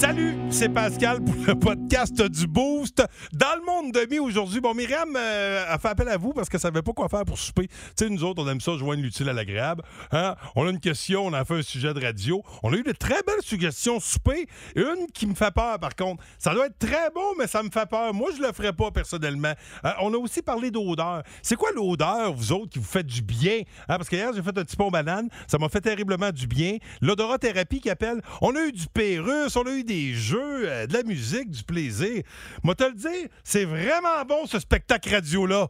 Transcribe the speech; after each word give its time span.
Salut, 0.00 0.34
c'est 0.48 0.70
Pascal 0.70 1.22
pour 1.22 1.34
le 1.46 1.54
podcast 1.54 2.22
du 2.22 2.46
Boost. 2.46 3.04
Dans 3.34 3.54
le 3.54 3.66
monde 3.66 3.92
de 3.92 4.06
mi 4.10 4.18
aujourd'hui, 4.18 4.58
bon, 4.58 4.72
Myriam 4.72 5.14
euh, 5.14 5.62
a 5.68 5.78
fait 5.78 5.88
appel 5.88 6.08
à 6.08 6.16
vous 6.16 6.32
parce 6.32 6.48
qu'elle 6.48 6.58
savait 6.58 6.80
pas 6.80 6.94
quoi 6.94 7.10
faire 7.10 7.26
pour 7.26 7.38
souper. 7.38 7.66
Tu 7.68 7.74
sais, 7.98 8.08
nous 8.08 8.24
autres, 8.24 8.42
on 8.42 8.48
aime 8.48 8.62
ça 8.62 8.78
joindre 8.78 9.02
l'utile 9.02 9.28
à 9.28 9.34
l'agréable. 9.34 9.82
Hein? 10.10 10.36
On 10.56 10.66
a 10.66 10.70
une 10.70 10.80
question, 10.80 11.26
on 11.26 11.34
a 11.34 11.44
fait 11.44 11.58
un 11.58 11.62
sujet 11.62 11.92
de 11.92 12.00
radio. 12.00 12.42
On 12.62 12.72
a 12.72 12.76
eu 12.76 12.82
de 12.82 12.92
très 12.92 13.22
belles 13.26 13.42
suggestions 13.42 14.00
souper. 14.00 14.46
Une 14.74 15.06
qui 15.12 15.26
me 15.26 15.34
fait 15.34 15.50
peur, 15.50 15.78
par 15.78 15.94
contre. 15.94 16.24
Ça 16.38 16.54
doit 16.54 16.68
être 16.68 16.78
très 16.78 17.10
bon, 17.14 17.34
mais 17.38 17.46
ça 17.46 17.62
me 17.62 17.68
fait 17.68 17.86
peur. 17.86 18.14
Moi, 18.14 18.30
je 18.34 18.40
le 18.40 18.54
ferais 18.54 18.72
pas 18.72 18.90
personnellement. 18.90 19.52
Euh, 19.84 19.90
on 20.00 20.14
a 20.14 20.16
aussi 20.16 20.40
parlé 20.40 20.70
d'odeur. 20.70 21.24
C'est 21.42 21.56
quoi 21.56 21.72
l'odeur, 21.76 22.32
vous 22.32 22.52
autres, 22.52 22.70
qui 22.70 22.78
vous 22.78 22.86
fait 22.86 23.04
du 23.04 23.20
bien? 23.20 23.58
Hein? 23.86 23.98
Parce 23.98 24.08
que 24.08 24.16
hier, 24.16 24.32
j'ai 24.34 24.42
fait 24.42 24.48
un 24.48 24.64
petit 24.64 24.76
pont 24.76 24.90
banane. 24.90 25.28
Ça 25.46 25.58
m'a 25.58 25.68
fait 25.68 25.82
terriblement 25.82 26.30
du 26.30 26.46
bien. 26.46 26.78
L'odorathérapie 27.02 27.82
qui 27.82 27.90
appelle. 27.90 28.22
On 28.40 28.56
a 28.56 28.62
eu 28.62 28.72
du 28.72 28.86
Pérus, 28.86 29.54
on 29.56 29.64
a 29.64 29.72
eu 29.72 29.84
des 29.84 29.89
jeux, 29.90 30.68
euh, 30.68 30.86
de 30.86 30.92
la 30.92 31.02
musique, 31.02 31.50
du 31.50 31.62
plaisir. 31.62 32.22
Moi, 32.62 32.74
te 32.74 32.84
le 32.84 32.94
dire, 32.94 33.28
c'est 33.44 33.64
vraiment 33.64 34.24
bon 34.28 34.46
ce 34.46 34.58
spectacle 34.58 35.12
radio-là. 35.12 35.68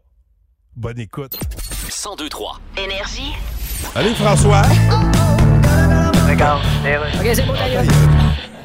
Bonne 0.77 0.99
écoute. 0.99 1.39
1023. 1.85 2.61
Énergie. 2.77 3.33
Allez, 3.95 4.15
François. 4.15 4.63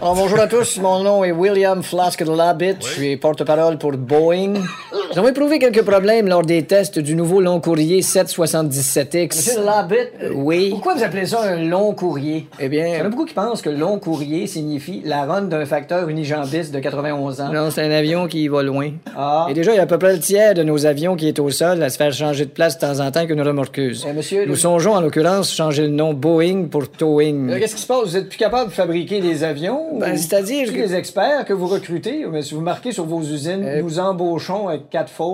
Alors, 0.02 0.16
bonjour 0.16 0.40
à 0.40 0.48
tous, 0.48 0.78
mon 0.78 1.04
nom 1.04 1.24
est 1.24 1.32
William 1.32 1.82
Flask 1.82 2.22
de 2.22 2.32
Labbit, 2.32 2.76
je 2.82 2.88
suis 2.88 3.18
porte-parole 3.18 3.78
pour 3.78 3.94
Boeing. 3.94 4.54
Nous 5.16 5.20
avons 5.20 5.30
éprouvé 5.30 5.60
quelques 5.60 5.84
problèmes 5.84 6.28
lors 6.28 6.42
des 6.42 6.64
tests 6.64 7.00
du 7.00 7.16
nouveau 7.16 7.40
long 7.40 7.62
courrier 7.62 8.02
777X. 8.02 9.38
Monsieur 9.38 9.64
Labbit, 9.64 9.96
oui. 10.34 10.72
Pourquoi 10.72 10.96
vous 10.96 11.04
appelez 11.04 11.26
ça 11.26 11.42
un 11.42 11.56
long 11.56 11.94
courrier? 11.94 12.48
Eh 12.60 12.68
bien, 12.68 12.86
il 12.86 12.98
y 12.98 13.02
en 13.02 13.06
a 13.06 13.08
beaucoup 13.08 13.24
qui 13.24 13.34
pensent 13.34 13.62
que 13.62 13.70
long 13.70 13.98
courrier 13.98 14.46
signifie 14.46 15.02
la 15.06 15.24
run 15.24 15.44
d'un 15.44 15.66
facteur 15.66 16.10
unijambiste 16.10 16.74
de 16.74 16.80
91 16.80 17.40
ans. 17.40 17.54
Non, 17.54 17.72
c'est 17.72 17.84
un 17.84 17.92
avion 17.92 18.28
qui 18.28 18.50
va 18.50 18.62
loin. 18.62 18.92
Ah. 19.16 19.48
Et 19.50 19.54
déjà, 19.54 19.72
il 19.72 19.78
y 19.78 19.80
a 19.80 19.84
à 19.84 19.86
peu 19.86 19.98
près 19.98 20.12
le 20.12 20.20
tiers 20.20 20.54
de 20.54 20.64
nos 20.64 20.86
avions 20.86 21.16
qui 21.16 21.30
est 21.30 21.40
au 21.40 21.50
sol 21.50 21.82
à 21.82 21.90
se 21.90 21.96
faire 21.96 22.12
changer 22.12 22.44
de 22.44 22.52
place 22.52 22.76
de 22.76 22.82
temps 22.82 23.00
en 23.00 23.10
temps 23.10 23.26
qu'une 23.26 23.42
remorqueuse. 23.42 24.06
monsieur, 24.14 24.46
Nous 24.46 24.58
songeons 24.58 24.96
en 24.96 25.00
l'occurrence 25.00 25.56
changer 25.56 25.84
le 25.84 25.92
nom 25.92 26.14
Boeing 26.14 26.66
pour 26.70 26.92
Towing. 26.92 27.58
Qu'est-ce 27.58 27.76
qui 27.76 27.82
se 27.84 27.88
passe? 27.88 28.04
Vous 28.04 28.18
êtes 28.18 28.28
plus 28.28 28.38
capable 28.38 28.70
de 28.70 28.76
fabriquer 28.76 29.22
des 29.22 29.46
avions? 29.46 29.98
Ben, 29.98 30.18
c'est-à-dire 30.18 30.74
que... 30.74 30.78
les 30.78 30.94
experts 30.94 31.46
que 31.46 31.54
vous 31.54 31.68
recrutez, 31.68 32.26
mais 32.30 32.42
si 32.42 32.54
vous 32.54 32.60
marquez 32.60 32.92
sur 32.92 33.06
vos 33.06 33.22
usines, 33.22 33.66
nous 33.82 33.98
embauchons 33.98 34.68
avec 34.68 34.90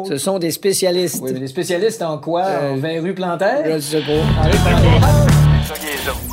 Ce 0.07 0.17
sont 0.17 0.39
des 0.39 0.51
spécialistes. 0.51 1.19
Oui, 1.21 1.31
mais 1.33 1.39
des 1.39 1.47
spécialistes 1.47 2.01
en 2.01 2.17
quoi? 2.17 2.45
En 2.61 2.75
verrues 2.77 3.13
plantaires? 3.13 3.63
Je 3.65 3.79
sais 3.79 4.01
pas. 4.01 4.11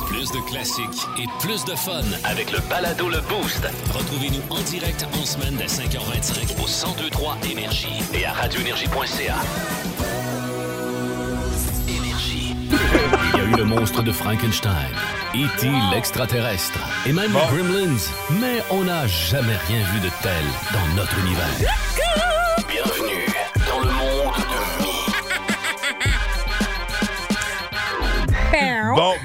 Plus 0.07 0.31
de 0.31 0.49
classiques 0.49 1.07
et 1.17 1.25
plus 1.39 1.63
de 1.65 1.75
fun. 1.75 2.01
Avec 2.23 2.51
le 2.51 2.59
balado 2.69 3.09
Le 3.09 3.19
Boost 3.21 3.65
Retrouvez-nous 3.93 4.41
en 4.49 4.59
direct 4.63 5.05
en 5.13 5.25
semaine 5.25 5.55
dès 5.57 5.65
5h25 5.65 6.55
au 6.61 6.67
1023 6.67 7.37
Énergie 7.49 8.01
et 8.13 8.25
à 8.25 8.33
radioénergie.ca. 8.33 9.35
Énergie. 11.87 12.55
Il 13.33 13.39
y 13.39 13.41
a 13.41 13.45
eu 13.45 13.55
le 13.55 13.63
monstre 13.63 14.03
de 14.03 14.11
Frankenstein, 14.11 14.73
E.T. 15.35 15.67
l'extraterrestre 15.93 16.79
et 17.05 17.13
même 17.13 17.31
les 17.31 17.57
Gremlins, 17.57 17.97
mais 18.41 18.61
on 18.71 18.83
n'a 18.83 19.07
jamais 19.07 19.55
rien 19.67 19.83
vu 19.93 19.99
de 20.01 20.09
tel 20.21 20.43
dans 20.73 20.95
notre 20.95 21.17
univers. 21.19 21.73
Bienvenue 22.67 22.98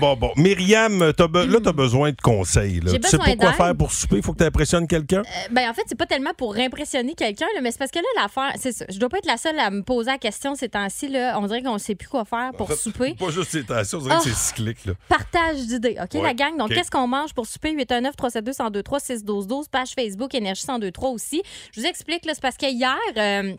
Bon, 0.04 0.16
bon. 0.16 0.32
Myriam, 0.36 0.98
be- 0.98 1.46
là, 1.50 1.58
t'as 1.64 1.72
besoin 1.72 2.10
de 2.10 2.20
conseils. 2.22 2.80
Là. 2.80 2.92
Tu 2.92 3.08
sais 3.08 3.16
pas 3.16 3.34
quoi 3.36 3.52
faire 3.54 3.74
pour 3.74 3.90
souper? 3.90 4.16
Il 4.16 4.22
faut 4.22 4.32
que 4.34 4.38
tu 4.38 4.44
impressionnes 4.44 4.86
quelqu'un? 4.86 5.20
Euh, 5.22 5.48
ben, 5.50 5.70
en 5.70 5.72
fait, 5.72 5.80
c'est 5.86 5.96
pas 5.96 6.04
tellement 6.04 6.34
pour 6.36 6.56
impressionner 6.56 7.14
quelqu'un, 7.14 7.46
là, 7.54 7.62
mais 7.62 7.70
c'est 7.70 7.78
parce 7.78 7.90
que 7.90 8.00
là, 8.00 8.22
l'affaire, 8.22 8.52
c'est 8.60 8.72
ça. 8.72 8.84
Je 8.90 8.98
dois 8.98 9.08
pas 9.08 9.16
être 9.16 9.26
la 9.26 9.38
seule 9.38 9.58
à 9.58 9.70
me 9.70 9.82
poser 9.82 10.10
la 10.10 10.18
question 10.18 10.54
ces 10.56 10.68
temps-ci. 10.68 11.08
Là. 11.08 11.38
On 11.40 11.46
dirait 11.46 11.62
qu'on 11.62 11.78
sait 11.78 11.94
plus 11.94 12.08
quoi 12.08 12.26
faire 12.26 12.50
pour 12.58 12.70
souper. 12.72 13.14
Pas 13.18 13.30
juste 13.30 13.54
les 13.54 13.64
tensions, 13.64 13.98
on 13.98 14.02
dirait 14.02 14.16
que 14.16 14.20
Ah. 14.20 14.24
c'est 14.24 14.34
cyclique. 14.34 14.84
Là. 14.84 14.92
Partage 15.08 15.56
d'idées, 15.66 15.96
OK, 15.98 16.14
Ouais, 16.16 16.22
la 16.22 16.34
gang? 16.34 16.56
Donc, 16.58 16.68
qu'est-ce 16.74 16.90
qu'on 16.90 17.06
mange 17.06 17.32
pour 17.32 17.46
souper? 17.46 17.70
819 17.72 18.14
372 18.14 18.58
1023 18.58 19.00
612 19.00 19.46
12 19.46 19.68
page 19.68 19.92
Facebook 19.94 20.34
Énergie 20.34 20.64
1023 20.68 21.08
aussi. 21.12 21.42
Je 21.72 21.80
vous 21.80 21.86
explique, 21.86 22.26
là, 22.26 22.34
c'est 22.34 22.42
parce 22.42 22.58
que 22.58 22.66
hier... 22.70 22.94
euh, 23.16 23.54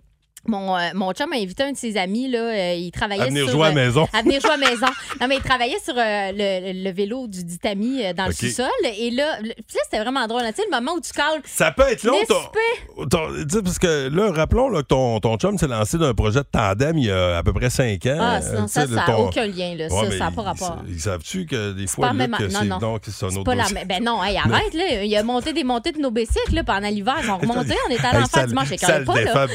mon, 0.48 0.76
euh, 0.78 0.80
mon 0.94 1.12
chum 1.14 1.32
a 1.34 1.36
invité 1.36 1.64
un 1.64 1.72
de 1.72 1.78
ses 1.78 1.98
amis, 1.98 2.30
là, 2.30 2.40
euh, 2.40 2.74
il 2.74 2.92
travaillait 2.92 3.24
À 3.24 3.28
venir 3.28 3.44
sur... 3.46 3.54
jouer 3.54 3.68
à 3.68 3.70
euh, 3.70 3.74
maison. 3.74 4.08
à 4.14 4.22
venir 4.22 4.42
jouer 4.42 4.52
à 4.52 4.58
maison. 4.58 4.88
Non, 5.22 5.28
mais 5.30 5.38
il 5.38 5.42
travaillait 5.42 5.80
sur 5.84 5.94
euh, 5.98 6.32
le, 6.34 6.84
le 6.84 6.92
vélo 6.92 7.28
du 7.28 7.44
dit 7.46 7.58
ami 7.64 8.04
euh, 8.04 8.12
dans 8.14 8.26
le 8.26 8.34
sous-sol. 8.34 8.68
Et 9.00 9.12
là, 9.12 9.38
le- 9.42 9.54
puis 9.54 9.76
là 9.76 9.82
c'était 9.86 10.00
vraiment 10.02 10.28
drôle. 10.28 10.42
là. 10.44 10.52
Tu 10.52 10.58
sais, 10.62 10.68
le 10.70 10.76
moment 10.78 10.94
où 10.98 11.00
tu 11.02 11.12
cales... 11.14 11.42
Ça 11.46 11.72
peut 11.72 11.84
être 11.90 12.04
long, 12.04 12.18
ton- 12.28 13.06
ton- 13.08 13.28
tu 13.34 13.56
sais, 13.56 13.62
parce 13.64 13.80
que 13.80 14.10
là, 14.10 14.32
rappelons 14.32 14.68
là, 14.70 14.82
que 14.82 14.88
ton, 14.88 15.20
ton 15.22 15.38
chum 15.38 15.58
s'est 15.58 15.68
lancé 15.68 15.98
d'un 15.98 16.14
projet 16.14 16.40
de 16.40 16.48
tandem 16.52 16.98
il 16.98 17.06
y 17.06 17.12
a 17.12 17.38
à 17.38 17.44
peu 17.44 17.54
près 17.54 17.70
5 17.70 18.06
ans. 18.08 18.18
Ah, 18.20 18.40
non, 18.42 18.68
ça, 18.68 18.82
ça 18.82 18.88
n'a 18.88 19.06
ton- 19.06 19.28
aucun 19.28 19.48
lien. 19.48 19.74
Là. 19.76 19.88
Ouais, 19.88 20.12
ça, 20.12 20.26
n'a 20.26 20.32
pas 20.32 20.42
rapport. 20.42 20.78
Ils 20.88 21.00
savent-tu 21.00 21.46
que 21.46 21.72
des 21.72 21.88
C'est 21.88 21.96
fois, 21.96 22.08
pas 22.08 22.14
Luc, 22.14 22.22
même- 22.40 22.50
c'est 22.50 22.66
non. 22.66 22.80
non, 22.80 23.00
que 23.00 23.10
c'est 23.12 23.26
un 23.26 23.30
C'est 23.30 23.36
autre 23.38 23.46
pas 23.46 23.56
la 23.56 23.70
même. 23.70 23.88
Ben 23.88 24.04
non, 24.04 24.22
hey, 24.24 24.38
arrête, 24.44 24.74
là. 24.74 25.04
Il 25.04 25.16
a 25.16 25.24
monté 25.24 25.54
des 25.54 25.64
montées 25.64 25.94
de 25.94 26.00
nos 26.00 26.12
bicycles 26.12 26.54
là, 26.56 26.64
pendant 26.66 26.90
l'hiver. 26.90 27.16
Ils 27.24 27.30
ont 27.32 27.38
remonté. 27.38 27.74
On 27.88 27.92
est 27.92 28.04
allé 28.06 28.24
en 28.24 28.28
faire 28.28 28.48
dimanche. 28.48 28.68
Ça 28.70 28.76
calait 28.78 29.00
le 29.00 29.06
pas, 29.06 29.22
là. 29.22 29.48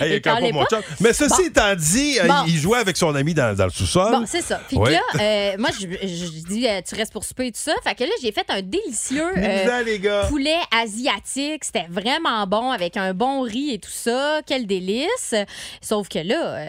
il 0.05 0.47
Il 0.47 0.53
mon 0.53 0.65
chum. 0.65 0.81
Mais 0.99 1.13
ceci 1.13 1.43
étant 1.43 1.75
dit, 1.75 2.19
euh, 2.19 2.27
il 2.47 2.57
jouait 2.57 2.79
avec 2.79 2.97
son 2.97 3.13
ami 3.15 3.33
dans, 3.33 3.55
le 3.57 3.69
sous-sol. 3.69 4.11
Bon, 4.11 4.23
c'est 4.25 4.41
ça. 4.41 4.61
Puis 4.67 4.77
là, 4.77 5.01
euh, 5.19 5.55
moi, 5.57 5.69
je, 5.79 5.85
dis, 6.47 6.67
euh, 6.67 6.81
tu 6.87 6.95
restes 6.95 7.13
pour 7.13 7.23
souper 7.23 7.47
et 7.47 7.51
tout 7.51 7.59
ça. 7.59 7.73
Fait 7.83 7.95
que 7.95 8.03
là, 8.03 8.11
j'ai 8.21 8.31
fait 8.31 8.45
un 8.49 8.61
délicieux 8.61 9.31
poulet 10.29 10.57
asiatique. 10.71 11.63
C'était 11.63 11.87
vraiment 11.89 12.45
bon 12.47 12.71
avec 12.71 12.97
un 12.97 13.13
bon 13.13 13.41
riz 13.41 13.73
et 13.73 13.79
tout 13.79 13.91
ça. 13.91 14.41
Quel 14.45 14.67
délice. 14.67 15.35
Sauf 15.81 16.09
que 16.09 16.19
là, 16.19 16.63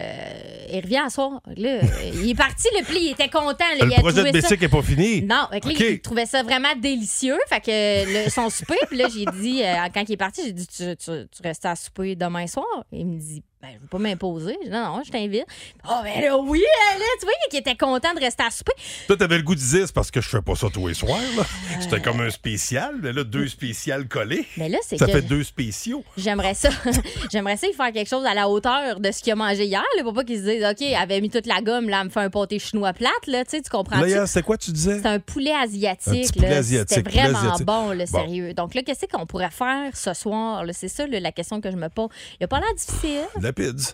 il 0.71 0.81
revient 0.81 1.01
à 1.05 1.09
soir. 1.09 1.41
Là, 1.55 1.79
il 2.13 2.29
est 2.29 2.35
parti, 2.35 2.67
le 2.77 2.83
pli, 2.85 2.99
il 3.07 3.11
était 3.11 3.29
content. 3.29 3.65
là. 3.79 3.81
Il 3.81 3.87
le 3.87 3.93
a 3.93 3.99
projet 3.99 4.23
de 4.23 4.31
bicycle 4.31 4.61
n'est 4.61 4.69
pas 4.69 4.81
fini. 4.81 5.21
Non, 5.21 5.47
là, 5.51 5.59
il 5.63 6.01
trouvait 6.01 6.25
ça 6.25 6.43
vraiment 6.43 6.75
délicieux. 6.79 7.37
Fait 7.49 7.59
que 7.59 8.25
le- 8.25 8.29
son 8.29 8.49
souper, 8.49 8.77
puis 8.87 8.97
là, 8.97 9.07
j'ai 9.13 9.25
dit, 9.39 9.63
euh, 9.63 9.75
quand 9.93 10.03
il 10.07 10.13
est 10.13 10.17
parti, 10.17 10.41
j'ai 10.45 10.51
dit, 10.51 10.67
tu, 10.67 10.95
tu, 10.95 11.11
tu 11.29 11.41
restes 11.43 11.65
à 11.65 11.75
souper 11.75 12.15
demain 12.15 12.47
soir? 12.47 12.65
Il 12.91 13.05
me 13.05 13.19
dit, 13.25 13.43
ben, 13.63 13.69
je 13.75 13.79
veux 13.79 13.87
pas 13.87 13.97
m'imposer. 13.97 14.57
Non, 14.69 14.97
non, 14.97 15.01
je 15.05 15.09
t'invite. 15.11 15.45
Oh, 15.89 15.93
ben 16.03 16.21
là, 16.21 16.37
oui, 16.37 16.59
là, 16.59 17.05
tu 17.17 17.25
vois, 17.25 17.33
qu'il 17.49 17.59
était 17.61 17.77
content 17.77 18.13
de 18.13 18.19
rester 18.19 18.43
à 18.43 18.51
souper. 18.51 18.73
Toi, 19.07 19.15
t'avais 19.15 19.37
le 19.37 19.43
goût 19.43 19.55
de 19.55 19.59
dire, 19.61 19.85
c'est 19.87 19.93
parce 19.95 20.11
que 20.11 20.19
je 20.19 20.27
fais 20.27 20.41
pas 20.41 20.53
ça 20.55 20.67
tous 20.71 20.85
les 20.89 20.93
soirs. 20.93 21.17
là. 21.37 21.43
C'était 21.79 22.01
comme 22.01 22.19
un 22.19 22.29
spécial. 22.29 22.95
Mais 23.01 23.13
là, 23.13 23.23
deux 23.23 23.47
spéciales 23.47 24.07
collés. 24.09 24.45
Mais 24.57 24.67
là, 24.67 24.79
c'est 24.85 24.97
Ça 24.97 25.05
que 25.05 25.13
fait 25.13 25.21
deux 25.21 25.43
spéciaux. 25.43 26.03
j'aimerais 26.17 26.55
ça. 26.55 26.69
j'aimerais 27.31 27.55
ça, 27.55 27.67
y 27.67 27.73
faire 27.73 27.93
quelque 27.93 28.09
chose 28.09 28.25
à 28.25 28.33
la 28.33 28.49
hauteur 28.49 28.99
de 28.99 29.11
ce 29.11 29.21
qu'il 29.23 29.31
a 29.31 29.35
mangé 29.37 29.63
hier, 29.65 29.81
là, 29.95 30.03
pour 30.03 30.13
pas 30.13 30.25
qu'il 30.25 30.39
se 30.39 30.43
dise, 30.43 30.63
OK, 30.65 30.81
il 30.81 30.95
avait 30.95 31.21
mis 31.21 31.29
toute 31.29 31.47
la 31.47 31.61
gomme, 31.61 31.87
là, 31.87 31.99
elle 32.01 32.07
me 32.07 32.09
fait 32.11 32.19
un 32.19 32.29
pâté 32.29 32.59
chinois 32.59 32.91
plate, 32.91 33.11
là, 33.27 33.45
tu 33.45 33.51
sais, 33.51 33.61
tu 33.61 33.69
comprends 33.69 34.01
Là, 34.01 34.27
c'était 34.27 34.41
quoi, 34.43 34.57
tu 34.57 34.71
disais? 34.71 34.99
C'est 35.01 35.07
un 35.07 35.19
poulet 35.19 35.53
asiatique. 35.55 36.07
Un 36.09 36.21
petit 36.21 36.33
poulet 36.33 36.49
là. 36.49 36.57
asiatique, 36.57 36.97
C'était 36.97 37.09
vraiment 37.09 37.39
asiatique. 37.39 37.65
bon, 37.65 37.89
le 37.91 37.99
Bon. 37.99 38.05
sérieux. 38.19 38.53
Donc 38.53 38.75
là, 38.75 38.81
qu'est-ce 38.83 39.05
qu'on 39.05 39.25
pourrait 39.25 39.51
faire 39.51 39.95
ce 39.95 40.13
soir? 40.13 40.65
là? 40.65 40.73
C'est 40.73 40.89
ça 40.89 41.07
là, 41.07 41.19
la 41.21 41.31
question 41.31 41.61
que 41.61 41.71
je 41.71 41.77
me 41.77 41.87
pose. 41.87 42.09
Il 42.41 42.43
a 42.43 42.47
pas 42.47 42.59
l'air 42.59 42.73
difficile. 42.75 43.21
La 43.39 43.52
pizza. 43.53 43.93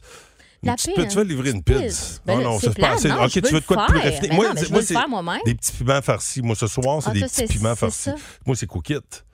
La 0.61 0.73
pizza. 0.75 0.91
pi- 0.93 1.07
Tu 1.07 1.15
vas 1.15 1.23
livrer 1.23 1.51
une 1.51 1.63
Pizza. 1.63 1.81
pizza. 1.81 2.19
Ben 2.25 2.37
non, 2.37 2.43
non, 2.43 2.59
ça 2.59 2.71
se 2.73 2.79
passe. 2.79 3.05
OK, 3.05 3.31
tu 3.31 3.39
veux 3.41 3.49
veux 3.51 3.59
de 3.61 3.65
quoi 3.65 3.77
de 3.77 3.91
plus 3.91 3.99
raffiné? 3.99 4.27
Ben 4.29 4.35
Moi, 4.35 4.45
non, 4.53 4.61
moi, 5.09 5.21
moi-même. 5.23 5.41
Des 5.45 5.55
petits 5.55 5.71
piments 5.71 6.01
farcis. 6.01 6.41
Moi, 6.41 6.55
ce 6.55 6.67
soir, 6.67 7.01
c'est 7.01 7.09
Ah, 7.09 7.13
des 7.13 7.21
petits 7.21 7.45
piments 7.47 7.75
farcis. 7.75 8.09
Moi, 8.09 8.55
c'est. 8.55 8.67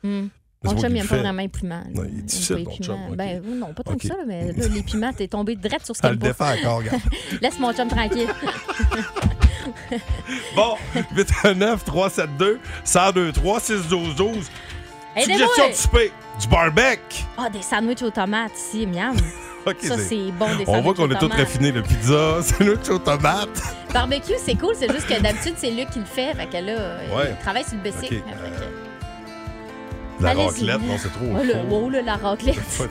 Mais 0.04 0.30
c'est 0.72 0.74
Mon 0.74 0.74
moi 0.74 0.82
chum, 0.82 0.90
il 0.90 0.94
le 0.94 1.00
aime 1.02 1.08
pas 1.08 1.18
vraiment 1.18 1.42
les 1.42 1.48
piments. 1.50 1.84
Non, 1.94 2.04
il 2.06 2.20
est 2.20 2.22
difficile, 2.24 2.64
pas 2.64 2.72
ton 2.72 2.84
chum. 2.84 3.16
Ben 3.16 3.42
oui, 3.46 3.54
non, 3.56 3.74
pas 3.74 3.84
tant 3.84 3.92
OK. 3.94 4.02
que 4.02 4.08
ça, 4.08 4.16
mais 4.26 4.52
là, 4.52 4.68
les 4.68 4.84
piments, 4.84 5.14
t'es 5.14 5.28
tombé 5.28 5.56
direct 5.56 5.86
sur 5.86 5.96
ce 5.96 6.02
Ça 6.02 6.08
qu'elle 6.10 6.18
le 6.18 6.24
défend 6.24 6.52
encore, 6.54 6.78
regarde. 6.80 7.02
Laisse 7.42 7.60
mon 7.60 7.74
chum 7.74 7.88
tranquille. 7.88 8.28
Bon, 10.56 10.76
819 11.16 11.84
372 11.86 12.60
1023 12.86 13.60
612 13.60 14.50
Aidez-moi! 15.16 15.38
Suggestion 15.48 15.70
de 15.70 15.74
souper. 15.74 16.12
Du 16.40 16.48
barbecue. 16.48 17.24
Ah, 17.38 17.50
des 17.50 17.62
sandwichs 17.62 18.02
aux 18.04 18.12
tomates 18.12 18.52
ici, 18.58 18.86
miam. 18.86 19.16
Ça, 19.80 19.98
c'est 19.98 20.32
bon, 20.32 20.46
des 20.58 20.64
On 20.68 20.82
voit 20.82 20.94
qu'on 20.94 21.10
est 21.12 21.18
tout 21.18 21.28
raffiné. 21.30 21.72
Le 21.72 21.82
pizza, 21.82 22.38
sandwich 22.44 22.90
aux 22.90 23.00
tomates. 23.00 23.62
Barbecue, 23.94 24.34
c'est 24.44 24.56
cool, 24.56 24.76
c'est 24.78 24.92
juste 24.92 25.08
que 25.08 25.20
d'habitude, 25.22 25.54
c'est 25.58 25.72
Luc 25.72 25.90
qui 25.90 26.00
le 26.00 26.06
fait. 26.06 26.34
Fait 26.36 26.46
que 26.48 26.58
là, 26.58 26.74
Ouais. 27.16 27.32
il 27.32 27.38
travaille 27.42 27.64
sur 27.64 27.76
le 27.76 27.82
bicycle. 27.90 28.16
OK, 28.18 28.24
Fait 28.26 28.50
que- 30.20 30.24
La 30.24 30.34
raclette, 30.34 30.82
non, 30.82 30.98
c'est 30.98 31.12
trop. 31.12 31.26
Oh, 31.32 31.44
le, 31.44 31.54
oh, 31.72 31.90
là, 31.90 32.02
la 32.02 32.16
raclette. 32.16 32.56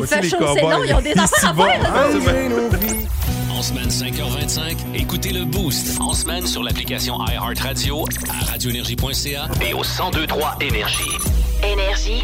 Il 0.00 0.06
fait 0.06 0.28
chaud, 0.28 0.36
c'est 0.54 0.60
long, 0.62 0.84
ils 0.84 0.94
ont 0.94 1.00
des 1.00 1.10
affaires 1.10 1.50
à 1.50 1.54
faire, 1.54 1.92
hein, 1.96 2.20
c'est- 2.24 3.52
En 3.52 3.62
semaine 3.62 3.88
5h25, 3.90 4.76
écoutez 4.94 5.32
le 5.32 5.44
Boost. 5.44 6.00
En 6.00 6.12
semaine 6.12 6.46
sur 6.46 6.62
l'application 6.62 7.18
iHeartRadio 7.26 8.04
À 8.30 8.44
radioénergie.ca. 8.52 9.48
et 9.60 9.72
au 9.74 9.78
1023 9.82 10.56
Énergie. 10.60 11.02
Énergie. 11.64 12.22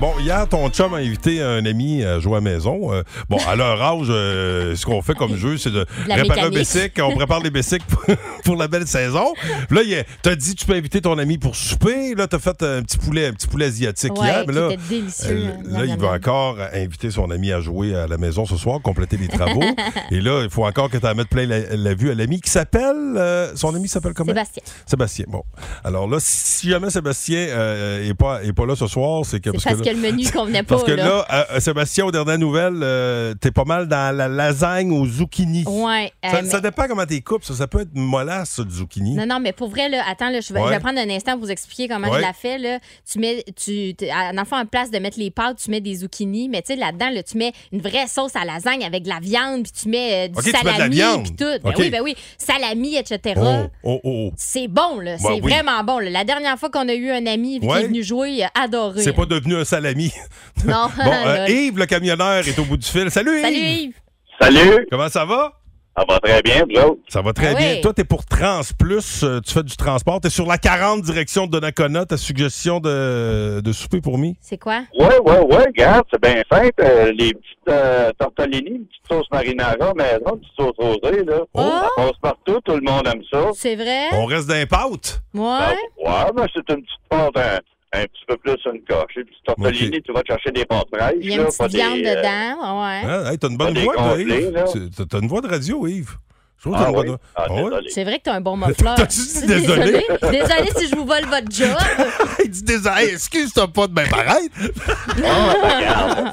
Bon, 0.00 0.14
hier, 0.18 0.48
ton 0.48 0.70
chum 0.70 0.94
a 0.94 0.96
invité 0.96 1.42
un 1.42 1.62
ami 1.66 2.02
à 2.02 2.20
jouer 2.20 2.32
à 2.32 2.36
la 2.36 2.40
maison. 2.40 2.90
Euh, 2.90 3.02
bon, 3.28 3.36
à 3.46 3.54
leur 3.54 3.82
âge, 3.82 4.06
euh, 4.08 4.74
ce 4.74 4.86
qu'on 4.86 5.02
fait 5.02 5.14
comme 5.14 5.36
jeu, 5.36 5.58
c'est 5.58 5.70
de 5.70 5.84
la 6.08 6.14
réparer 6.14 6.40
un 6.40 6.48
bicycle. 6.48 7.02
On 7.02 7.14
prépare 7.14 7.40
les 7.40 7.50
bicycles 7.50 7.84
pour, 7.86 8.02
pour 8.44 8.56
la 8.56 8.66
belle 8.66 8.86
saison. 8.86 9.34
Là, 9.68 9.82
t'as 10.22 10.36
dit 10.36 10.54
tu 10.54 10.64
peux 10.64 10.72
inviter 10.72 11.02
ton 11.02 11.18
ami 11.18 11.36
pour 11.36 11.54
souper. 11.54 12.14
Là, 12.14 12.26
t'as 12.28 12.38
fait 12.38 12.62
un 12.62 12.80
petit 12.80 12.96
poulet, 12.96 13.26
un 13.26 13.34
petit 13.34 13.46
poulet 13.46 13.66
asiatique 13.66 14.18
Ouais, 14.18 14.26
hier. 14.26 14.44
Mais 14.46 14.54
là, 14.54 14.70
euh, 14.70 15.50
là, 15.64 15.84
il 15.84 15.98
va 15.98 16.12
encore 16.12 16.56
inviter 16.72 17.10
son 17.10 17.30
ami 17.30 17.52
à 17.52 17.60
jouer 17.60 17.94
à 17.94 18.06
la 18.06 18.16
maison 18.16 18.46
ce 18.46 18.56
soir, 18.56 18.80
compléter 18.80 19.18
les 19.18 19.28
travaux. 19.28 19.60
Et 20.10 20.22
là, 20.22 20.40
il 20.44 20.48
faut 20.48 20.64
encore 20.64 20.88
que 20.88 20.96
tu 20.96 21.14
mettes 21.14 21.28
plein 21.28 21.44
la, 21.44 21.76
la 21.76 21.92
vue 21.92 22.10
à 22.10 22.14
l'ami 22.14 22.40
qui 22.40 22.48
s'appelle. 22.48 22.96
euh, 23.18 23.54
son 23.54 23.74
ami 23.74 23.86
s'appelle 23.86 24.14
comment? 24.14 24.30
Sébastien. 24.32 24.62
Sébastien. 24.86 25.24
Bon. 25.28 25.42
Alors 25.84 26.08
là, 26.08 26.16
si 26.20 26.70
jamais 26.70 26.88
Sébastien 26.88 27.48
euh, 27.50 28.08
est, 28.08 28.14
pas, 28.14 28.42
est 28.42 28.54
pas 28.54 28.64
là 28.64 28.74
ce 28.74 28.86
soir, 28.86 29.26
c'est 29.26 29.40
que. 29.40 29.50
C'est 29.58 29.64
parce 29.64 29.82
que 29.82 29.89
que 29.89 29.89
le 29.92 29.98
menu 29.98 30.30
convenait 30.30 30.62
pas. 30.62 30.76
parce 30.76 30.84
que 30.84 30.92
là. 30.92 31.04
là, 31.04 31.46
euh, 31.52 31.60
Sébastien, 31.60 32.06
aux 32.06 32.10
dernières 32.12 32.38
nouvelles, 32.38 32.80
euh, 32.82 33.34
t'es 33.34 33.50
pas 33.50 33.64
mal 33.64 33.88
dans 33.88 34.16
la 34.16 34.28
lasagne 34.28 34.92
aux 34.92 35.06
zucchini. 35.06 35.64
Ouais. 35.66 36.12
euh, 36.24 36.30
Ça, 36.30 36.42
mais- 36.42 36.48
ça 36.48 36.60
dépend 36.60 36.86
comment 36.88 37.06
t'es 37.06 37.20
coupes. 37.20 37.44
Ça, 37.44 37.54
ça 37.54 37.66
peut 37.66 37.80
être 37.80 37.94
mollasse, 37.94 38.50
ça, 38.50 38.64
du 38.64 38.74
zucchini. 38.74 39.14
Non, 39.14 39.26
non, 39.26 39.40
mais 39.40 39.52
pour 39.52 39.68
vrai, 39.68 39.88
là, 39.88 40.02
attends, 40.08 40.30
là, 40.30 40.40
je, 40.40 40.52
vais, 40.52 40.60
Ouais. 40.60 40.66
je 40.68 40.72
vais 40.74 40.80
prendre 40.80 40.98
un 40.98 41.08
instant 41.10 41.32
pour 41.32 41.42
vous 41.46 41.50
expliquer 41.50 41.88
comment 41.88 42.08
Ouais. 42.08 42.18
je 42.18 42.22
la 42.22 42.32
fais. 42.32 42.58
Là. 42.58 42.78
Tu 43.10 43.18
mets, 43.18 43.44
tu, 43.62 43.94
dans 43.94 44.32
le 44.36 44.44
fond, 44.44 44.56
en 44.56 44.66
place 44.66 44.90
de 44.90 44.98
mettre 44.98 45.18
les 45.18 45.30
pâtes, 45.30 45.58
tu 45.62 45.70
mets 45.70 45.80
des 45.80 45.96
zucchini, 45.96 46.48
mais 46.48 46.62
tu 46.62 46.74
sais, 46.74 46.76
là-dedans, 46.76 47.10
là, 47.10 47.22
tu 47.22 47.36
mets 47.38 47.52
une 47.72 47.80
vraie 47.80 48.06
sauce 48.06 48.34
à 48.36 48.44
lasagne 48.44 48.84
avec 48.84 49.02
de 49.04 49.08
la 49.08 49.20
viande, 49.20 49.62
puis 49.64 49.72
tu 49.82 49.88
mets 49.88 50.28
euh, 50.28 50.28
du 50.42 50.50
salami, 50.50 50.96
viande. 50.96 51.22
puis 51.24 51.32
tout. 51.36 51.44
Ben 51.62 51.72
oui, 51.78 51.90
ben 51.90 52.00
oui, 52.02 52.14
salami, 52.38 52.96
etc. 52.96 53.34
Oh, 53.38 53.66
oh, 53.84 54.00
oh, 54.04 54.28
oh. 54.28 54.32
C'est 54.36 54.68
bon, 54.68 54.98
là. 55.00 55.12
Bah 55.16 55.18
c'est 55.22 55.40
oui. 55.40 55.52
vraiment 55.52 55.82
bon. 55.84 55.98
là. 55.98 56.10
La 56.10 56.24
dernière 56.24 56.58
fois 56.58 56.70
qu'on 56.70 56.88
a 56.88 56.94
eu 56.94 57.10
un 57.10 57.26
ami 57.26 57.60
qui 57.60 57.66
est 57.66 57.86
venu 57.86 58.02
jouer, 58.02 58.30
il 58.30 58.42
a 58.42 58.50
adoré. 58.54 59.02
C'est 59.02 59.12
pas 59.12 59.26
devenu 59.26 59.56
un 59.56 59.64
salami. 59.64 59.79
Non, 60.64 60.86
bon, 60.96 61.12
euh. 61.26 61.46
Yves, 61.48 61.78
le 61.78 61.86
camionneur, 61.86 62.46
est 62.46 62.58
au 62.58 62.64
bout 62.64 62.76
du 62.76 62.86
fil. 62.86 63.10
Salut, 63.10 63.38
Yves! 63.38 63.42
Salut 63.44 63.56
Yves. 63.56 63.94
Salut, 64.40 64.86
Comment 64.90 65.08
ça 65.08 65.24
va? 65.24 65.52
ça 65.98 66.04
va 66.08 66.18
très 66.20 66.40
bien, 66.40 66.64
vous? 66.64 66.98
Ça 67.08 67.20
va 67.20 67.32
très 67.34 67.48
Ah 67.48 67.54
bien. 67.54 67.72
oui. 67.74 67.80
Toi, 67.82 67.92
t'es 67.92 68.04
pour 68.04 68.24
Trans 68.24 68.60
Plus. 68.78 69.22
euh, 69.22 69.40
tu 69.40 69.52
fais 69.52 69.62
du 69.62 69.76
transport. 69.76 70.18
T'es 70.20 70.30
sur 70.30 70.46
la 70.46 70.56
40 70.56 71.02
direction 71.02 71.46
de 71.46 71.50
Donnacona. 71.50 72.06
Ta 72.06 72.16
suggestion 72.16 72.80
de, 72.80 73.60
de 73.62 73.72
souper 73.72 74.00
pour 74.00 74.16
mi? 74.16 74.36
C'est 74.40 74.56
quoi? 74.56 74.82
Ouais, 74.98 75.18
ouais, 75.18 75.38
ouais, 75.40 75.64
regarde, 75.66 76.04
c'est 76.10 76.22
bien 76.22 76.42
simple. 76.50 76.70
euh, 76.80 77.12
les 77.12 77.34
petites 77.34 77.68
euh, 77.68 78.12
tortellini, 78.18 78.70
une 78.70 78.86
petite 78.86 79.02
sauce 79.10 79.26
marinara 79.30 79.92
maison, 79.94 80.32
une 80.34 80.40
petite 80.40 80.56
sauce 80.56 80.76
rosée, 80.78 81.24
là. 81.24 81.40
Oh. 81.52 81.60
Ça 81.60 81.88
passe 81.96 82.18
partout, 82.22 82.60
tout 82.64 82.76
le 82.76 82.80
monde 82.90 83.06
aime 83.06 83.22
ça. 83.30 83.50
C'est 83.54 83.76
vrai? 83.76 84.06
On 84.12 84.24
reste 84.24 84.48
dans 84.48 84.54
les 84.54 84.66
pâtes. 84.66 85.20
Ouais. 85.34 85.76
Ah, 86.06 86.26
ouais, 86.26 86.32
mais 86.34 86.46
c'est 86.54 86.74
une 86.74 86.82
petite 86.82 87.00
pâte 87.10 87.36
un, 87.36 87.58
un 87.92 88.02
petit 88.04 88.24
peu 88.28 88.36
plus 88.36 88.56
une 88.66 88.82
coche. 88.84 89.18
Tortellini, 89.44 89.96
Ok. 89.96 90.02
tu 90.04 90.12
vas 90.12 90.22
te 90.22 90.28
chercher 90.28 90.50
des 90.52 90.64
pâtes 90.64 90.86
fraîches, 90.94 91.14
Il 91.20 91.28
y 91.28 91.32
a 91.32 91.36
une 91.36 91.40
là, 91.40 91.44
petite 91.46 91.58
pas 91.58 91.68
des, 91.68 91.76
viande 91.78 91.98
euh, 91.98 92.16
dedans. 92.16 92.80
Ouais. 92.82 93.02
Hein? 93.04 93.30
Hey, 93.30 93.38
t'as 93.38 93.48
une 93.48 93.56
bonne 93.56 93.78
voix, 93.78 94.18
Yves. 94.18 95.06
t'as 95.08 95.18
une 95.18 95.28
voix 95.28 95.40
de 95.40 95.48
radio, 95.48 95.86
Yves. 95.86 96.16
Je 96.62 96.68
trouve 96.68 96.76
Ah 96.78 96.92
oui? 96.92 97.06
Ah, 97.34 97.46
Ah. 97.48 97.78
C'est 97.88 98.04
vrai 98.04 98.18
que 98.18 98.24
t'as 98.24 98.34
un 98.34 98.40
bon 98.42 98.54
muffleur. 98.66 98.94
T'as-tu 98.94 99.18
dit 99.20 99.46
désolé? 99.46 100.04
Désolé 100.22 100.70
si 100.76 100.88
je 100.88 100.94
vous 100.94 101.06
vole 101.06 101.24
votre 101.24 101.50
job. 101.50 101.74
Il 102.44 102.50
dit 102.50 102.62
désolé. 102.62 103.12
Excuse-toi 103.14 103.66
pas 103.68 103.86
de. 103.86 103.92
Ah, 104.02 105.54
ben, 105.62 105.76
regarde. 105.76 106.30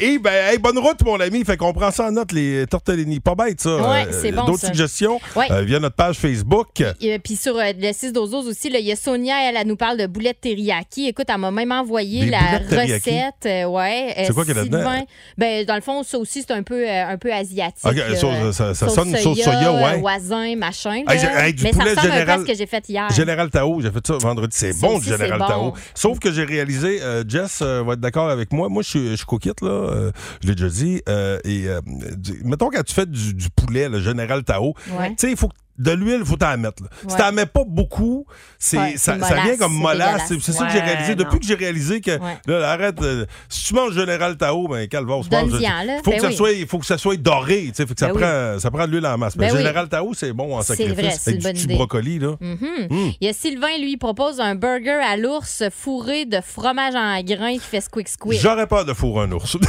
hey, 0.00 0.18
ben, 0.18 0.32
hey, 0.52 0.58
bonne 0.58 0.78
route, 0.78 1.02
mon 1.04 1.18
ami. 1.20 1.44
Fait 1.44 1.56
qu'on 1.56 1.72
prend 1.72 1.90
ça 1.90 2.06
en 2.08 2.10
note, 2.12 2.32
les 2.32 2.66
tortellini. 2.66 3.20
Pas 3.20 3.34
bête, 3.34 3.60
ça. 3.60 3.76
Ouais, 3.76 4.06
c'est 4.10 4.32
bon, 4.32 4.44
D'autres 4.44 4.60
ça. 4.60 4.66
suggestions 4.68 5.20
Ouais. 5.36 5.50
euh, 5.50 5.62
via 5.62 5.78
notre 5.78 5.96
page 5.96 6.16
Facebook. 6.16 6.80
Et, 7.00 7.14
euh, 7.14 7.18
Puis 7.22 7.36
sur 7.36 7.56
euh, 7.56 7.72
le 7.78 7.92
6 7.92 8.12
12 8.12 8.34
aussi, 8.48 8.68
il 8.72 8.80
y 8.80 8.92
a 8.92 8.96
Sonia, 8.96 9.34
elle, 9.48 9.56
elle 9.56 9.66
nous 9.66 9.76
parle 9.76 9.98
de 9.98 10.06
boulettes 10.06 10.40
teriyaki. 10.40 11.08
Écoute, 11.08 11.26
elle 11.28 11.38
m'a 11.38 11.50
même 11.50 11.72
envoyé 11.72 12.24
Des 12.24 12.30
la 12.30 12.38
recette. 12.38 13.46
euh, 13.46 13.64
ouais. 13.66 14.14
C'est 14.26 14.32
quoi 14.34 14.44
qu'il 14.44 14.54
y 14.54 14.58
a 14.58 14.62
là-dedans? 14.62 15.06
Ben, 15.38 15.64
dans 15.64 15.74
le 15.76 15.80
fond, 15.80 16.02
ça 16.02 16.18
aussi, 16.18 16.42
c'est 16.46 16.52
un 16.52 16.62
peu, 16.62 16.88
euh, 16.88 17.06
un 17.08 17.18
peu 17.18 17.32
asiatique. 17.32 17.78
Ça- 17.82 18.52
ça 18.52 18.74
Sauce 18.74 18.94
sonne 18.94 19.16
sauce 19.16 19.43
soya, 19.44 19.72
ouais. 19.72 19.94
euh, 19.94 19.96
Voisin, 19.98 20.56
machin. 20.56 20.94
Hey, 20.94 21.04
là. 21.04 21.16
j'ai- 21.16 21.26
hey, 21.46 21.54
du 21.54 21.62
Mais 21.64 21.72
ça 21.72 21.78
poulet 21.78 21.90
ressemble 21.90 22.06
un 22.06 22.10
peu 22.10 22.16
à 22.16 22.20
général- 22.20 22.40
ce 22.40 22.44
que 22.46 22.54
j'ai 22.58 22.66
fait 22.66 22.88
hier. 22.88 23.08
Général 23.10 23.50
Tao, 23.50 23.80
j'ai 23.80 23.90
fait 23.90 24.06
ça 24.06 24.18
vendredi. 24.18 24.56
C'est 24.56 24.72
Ça 24.72 24.86
bon, 24.86 24.96
aussi, 24.96 25.06
du 25.06 25.12
Général 25.16 25.40
c'est 25.40 25.52
Tao. 25.52 25.60
bon. 25.70 25.74
Sauf 25.94 26.18
que 26.18 26.32
j'ai 26.32 26.44
réalisé, 26.44 27.02
euh, 27.02 27.24
Jess 27.26 27.60
euh, 27.62 27.82
va 27.82 27.94
être 27.94 28.00
d'accord 28.00 28.28
avec 28.30 28.52
moi. 28.52 28.68
Moi, 28.68 28.82
je 28.82 28.88
suis, 28.88 29.10
je 29.10 29.16
suis 29.16 29.26
coquette, 29.26 29.60
là. 29.62 29.68
euh, 29.70 30.10
je 30.42 30.48
l'ai 30.48 30.54
déjà 30.54 30.68
dit. 30.68 31.02
euh, 31.08 31.38
et 31.44 31.68
euh, 31.68 31.80
du- 32.16 32.40
mettons, 32.44 32.70
quand 32.70 32.82
tu 32.84 32.94
fais 32.94 33.06
du, 33.06 33.34
du 33.34 33.48
poulet, 33.50 33.88
le 33.88 34.00
Général 34.00 34.44
Tao, 34.44 34.74
Ouais. 34.98 35.10
tu 35.10 35.14
sais, 35.18 35.30
il 35.30 35.36
faut 35.36 35.48
que 35.48 35.54
de 35.78 35.90
l'huile, 35.92 36.18
il 36.20 36.24
faut 36.26 36.36
t'en 36.36 36.56
mettre. 36.56 36.82
là. 36.84 36.88
Si 37.02 37.06
Ouais. 37.14 37.18
t'en 37.18 37.32
mets 37.32 37.46
pas 37.46 37.64
beaucoup, 37.66 38.26
c'est, 38.58 38.78
Ouais, 38.78 38.94
ça, 38.96 39.18
ça 39.20 39.34
vient 39.42 39.56
comme 39.56 39.74
mollasse. 39.74 40.22
C'est, 40.28 40.40
ça 40.52 40.66
que 40.66 40.72
j'ai 40.72 40.78
Ouais, 40.78 40.84
réalisé. 40.84 41.14
non. 41.16 41.24
Depuis 41.24 41.40
que 41.40 41.46
j'ai 41.46 41.54
réalisé 41.54 42.00
que, 42.00 42.12
Ouais. 42.12 42.38
là, 42.46 42.70
arrête, 42.70 43.00
euh, 43.02 43.26
si 43.48 43.64
tu 43.64 43.74
manges 43.74 43.92
Général 43.94 44.36
Tao, 44.36 44.68
ben, 44.68 44.86
je 44.90 44.98
pense, 44.98 45.28
Donne-y-en, 45.28 45.82
là. 45.84 45.96
faut 46.04 46.10
Ben 46.10 46.16
que 46.16 46.22
ça 46.22 46.28
oui. 46.28 46.36
soit, 46.36 46.52
il 46.52 46.66
faut 46.66 46.78
que 46.78 46.86
ça 46.86 46.96
soit 46.98 47.16
doré, 47.16 47.64
tu 47.68 47.74
sais, 47.74 47.86
faut 47.86 47.94
que 47.94 48.00
ça 48.00 48.06
Ben 48.06 48.14
oui. 48.14 48.20
prend, 48.22 48.58
ça 48.60 48.70
prend 48.70 48.86
de 48.86 48.92
l'huile 48.92 49.06
en 49.06 49.18
masse. 49.18 49.34
Mais 49.36 49.46
Ben 49.48 49.52
oui. 49.52 49.58
Général 49.58 49.88
Tao, 49.88 50.12
c'est 50.14 50.32
bon 50.32 50.56
en 50.56 50.62
C'est 50.62 50.76
sacrifice. 50.76 50.94
vrai, 50.94 51.10
c'est 51.18 51.30
avec 51.30 51.40
une 51.40 51.42
bonne 51.42 51.52
du 51.52 51.58
petit 51.58 51.64
idée. 51.64 51.74
brocoli, 51.74 52.18
là. 52.18 52.36
Mhm. 52.40 52.58
Mm. 52.90 53.10
Il 53.20 53.26
y 53.26 53.28
a 53.28 53.32
Sylvain, 53.32 53.76
lui, 53.80 53.92
il 53.92 53.98
propose 53.98 54.40
un 54.40 54.54
burger 54.54 55.00
à 55.04 55.16
l'ours 55.16 55.64
fourré 55.76 56.24
de 56.24 56.40
fromage 56.40 56.94
en 56.94 57.20
grains 57.22 57.54
qui 57.54 57.60
fait 57.60 57.80
squick 57.80 58.08
squick. 58.08 58.38
J'aurais 58.40 58.66
peur 58.66 58.84
de 58.84 58.92
fourrer 58.92 59.24
un 59.24 59.32
ours. 59.32 59.56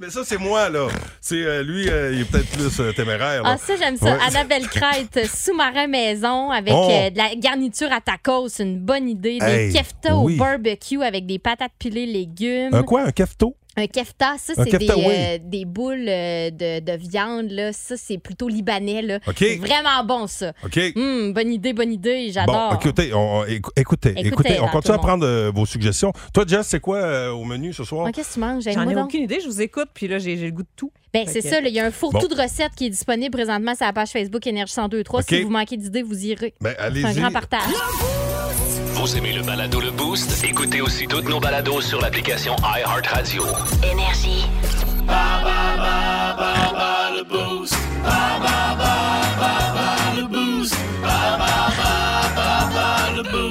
Mais 0.00 0.10
ça, 0.10 0.22
c'est 0.24 0.38
moi, 0.38 0.68
là. 0.70 0.88
C'est 1.20 1.42
euh, 1.42 1.62
lui, 1.62 1.88
euh, 1.88 2.12
il 2.12 2.22
est 2.22 2.24
peut-être 2.24 2.48
plus 2.50 2.80
euh, 2.80 2.92
téméraire. 2.92 3.42
là. 3.44 3.50
Ah, 3.54 3.56
ça, 3.58 3.74
j'aime 3.76 3.96
ça. 3.96 4.16
Ouais. 4.16 4.18
Annabelle 4.26 4.66
Crête, 4.68 5.26
sous-marin 5.32 5.86
maison 5.86 6.50
avec 6.50 6.74
Oh. 6.76 6.88
de 6.88 7.16
la 7.16 7.34
garniture 7.36 7.92
à 7.92 8.00
tacos. 8.00 8.48
C'est 8.48 8.64
une 8.64 8.80
bonne 8.80 9.08
idée. 9.08 9.38
Des 9.38 9.44
Hey, 9.46 9.82
oui. 10.10 10.34
au 10.34 10.38
barbecue 10.38 11.02
avec 11.02 11.26
des 11.26 11.38
patates 11.38 11.72
pilées, 11.78 12.06
légumes. 12.06 12.74
Un 12.74 12.82
quoi? 12.82 13.02
Un 13.02 13.12
kefto? 13.12 13.56
Un 13.76 13.86
kefta, 13.86 14.36
ça, 14.38 14.52
c'est 14.56 14.64
des, 14.64 14.70
kefta, 14.70 14.96
oui. 14.96 15.04
euh, 15.08 15.38
des 15.42 15.64
boules 15.64 16.06
euh, 16.08 16.50
de, 16.50 16.80
de 16.80 16.92
viande. 16.96 17.50
Là. 17.50 17.72
Ça, 17.72 17.96
c'est 17.96 18.18
plutôt 18.18 18.48
libanais. 18.48 19.02
Là. 19.02 19.18
OK. 19.26 19.34
C'est 19.38 19.56
vraiment 19.56 20.04
bon, 20.04 20.26
ça. 20.26 20.52
OK. 20.64 20.78
Hum, 20.96 21.32
bonne 21.32 21.52
idée, 21.52 21.72
bonne 21.72 21.92
idée. 21.92 22.30
J'adore. 22.32 22.70
Bon, 22.70 22.76
écoutez, 22.78 23.12
on, 23.12 23.38
on- 23.40 23.44
écou- 23.46 23.70
écoutez, 23.76 24.10
Écoutez, 24.10 24.28
écoutez, 24.28 24.60
on 24.60 24.68
continue 24.68 24.94
à 24.94 24.98
prendre 24.98 25.26
euh, 25.26 25.50
vos 25.54 25.66
suggestions. 25.66 26.12
Toi, 26.32 26.44
Jess, 26.46 26.66
c'est 26.68 26.80
quoi 26.80 26.98
euh, 26.98 27.30
au 27.30 27.44
menu 27.44 27.72
ce 27.72 27.82
soir? 27.84 28.06
Ah, 28.08 28.12
Qu'est-ce 28.12 28.28
que 28.30 28.34
tu 28.34 28.40
manges? 28.40 28.62
J'en 28.64 28.88
ai 28.88 28.94
donc. 28.94 29.06
aucune 29.06 29.22
idée, 29.24 29.40
je 29.42 29.46
vous 29.48 29.60
écoute, 29.60 29.88
puis 29.92 30.06
là, 30.08 30.18
j'ai 30.18 30.36
j'ai 30.36 30.46
le 30.46 30.52
goût 30.52 30.62
de 30.62 30.68
tout. 30.76 30.92
Ben, 31.12 31.24
c'est 31.26 31.42
que- 31.42 31.48
ça, 31.48 31.60
là, 31.60 31.68
il 31.68 31.74
y 31.74 31.80
a 31.80 31.84
un 31.84 31.90
fourre-tout 31.90 32.28
Bon. 32.28 32.34
de 32.36 32.40
recettes 32.42 32.74
qui 32.76 32.86
est 32.86 32.90
disponible 32.90 33.30
présentement 33.36 33.74
sur 33.74 33.86
la 33.86 33.92
page 33.92 34.08
Facebook 34.10 34.46
Énergie 34.46 34.72
1023. 34.76 35.20
OK. 35.20 35.26
Si 35.28 35.42
vous 35.42 35.50
manquez 35.50 35.76
d'idées, 35.76 36.02
vous 36.02 36.24
irez. 36.26 36.54
Ben, 36.60 36.74
C'est 36.92 37.04
un 37.04 37.12
grand 37.12 37.30
partage. 37.32 37.60
Vous 39.04 39.18
aimez 39.18 39.34
le 39.34 39.42
balado 39.42 39.82
Le 39.82 39.90
Boost? 39.90 40.42
Écoutez 40.44 40.80
aussi 40.80 41.06
toutes 41.06 41.28
nos 41.28 41.38
balados 41.38 41.82
sur 41.82 42.00
l'application 42.00 42.56
iHeartRadio. 42.56 43.44
Énergie. 43.92 44.46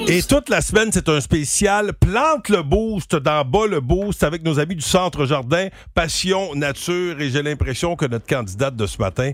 Et 0.08 0.22
toute 0.24 0.48
la 0.48 0.60
semaine, 0.60 0.90
c'est 0.92 1.08
un 1.08 1.20
spécial 1.20 1.92
Plante 1.92 2.48
le 2.48 2.64
Boost 2.64 3.14
dans 3.14 3.44
Bas 3.44 3.68
le 3.68 3.78
Boost 3.78 4.24
avec 4.24 4.42
nos 4.42 4.58
amis 4.58 4.74
du 4.74 4.82
Centre 4.82 5.24
Jardin, 5.24 5.68
Passion, 5.94 6.52
Nature. 6.56 7.20
Et 7.20 7.30
j'ai 7.30 7.44
l'impression 7.44 7.94
que 7.94 8.06
notre 8.06 8.26
candidate 8.26 8.74
de 8.74 8.86
ce 8.86 8.98
matin 8.98 9.30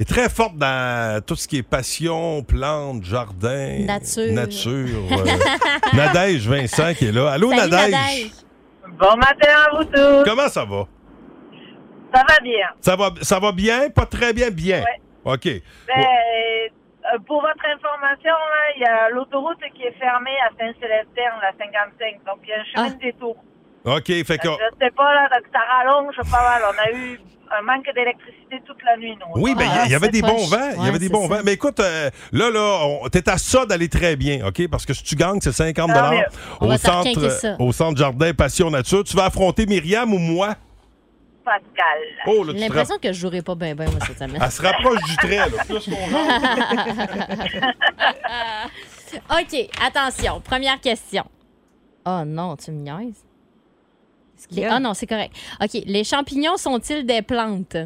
est 0.00 0.08
très 0.08 0.28
forte 0.28 0.56
dans 0.56 1.22
tout 1.24 1.36
ce 1.36 1.46
qui 1.46 1.58
est 1.58 1.62
passion, 1.62 2.42
plantes, 2.42 3.04
jardin. 3.04 3.84
Nature. 3.86 4.32
Nature. 4.32 5.02
euh, 5.12 5.96
Nadège 5.96 6.48
Vincent 6.48 6.94
qui 6.94 7.06
est 7.06 7.12
là. 7.12 7.30
Allô, 7.32 7.50
Salut, 7.50 7.70
Nadège. 7.70 7.90
Nadège. 7.92 8.30
Bon 8.98 9.16
matin 9.16 9.52
à 9.66 9.76
vous 9.76 9.84
tous. 9.84 10.24
Comment 10.24 10.48
ça 10.48 10.64
va? 10.64 10.86
Ça 12.14 12.24
va 12.28 12.40
bien. 12.42 12.66
Ça 12.80 12.96
va, 12.96 13.10
ça 13.22 13.38
va 13.38 13.52
bien? 13.52 13.88
Pas 13.90 14.06
très 14.06 14.32
bien, 14.32 14.50
bien. 14.50 14.80
Ouais. 14.80 15.32
OK. 15.34 15.44
Ben, 15.44 15.60
euh, 15.96 17.18
pour 17.26 17.40
votre 17.40 17.64
information, 17.72 18.32
là, 18.32 18.72
il 18.76 18.82
y 18.82 18.84
a 18.84 19.10
l'autoroute 19.10 19.58
qui 19.74 19.82
est 19.84 19.92
fermée 19.98 20.36
à 20.44 20.50
Saint-Célestin, 20.58 21.30
la 21.40 21.52
55. 21.58 22.24
Donc, 22.26 22.38
il 22.44 22.48
y 22.48 22.52
a 22.52 22.60
un 22.60 22.64
chemin 22.64 22.86
Ah. 22.88 22.90
de 22.90 23.00
détour. 23.00 23.36
OK, 23.84 24.06
fait 24.06 24.38
que... 24.38 24.48
Je 24.48 24.84
sais 24.84 24.90
pas, 24.90 25.14
là, 25.14 25.28
donc 25.34 25.46
ça 25.52 25.60
rallonge 25.60 26.14
pas 26.30 26.42
mal. 26.42 26.62
On 26.66 26.78
a 26.78 26.90
eu 26.96 27.20
un 27.58 27.62
manque 27.62 27.86
d'électricité 27.94 28.60
toute 28.66 28.76
la 28.84 28.96
nuit, 28.96 29.16
nous. 29.16 29.40
Oui, 29.42 29.54
ben, 29.54 29.64
il 29.64 29.68
y 29.68 29.70
a- 29.70 29.80
Ah, 29.82 29.86
il 29.86 29.90
y 29.92 29.94
avait 29.94 30.08
des 30.10 30.20
bons 30.22 30.46
vents. 30.46 30.70
Il 30.78 30.84
y 30.84 30.88
avait 30.88 30.98
des 30.98 31.08
bons 31.08 31.26
vents. 31.26 31.40
Mais 31.44 31.54
écoute, 31.54 31.80
euh, 31.80 32.10
là, 32.32 32.50
là, 32.50 33.08
t'es 33.10 33.28
à 33.28 33.38
ça 33.38 33.64
d'aller 33.66 33.88
très 33.88 34.14
bien, 34.16 34.46
OK? 34.46 34.68
Parce 34.68 34.84
que 34.86 34.92
si 34.94 35.02
tu 35.02 35.16
gagnes, 35.16 35.40
c'est 35.40 35.50
50 35.52 35.90
Ah, 35.94 36.10
mais- 36.10 36.24
au 36.60 36.76
centre, 36.76 37.28
ça. 37.30 37.56
au 37.58 37.72
centre 37.72 37.98
Jardin 37.98 38.32
Passion 38.34 38.70
Nature. 38.70 39.02
Tu 39.04 39.16
vas 39.16 39.24
affronter 39.24 39.66
Myriam 39.66 40.12
ou 40.12 40.18
moi? 40.18 40.54
Pascal. 41.42 41.64
Oh, 42.26 42.44
là, 42.44 42.52
J'ai 42.54 42.60
l'impression 42.60 42.96
que 43.02 43.12
je 43.12 43.18
jouerai 43.18 43.40
pas 43.42 43.54
bien, 43.54 43.74
bien, 43.74 43.86
moi, 43.86 43.98
cette 44.06 44.18
semaine. 44.18 44.40
Elle 44.40 44.50
se 44.50 44.62
rapproche 44.62 45.02
du 45.02 45.16
trait, 45.16 45.36
là. 45.38 45.64
Plus 45.66 45.84
qu'on 45.86 46.10
jase. 46.10 46.42
OK, 49.30 49.68
attention. 49.84 50.40
Première 50.40 50.80
question. 50.80 51.24
Oh 52.06 52.22
non, 52.26 52.56
tu 52.56 52.70
me 52.70 52.82
niaises. 52.82 53.24
Ah 54.70 54.80
non, 54.80 54.94
c'est 54.94 55.06
correct. 55.06 55.34
OK. 55.62 55.82
Les 55.86 56.04
champignons 56.04 56.56
sont-ils 56.56 57.04
des 57.06 57.22
plantes? 57.22 57.76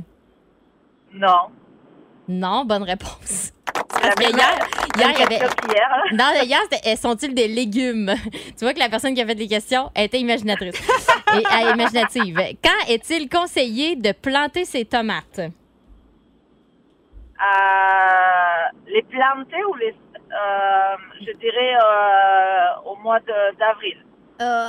Non. 1.12 1.49
Non, 2.28 2.64
bonne 2.64 2.82
réponse. 2.84 3.52
La 3.75 3.82
Parce 4.11 4.14
que 4.14 4.23
hier, 4.32 4.58
hier, 4.96 5.11
il 5.14 5.20
y 5.20 5.23
avait. 5.23 5.42
hein. 5.44 5.49
Non, 6.12 6.25
hier, 6.42 6.58
c'était 6.70 6.90
eh, 6.92 6.96
sont-ils 6.96 7.34
des 7.34 7.49
légumes? 7.49 8.12
Tu 8.56 8.64
vois 8.64 8.73
que 8.75 8.78
la 8.78 8.88
personne 8.88 9.14
qui 9.14 9.20
a 9.23 9.26
fait 9.26 9.34
les 9.34 9.46
questions 9.49 9.90
était 9.96 10.18
imaginatrice. 10.20 10.75
Et, 11.34 11.38
euh, 11.38 11.73
imaginative. 11.73 12.37
Quand 12.62 12.88
est-il 12.88 13.28
conseillé 13.28 13.96
de 13.96 14.12
planter 14.12 14.64
ses 14.64 14.84
tomates? 14.84 15.40
Euh, 17.40 18.78
les 18.87 19.02
planter 19.02 19.64
ou 19.70 19.75
les. 19.75 19.90
euh, 19.90 20.96
je 21.20 21.32
dirais 21.38 21.75
euh, 21.75 22.90
au 22.90 22.96
mois 22.96 23.20
de- 23.20 23.56
d'avril. 23.58 23.96
Euh, 24.40 24.68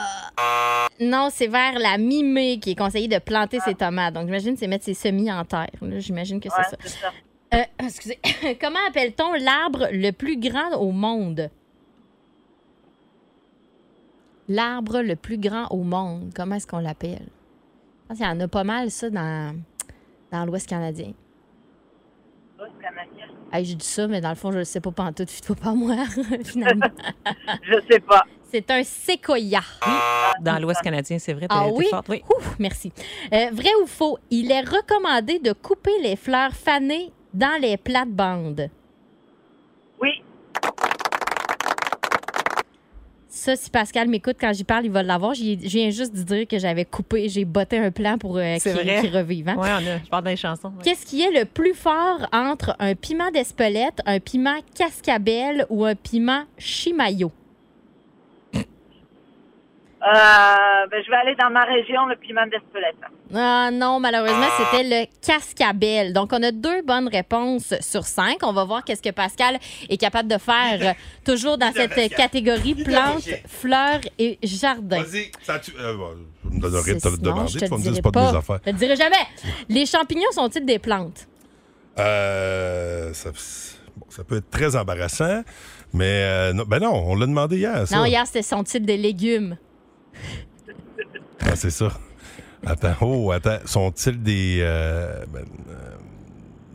Non, 1.00 1.30
c'est 1.32 1.48
vers 1.48 1.78
la 1.80 1.98
mi-mai 1.98 2.60
qui 2.60 2.72
est 2.72 2.76
conseillé 2.76 3.08
de 3.08 3.18
planter 3.20 3.60
ses 3.62 3.76
tomates. 3.76 4.14
Donc, 4.14 4.26
j'imagine 4.26 4.54
que 4.54 4.60
c'est 4.60 4.68
mettre 4.68 4.86
ses 4.86 4.94
semis 4.94 5.32
en 5.32 5.44
terre. 5.46 5.68
J'imagine 5.98 6.40
que 6.40 6.50
c'est 6.50 6.58
Ouais, 6.58 6.64
ça. 6.70 6.78
c'est 6.82 6.90
ça. 6.90 7.12
Euh, 7.54 7.64
excusez. 7.86 8.20
Comment 8.62 8.80
appelle-t-on 8.88 9.34
l'arbre 9.34 9.88
le 9.92 10.12
plus 10.12 10.38
grand 10.38 10.74
au 10.78 10.92
monde? 10.92 11.50
L'arbre 14.48 15.02
le 15.02 15.16
plus 15.16 15.38
grand 15.40 15.68
au 15.70 15.84
monde. 15.84 16.32
Comment 16.36 16.56
est-ce 16.56 16.68
qu'on 16.68 16.80
l'appelle? 16.80 17.28
Je 18.04 18.08
pense 18.10 18.18
qu'il 18.18 18.28
y 18.28 18.30
en 18.30 18.40
a 18.40 18.48
pas 18.48 18.64
mal, 18.64 18.92
ça, 18.92 19.10
dans, 19.10 19.56
dans 20.32 20.46
l'Ouest 20.46 20.70
canadien. 20.70 21.14
C'est 22.60 22.82
canadien. 22.82 23.26
Hey, 23.52 23.66
je 23.66 23.76
dis 23.76 23.86
ça, 23.86 24.08
mais 24.08 24.22
dans 24.22 24.30
le 24.30 24.36
fond, 24.36 24.52
je 24.52 24.60
ne 24.60 24.64
sais 24.64 24.80
pas 24.82 24.92
pantoute. 24.92 25.30
Fie-toi 25.32 25.56
pas 25.56 25.74
moi, 25.74 25.96
finalement. 26.44 26.88
Je 27.64 27.80
sais 27.92 28.00
pas. 28.00 28.24
C'est 28.52 28.70
un 28.72 28.84
séquoia. 28.84 29.62
Dans 30.42 30.60
l'Ouest 30.62 30.82
canadien, 30.82 31.18
c'est 31.20 31.34
vrai. 31.34 31.48
Ah 31.50 31.68
oui? 31.68 31.88
forte, 31.90 32.08
oui. 32.10 32.24
Ouf, 32.30 32.56
merci. 32.60 32.92
Euh, 33.34 33.48
vrai 33.52 33.70
ou 33.84 33.86
faux, 33.88 34.18
il 34.30 34.52
est 34.52 34.62
recommandé 34.62 35.40
de 35.40 35.52
couper 35.52 35.92
les 36.02 36.16
fleurs 36.16 36.54
fanées 36.54 37.12
dans 37.34 37.60
les 37.62 37.76
plates-bandes. 37.78 38.70
Oui. 40.02 40.10
Ça, 43.28 43.56
si 43.58 43.70
Pascal 43.70 44.08
m'écoute 44.08 44.38
quand 44.40 44.54
j'y 44.54 44.64
parle, 44.64 44.86
il 44.86 44.92
va 44.92 45.04
l'avoir. 45.04 45.34
Je 45.34 45.56
viens 45.56 45.90
juste 45.90 46.14
de 46.16 46.24
dire 46.24 46.48
que 46.48 46.58
j'avais 46.58 46.86
coupé, 46.86 47.28
j'ai 47.28 47.44
botté 47.44 47.78
un 47.78 47.92
plan 47.92 48.18
pour 48.18 48.38
euh, 48.38 48.56
C'est 48.60 48.74
qu'il 48.74 48.82
vrai. 48.84 49.02
qu'il 49.02 49.16
revive. 49.16 49.50
hein. 49.50 49.56
Oui, 49.58 49.68
on 49.70 49.88
a. 49.88 49.98
Je 50.04 50.10
parle 50.10 50.24
des 50.24 50.36
chansons. 50.38 50.70
ouais. 50.70 50.84
Qu'est-ce 50.84 51.06
qui 51.06 51.22
est 51.22 51.32
le 51.38 51.46
plus 51.46 51.74
fort 51.74 52.26
entre 52.32 52.76
un 52.80 52.96
piment 52.96 53.32
d'Espelette, 53.32 54.00
un 54.06 54.20
piment 54.20 54.60
cascabelle 54.74 55.66
ou 55.70 55.84
un 55.84 55.96
piment 55.96 56.44
chimayo? 56.58 57.32
Euh, 60.08 60.88
ben, 60.92 61.04
je 61.04 61.10
vais 61.10 61.18
aller 61.18 61.36
dans 61.36 61.50
ma 61.50 61.64
région, 61.64 62.06
le 62.06 62.16
piment 62.16 62.46
d'Espelette. 62.46 62.96
Ah 63.34 63.72
non, 63.74 64.00
malheureusement, 64.00 64.46
c'était 64.58 64.84
le 64.84 65.06
cascabelle. 65.26 66.14
Donc, 66.14 66.32
on 66.32 66.44
a 66.44 66.52
deux 66.52 66.84
bonnes 66.84 67.08
réponses 67.08 67.74
sur 67.82 68.04
cinq. 68.04 68.38
On 68.44 68.54
va 68.54 68.66
voir 68.66 68.84
qu'est-ce 68.84 69.02
que 69.02 69.10
Pascal 69.10 69.58
est 69.90 69.98
capable 69.98 70.30
de 70.30 70.38
faire 70.38 70.94
toujours 71.26 71.58
dans 71.58 71.72
cette 71.74 72.14
catégorie 72.14 72.76
plantes, 72.76 73.28
fleurs 73.48 74.02
et 74.20 74.38
jardins. 74.44 75.02
Vas-y, 75.02 75.32
ça 75.42 75.58
tu. 75.58 75.72
Euh, 75.80 75.96
bon, 75.96 76.10
je 76.44 76.50
me 76.56 76.62
donnerai 76.62 76.94
de 76.94 77.00
te 77.00 77.08
le 77.08 77.18
demander. 77.18 77.52
je 77.52 77.60
Tu 77.60 77.66
vas 77.66 77.78
me 77.78 77.82
dire 77.82 78.02
pas 78.04 78.12
de 78.12 78.20
mes 78.20 78.38
affaires. 78.38 78.60
Je 78.64 78.72
te 78.72 78.76
dirai 78.76 78.96
jamais. 78.96 79.16
Les 79.70 79.88
champignons 79.88 80.32
sont-ils 80.32 80.66
des 80.66 80.78
plantes? 80.78 81.28
Euh, 81.98 83.12
ça, 83.14 83.32
bon, 83.96 84.06
ça 84.10 84.24
peut 84.24 84.38
être 84.38 84.52
très 84.52 84.76
embarrassant, 84.76 85.42
mais 85.94 86.22
euh, 86.24 86.54
non, 86.54 86.64
ben 86.68 86.80
non, 86.80 86.94
on 86.94 87.16
l'a 87.16 87.26
demandé 87.26 87.58
hier. 87.58 87.88
Ça. 87.88 87.98
Non, 87.98 88.06
hier, 88.06 88.28
c'était 88.28 88.44
sont-ils 88.44 88.86
des 88.86 88.98
légumes? 88.98 89.58
Ah, 91.42 91.56
c'est 91.56 91.70
ça. 91.70 91.90
Attends, 92.66 92.96
oh, 93.02 93.32
attends, 93.32 93.58
sont-ils 93.66 94.22
des. 94.22 94.60
euh, 94.62 95.24
ben, 95.32 95.46
euh, 95.70 95.74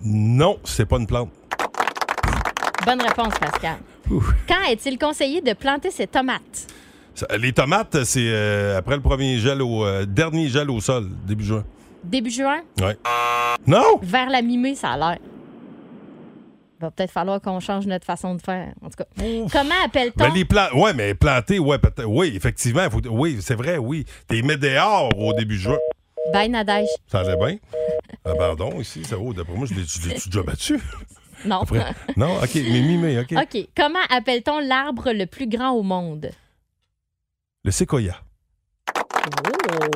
non, 0.05 0.59
c'est 0.65 0.87
pas 0.87 0.99
une 0.99 1.07
plante. 1.07 1.31
Bonne 2.85 3.03
réponse, 3.03 3.35
Pascal. 3.39 3.77
Ouf. 4.11 4.33
Quand 4.49 4.63
est-il 4.71 4.99
conseillé 4.99 5.41
de 5.41 5.53
planter 5.53 5.91
ses 5.91 6.07
tomates? 6.07 6.67
Ça- 7.15 7.27
les 7.39 7.53
tomates, 7.53 8.05
c'est 8.05 8.29
euh, 8.29 8.79
après 8.79 8.95
le 8.97 9.03
premier 9.03 9.39
gel 9.39 9.61
au 9.63 9.85
dernier 10.07 10.49
gel 10.49 10.71
au 10.71 10.81
sol, 10.81 11.09
début 11.27 11.45
juin. 11.45 11.65
Début 12.03 12.31
juin? 12.31 12.61
Ouais. 12.81 12.97
Non! 13.67 13.99
Vers 14.03 14.31
la 14.31 14.41
mi-mai, 14.43 14.75
ça 14.75 14.93
a 14.93 14.97
l'air. 14.97 15.19
Va 16.81 16.91
peut-être 16.91 17.11
falloir 17.11 17.41
qu'on 17.43 17.61
change 17.61 17.87
notre 17.87 18.07
façon 18.07 18.35
de 18.35 18.41
faire. 18.41 18.73
En 18.83 18.89
tout 18.89 18.97
cas, 18.97 19.05
comment 19.53 19.75
appelle-t-on? 19.85 20.25
Ben, 20.29 20.35
les 20.35 20.47
plantes, 20.47 20.73
ouais, 20.73 20.95
mais 20.95 21.15
planter, 21.15 21.59
ouais, 21.59 21.79
peut-être, 21.79 22.07
oui, 22.07 22.33
effectivement, 22.35 22.89
faut- 22.89 23.07
oui, 23.11 23.39
c'est 23.43 23.55
vrai, 23.55 23.77
oui. 23.77 24.07
T'es 24.29 24.41
mets 24.41 24.57
dehors 24.57 25.11
au 25.19 25.35
début 25.35 25.59
juin. 25.59 25.79
Ben 26.33 26.51
Nadège. 26.51 26.89
Ça 27.07 27.21
allait 27.21 27.37
bien. 27.37 27.57
Ah, 28.25 28.33
pardon, 28.35 28.81
ici, 28.81 29.05
ça 29.05 29.17
vaut. 29.17 29.35
D'après 29.35 29.55
moi, 29.55 29.67
je 29.67 29.75
l'ai 29.75 29.83
déjà 30.25 30.43
battu? 30.43 30.81
Non. 31.45 31.61
Après. 31.63 31.85
Non, 32.17 32.37
OK, 32.43 32.51
mais 32.55 32.81
mi-mai, 32.81 33.19
OK. 33.21 33.33
OK. 33.33 33.69
Comment 33.77 33.99
appelle-t-on 34.11 34.61
l'arbre 34.61 35.13
le 35.13 35.27
plus 35.27 35.49
grand 35.49 35.71
au 35.73 35.83
monde? 35.83 36.31
Le 37.65 37.71
séquoia. 37.71 38.17
Oh! 38.89 39.91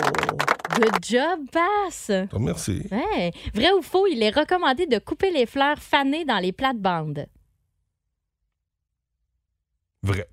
Good 0.77 0.99
job, 1.03 1.41
Pass! 1.53 2.11
Oh, 2.33 2.39
merci. 2.39 2.83
Ouais. 2.91 3.33
Vrai 3.55 3.73
ou 3.73 3.83
faux, 3.83 4.07
il 4.07 4.23
est 4.23 4.31
recommandé 4.31 4.87
de 4.87 4.99
couper 4.99 5.31
les 5.31 5.47
fleurs 5.47 5.79
fanées 5.79 6.25
dans 6.25 6.39
les 6.39 6.53
plates-bandes. 6.53 7.27
Vrai. 10.03 10.27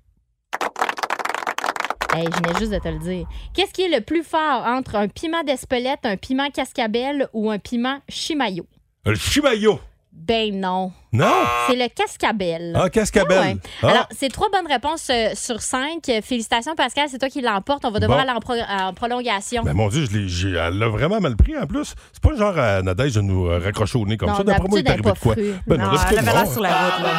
Hey, 2.14 2.26
je 2.26 2.36
venais 2.36 2.58
juste 2.58 2.72
de 2.72 2.78
te 2.78 2.88
le 2.88 2.98
dire. 2.98 3.26
Qu'est-ce 3.54 3.72
qui 3.72 3.82
est 3.82 3.88
le 3.88 4.02
plus 4.02 4.22
fort 4.22 4.66
entre 4.66 4.96
un 4.96 5.08
piment 5.08 5.42
d'Espelette, 5.44 6.04
un 6.04 6.16
piment 6.16 6.50
cascabelle 6.50 7.28
ou 7.32 7.50
un 7.50 7.58
piment 7.58 8.00
chimayo? 8.08 8.66
Le 9.06 9.14
chimayo. 9.14 9.80
Ben 10.24 10.58
non. 10.60 10.92
Non? 11.12 11.26
C'est 11.68 11.74
le 11.76 11.88
cascabelle. 11.88 12.72
Ah. 12.76 12.84
Ah 12.84 13.24
ouais. 13.28 13.56
Ah. 13.82 13.88
Alors, 13.88 14.08
c'est 14.16 14.28
trois 14.32 14.48
bonnes 14.50 14.70
réponses 14.70 15.08
euh, 15.10 15.30
sur 15.34 15.60
cinq. 15.60 16.08
Euh, 16.08 16.20
Félicitations, 16.22 16.74
Pascal. 16.76 17.08
C'est 17.10 17.18
toi 17.18 17.28
qui 17.28 17.40
l'emporte. 17.40 17.84
On 17.84 17.90
va 17.90 17.98
devoir 17.98 18.18
Bon. 18.18 18.22
aller 18.22 18.36
en, 18.36 18.40
pro- 18.40 18.54
en 18.54 18.94
prolongation. 18.94 19.62
Ben, 19.64 19.74
mon 19.74 19.88
Dieu, 19.88 20.06
je 20.08 20.16
l'ai- 20.16 20.28
j'ai- 20.28 20.52
elle 20.56 20.78
l'a 20.78 20.88
vraiment 20.88 21.20
mal 21.20 21.34
pris 21.36 21.58
en 21.58 21.66
plus. 21.66 21.94
C'est 22.12 22.22
pas 22.22 22.30
le 22.30 22.36
genre 22.36 22.56
à 22.56 22.82
Nadège 22.82 23.14
de 23.14 23.20
nous 23.20 23.46
euh, 23.46 23.58
raccrocher 23.62 23.98
au 23.98 24.06
nez 24.06 24.16
comme 24.16 24.28
Non, 24.30 24.36
ça. 24.36 24.44
D'après 24.44 24.68
moi, 24.68 24.78
il 24.78 24.86
est 24.86 24.90
arrivé 24.90 25.10
de 25.10 25.18
quoi? 25.18 25.34
elle 25.36 25.58
Ben 25.66 25.76
Non, 25.78 25.86
d'habitude, 25.92 26.06
elle 26.12 26.18
avait 26.20 26.32
l'air 26.32 26.44
non. 26.46 26.52
sur 26.52 26.62
la 26.62 26.68
route, 26.70 27.02
là. 27.02 27.12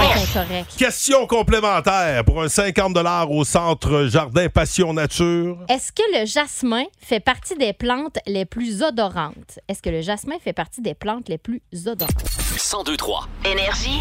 Incorrect. 0.00 0.76
Question 0.76 1.26
complémentaire 1.26 2.24
pour 2.24 2.42
un 2.42 2.48
50 2.48 2.96
au 3.30 3.44
centre 3.44 4.06
Jardin 4.06 4.48
Passion 4.48 4.92
Nature. 4.92 5.58
Est-ce 5.68 5.92
que 5.92 6.02
le 6.18 6.26
jasmin 6.26 6.84
fait 7.00 7.20
partie 7.20 7.56
des 7.56 7.72
plantes 7.72 8.18
les 8.26 8.44
plus 8.44 8.82
odorantes? 8.82 9.58
Est-ce 9.68 9.82
que 9.82 9.90
le 9.90 10.00
jasmin 10.00 10.36
fait 10.42 10.52
partie 10.52 10.80
des 10.80 10.94
plantes 10.94 11.28
les 11.28 11.38
plus 11.38 11.62
odorantes? 11.86 12.12
1023. 12.52 13.28
Énergie. 13.44 14.00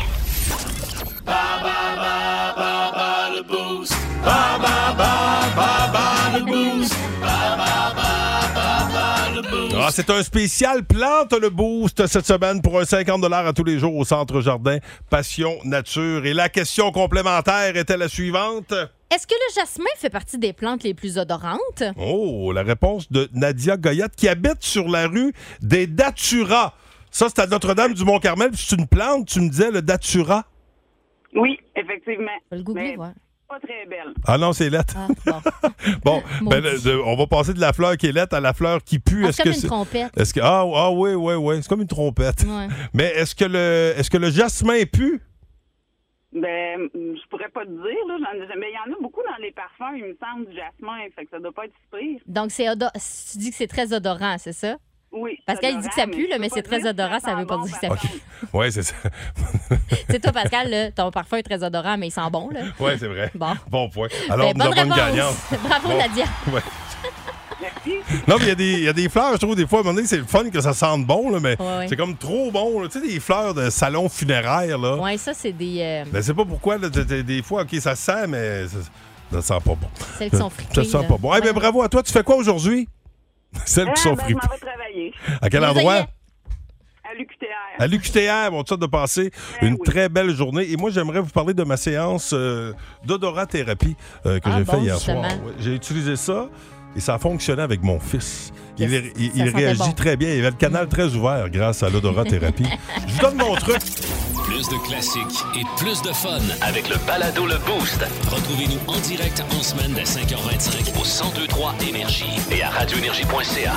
Ah, 9.88 9.91
c'est 9.91 10.10
un 10.10 10.22
spécial 10.22 10.84
plante 10.84 11.32
le 11.32 11.50
boost 11.50 12.08
cette 12.08 12.25
semaine 12.25 12.62
pour 12.62 12.77
un 12.77 12.84
50 12.84 13.24
à 13.24 13.53
tous 13.53 13.63
les 13.63 13.79
jours 13.79 13.96
au 13.96 14.03
centre 14.03 14.41
Jardin 14.41 14.79
Passion 15.10 15.60
Nature. 15.63 16.25
Et 16.25 16.34
la 16.34 16.50
question 16.50 16.91
complémentaire 16.91 17.77
était 17.77 17.96
la 17.96 18.10
suivante. 18.10 18.74
Est-ce 19.10 19.25
que 19.25 19.34
le 19.34 19.56
jasmin 19.56 19.86
fait 19.96 20.10
partie 20.10 20.38
des 20.38 20.51
plantes 20.51 20.84
les 20.84 20.94
plus 20.94 21.17
odorantes? 21.17 21.84
Oh, 21.96 22.51
la 22.51 22.63
réponse 22.63 23.10
de 23.10 23.29
Nadia 23.32 23.77
Goyette 23.77 24.17
qui 24.17 24.27
habite 24.27 24.62
sur 24.62 24.89
la 24.89 25.08
rue 25.08 25.32
des 25.62 25.88
Datura. 25.88 26.74
Ça, 27.10 27.27
c'est 27.29 27.39
à 27.39 27.48
Notre-Dame-du-Mont-Carmel. 27.48 28.51
puis 28.51 28.65
C'est 28.67 28.75
une 28.75 28.88
plante, 28.88 29.29
tu 29.29 29.39
me 29.39 29.48
disais, 29.48 29.72
le 29.72 29.82
Datura? 29.82 30.44
Oui, 31.34 31.62
effectivement. 31.77 32.27
Je 32.51 32.56
vais 32.56 32.58
le 32.58 32.63
googler, 32.63 32.84
Mais 32.89 32.96
voir. 32.98 33.12
Pas 33.48 33.60
très 33.60 33.86
belle. 33.86 34.13
Ah 34.25 34.38
non, 34.38 34.54
c'est 34.54 34.70
lettre. 34.70 34.96
Ah, 34.98 35.08
bon. 35.25 36.22
Bon, 36.42 36.50
ben, 36.50 36.62
de- 36.62 37.01
on 37.06 37.16
va 37.16 37.27
passer 37.27 37.54
de 37.54 37.60
la 37.62 37.74
fleur 37.74 37.96
qui 37.98 38.08
est 38.08 38.12
lettre 38.12 38.36
à 38.36 38.39
la 38.42 38.54
fleur 38.54 38.84
qui 38.84 39.00
pue. 39.00 39.25
Ah, 39.25 39.30
Est-ce 39.30 39.38
que 39.38 39.44
comme 39.50 39.54
une 39.54 39.62
trompette. 39.62 40.18
Est-ce 40.18 40.34
que 40.34 40.39
ah, 40.42 40.63
ah 40.75 40.92
oui 40.92 41.13
oui 41.13 41.34
oui, 41.36 41.56
c'est 41.62 41.68
comme 41.68 41.82
une 41.82 41.88
trompette. 41.88 42.44
Ouais. 42.44 42.68
Mais 42.94 43.06
est-ce 43.16 43.34
que 43.36 43.46
le 43.46 43.94
est-ce 43.98 44.10
que 44.10 44.18
le 44.18 44.30
jasmin 44.30 44.84
pue 44.92 45.22
Ben, 46.34 46.89
je 46.94 47.27
pourrais 47.30 47.50
pas 47.50 47.63
te 47.66 47.70
dire, 47.70 48.20
là. 48.20 48.30
Mais 48.58 48.68
il 48.70 48.75
y 48.75 48.92
en 48.92 48.94
a 48.96 49.01
beaucoup 49.01 49.22
dans 49.24 49.42
les 49.42 49.51
parfums, 49.51 49.96
il 49.96 50.04
me 50.06 50.18
semble, 50.20 50.48
du 50.50 50.56
jasmin. 50.56 50.98
Fait 51.16 51.24
que 51.25 51.32
ça 51.32 51.39
doit 51.39 51.54
pas 51.54 51.66
être 51.66 51.74
si 51.74 51.98
pire. 51.98 52.20
Donc, 52.27 52.51
c'est 52.51 52.68
odo- 52.70 52.92
tu 52.94 53.38
dis 53.38 53.50
que 53.51 53.56
c'est 53.56 53.68
très 53.68 53.94
odorant, 53.94 54.38
c'est 54.38 54.54
ça? 54.54 54.75
Oui. 55.12 55.40
Pascal, 55.46 55.74
il 55.76 55.82
dit 55.82 55.88
que 55.88 55.96
ça 55.96 56.06
pue, 56.06 56.28
là, 56.28 56.38
mais 56.40 56.50
c'est 56.54 56.62
très 56.62 56.86
odorant, 56.88 57.20
ça 57.20 57.32
sent 57.32 57.36
veut 57.36 57.46
pas 57.48 57.58
dire 57.66 57.80
que 57.80 57.88
ça 57.88 57.96
pue. 57.96 58.08
Oui, 58.54 58.72
c'est 58.72 58.84
ça. 58.84 58.94
C'est 60.10 60.20
toi, 60.22 60.32
Pascal, 60.32 60.70
là, 60.70 60.92
ton 60.92 61.10
parfum 61.12 61.38
est 61.38 61.44
très 61.44 61.64
odorant, 61.64 61.98
mais 61.98 62.08
il 62.08 62.12
sent 62.12 62.22
bon, 62.32 62.50
là. 62.52 62.62
Oui, 62.80 62.92
c'est 63.00 63.08
vrai. 63.08 63.32
Bon. 63.36 63.54
Bon 63.70 63.90
point. 63.90 64.08
Alors, 64.30 64.54
Ben, 64.54 64.58
nous 64.58 64.80
avons 64.80 64.84
une 64.92 64.96
gagnante. 64.96 65.36
Bravo, 65.64 65.90
Bon. 65.90 65.98
Nadia. 65.98 66.26
Ouais. 66.54 66.62
Non, 68.28 68.36
mais 68.38 68.44
il 68.44 68.48
y 68.48 68.52
a 68.52 68.56
des- 68.56 68.74
il 68.74 68.84
y, 68.84 68.88
a 68.90 68.94
des 68.94 69.10
fleurs, 69.10 69.34
je 69.34 69.38
trouve, 69.38 69.56
des 69.56 69.66
fois, 69.66 69.80
à 69.80 69.82
un 69.82 69.84
moment 69.86 69.96
donné, 69.96 70.08
c'est 70.08 70.18
le 70.18 70.26
fun 70.26 70.50
que 70.50 70.62
ça 70.62 70.74
sente 70.74 71.06
bon, 71.06 71.30
là, 71.32 71.40
mais 71.40 71.60
Ouais, 71.60 71.78
ouais. 71.78 71.86
c'est 71.88 71.96
comme 71.96 72.16
trop 72.16 72.52
bon. 72.52 72.82
là. 72.82 72.88
Tu 72.90 73.00
sais, 73.00 73.08
des 73.08 73.20
fleurs 73.20 73.54
de 73.54 73.70
salon 73.70 74.08
funéraire, 74.10 74.78
là. 74.78 74.96
Ouais, 74.98 75.18
ça, 75.18 75.34
c'est 75.34 75.52
des. 75.54 75.80
euh, 75.82 76.04
Ben, 76.12 76.22
c'est 76.22 76.34
pas 76.34 76.46
pourquoi, 76.46 76.78
là, 76.78 76.90
des 76.90 77.42
fois, 77.42 77.64
OK, 77.64 77.76
ça 77.80 77.96
sent, 77.96 78.28
mais 78.28 78.68
ça, 78.68 78.78
ça 79.32 79.42
sent 79.42 79.62
pas 79.66 79.76
bon. 79.76 79.88
Celles 80.18 80.30
qui 80.30 80.38
sont 80.38 80.50
Ça 80.50 80.56
friquées, 80.56 80.84
sent 80.84 80.98
là. 81.02 81.04
pas 81.08 81.18
bon. 81.18 81.34
Eh 81.36 81.42
bien, 81.42 81.54
bravo 81.54 81.82
à 81.82 81.90
toi. 81.90 82.04
Tu 82.04 82.12
fais 82.12 82.24
quoi 82.24 82.36
aujourd'hui? 82.36 82.88
Celles 83.66 83.88
Ah, 83.90 83.94
qui 83.94 84.02
sont 84.02 84.14
ben, 84.14 84.24
À 85.42 85.50
quel 85.50 85.64
endroit? 85.66 86.08
À 87.10 87.14
l'UQTR. 87.14 87.46
À 87.80 87.88
l'UQTR, 87.88 88.54
on 88.54 88.64
te 88.64 88.70
souhaite 88.70 88.82
de 88.82 88.86
passer 88.86 89.32
Ben 89.62 89.68
une 89.70 89.74
oui. 89.76 89.80
très 89.86 90.10
belle 90.10 90.32
journée. 90.36 90.70
Et 90.70 90.76
moi, 90.76 90.90
j'aimerais 90.90 91.22
vous 91.22 91.30
parler 91.30 91.54
de 91.54 91.64
ma 91.64 91.78
séance 91.78 92.32
euh, 92.34 92.74
d'odorathérapie 93.06 93.96
euh, 94.26 94.40
que 94.40 94.50
Ah 94.52 94.58
j'ai 94.58 94.64
bon, 94.66 94.72
fait 94.74 94.80
hier 94.82 94.96
justement? 94.96 95.24
soir. 95.30 95.44
Ouais, 95.46 95.54
J'ai 95.60 95.74
utilisé 95.76 96.16
ça 96.18 96.50
et 96.96 97.00
ça 97.00 97.14
a 97.14 97.18
fonctionné 97.20 97.62
avec 97.62 97.82
mon 97.82 98.00
fils. 98.00 98.52
Il, 98.78 98.86
réagit 99.56 99.80
bon? 99.80 99.92
très 99.94 100.18
bien. 100.18 100.30
Il 100.34 100.40
avait 100.40 100.50
le 100.52 100.56
canal 100.58 100.88
très 100.90 101.16
ouvert 101.16 101.50
grâce 101.50 101.82
à 101.82 101.90
l'odorathérapie. 101.90 102.68
Je 103.08 103.14
vous 103.14 103.22
donne 103.22 103.38
mon 103.38 103.56
truc. 103.56 103.80
Plus 104.46 104.68
de 104.70 104.88
classiques 104.88 105.44
et 105.56 105.64
plus 105.82 106.02
de 106.02 106.12
fun 106.14 106.40
avec 106.62 106.90
le 106.90 106.96
balado 107.08 107.46
Le 107.46 107.58
Boost. 107.66 108.04
Retrouvez-nous 108.30 108.80
en 108.88 109.00
direct 109.00 109.44
en 109.58 109.64
semaine 109.64 109.94
dès 109.94 110.04
5h25 110.04 110.90
au 111.00 111.04
1023 111.32 111.76
Énergie 111.88 112.26
et 112.52 112.64
à 112.64 112.70
radioénergie.ca. 112.70 113.74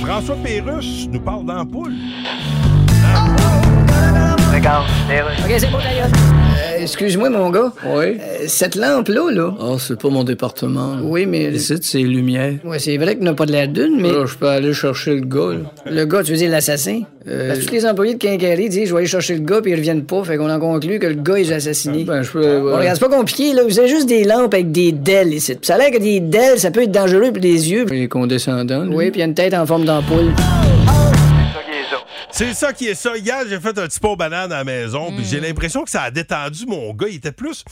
François 0.00 0.36
Pérusse 0.36 1.08
nous 1.10 1.20
parle 1.20 1.44
d'ampoule. 1.44 1.94
OK, 4.62 5.54
c'est 5.58 5.70
bon. 5.70 5.78
Euh, 5.78 6.82
excuse-moi, 6.82 7.30
mon 7.30 7.48
gars. 7.50 7.72
Oui. 7.86 8.18
cette 8.46 8.74
lampe-là, 8.74 9.30
là. 9.30 9.54
Oh, 9.58 9.78
c'est 9.78 9.98
pas 9.98 10.10
mon 10.10 10.22
département. 10.22 10.96
là. 10.96 11.00
Oui, 11.02 11.24
mais. 11.24 11.44
Ici, 11.50 11.74
c'est 11.80 11.98
les 11.98 12.04
lumières. 12.04 12.54
Ouais, 12.64 12.78
c'est 12.78 12.96
vrai 12.98 13.14
qu'il 13.16 13.24
n'a 13.24 13.32
pas 13.32 13.46
de 13.46 13.52
l'air 13.52 13.68
d'une, 13.68 13.98
mais. 14.00 14.12
Là, 14.12 14.26
je 14.26 14.34
peux 14.36 14.48
aller 14.48 14.74
chercher 14.74 15.14
le 15.14 15.20
gars, 15.22 15.54
là. 15.54 15.90
Le 15.90 16.04
gars, 16.04 16.22
tu 16.22 16.32
veux 16.32 16.36
dire 16.36 16.50
l'assassin? 16.50 17.00
Euh, 17.26 17.48
Parce 17.48 17.60
que 17.60 17.64
tous 17.66 17.72
les 17.72 17.86
employés 17.86 18.14
de 18.14 18.18
Quincaillerie 18.18 18.68
disent 18.68 18.88
je 18.88 18.92
vais 18.92 18.98
aller 19.00 19.06
chercher 19.06 19.34
le 19.34 19.40
gars 19.40 19.60
puis 19.62 19.72
ils 19.72 19.76
reviennent 19.76 20.04
pas. 20.04 20.22
Fait 20.24 20.36
qu'on 20.36 20.50
en 20.50 20.60
conclut 20.60 20.98
que 20.98 21.06
le 21.06 21.14
gars 21.14 21.36
est 21.36 21.52
assassiné. 21.52 22.04
Ben, 22.04 22.22
je 22.22 22.30
peux. 22.30 22.44
euh, 22.44 22.60
Bon, 22.60 22.76
regarde, 22.78 22.98
c'est 23.00 23.08
pas 23.08 23.14
compliqué, 23.16 23.54
là. 23.54 23.62
Vous 23.66 23.78
avez 23.78 23.88
juste 23.88 24.08
des 24.08 24.24
lampes 24.24 24.52
avec 24.52 24.70
des 24.72 24.92
DEL 24.92 25.32
ici. 25.32 25.52
Puis 25.54 25.66
ça 25.66 25.76
a 25.76 25.78
l'air 25.78 25.90
que 25.90 25.98
des 25.98 26.20
DEL, 26.20 26.58
ça 26.58 26.70
peut 26.70 26.82
être 26.82 26.92
dangereux 26.92 27.32
pour 27.32 27.42
les 27.42 27.70
yeux. 27.70 27.86
Il 27.90 28.02
est 28.02 28.08
condescendant. 28.08 28.84
lui. 28.84 28.94
Oui, 28.94 29.10
puis 29.10 29.20
il 29.20 29.22
y 29.22 29.24
a 29.24 29.26
une 29.26 29.34
tête 29.34 29.54
en 29.54 29.64
forme 29.64 29.84
d'ampoule. 29.86 30.32
C'est 32.32 32.54
ça 32.54 32.72
qui 32.72 32.86
est 32.86 32.94
ça. 32.94 33.16
Hier, 33.16 33.42
j'ai 33.48 33.60
fait 33.60 33.76
un 33.78 33.86
petit 33.86 34.00
pot 34.00 34.16
banane 34.16 34.52
à 34.52 34.58
la 34.58 34.64
maison, 34.64 35.08
puis 35.12 35.22
Mm. 35.22 35.24
j'ai 35.28 35.40
l'impression 35.40 35.84
que 35.84 35.90
ça 35.90 36.02
a 36.02 36.10
détendu 36.10 36.64
mon 36.66 36.92
gars. 36.94 37.08
Il 37.08 37.16
était 37.16 37.32
plus. 37.32 37.64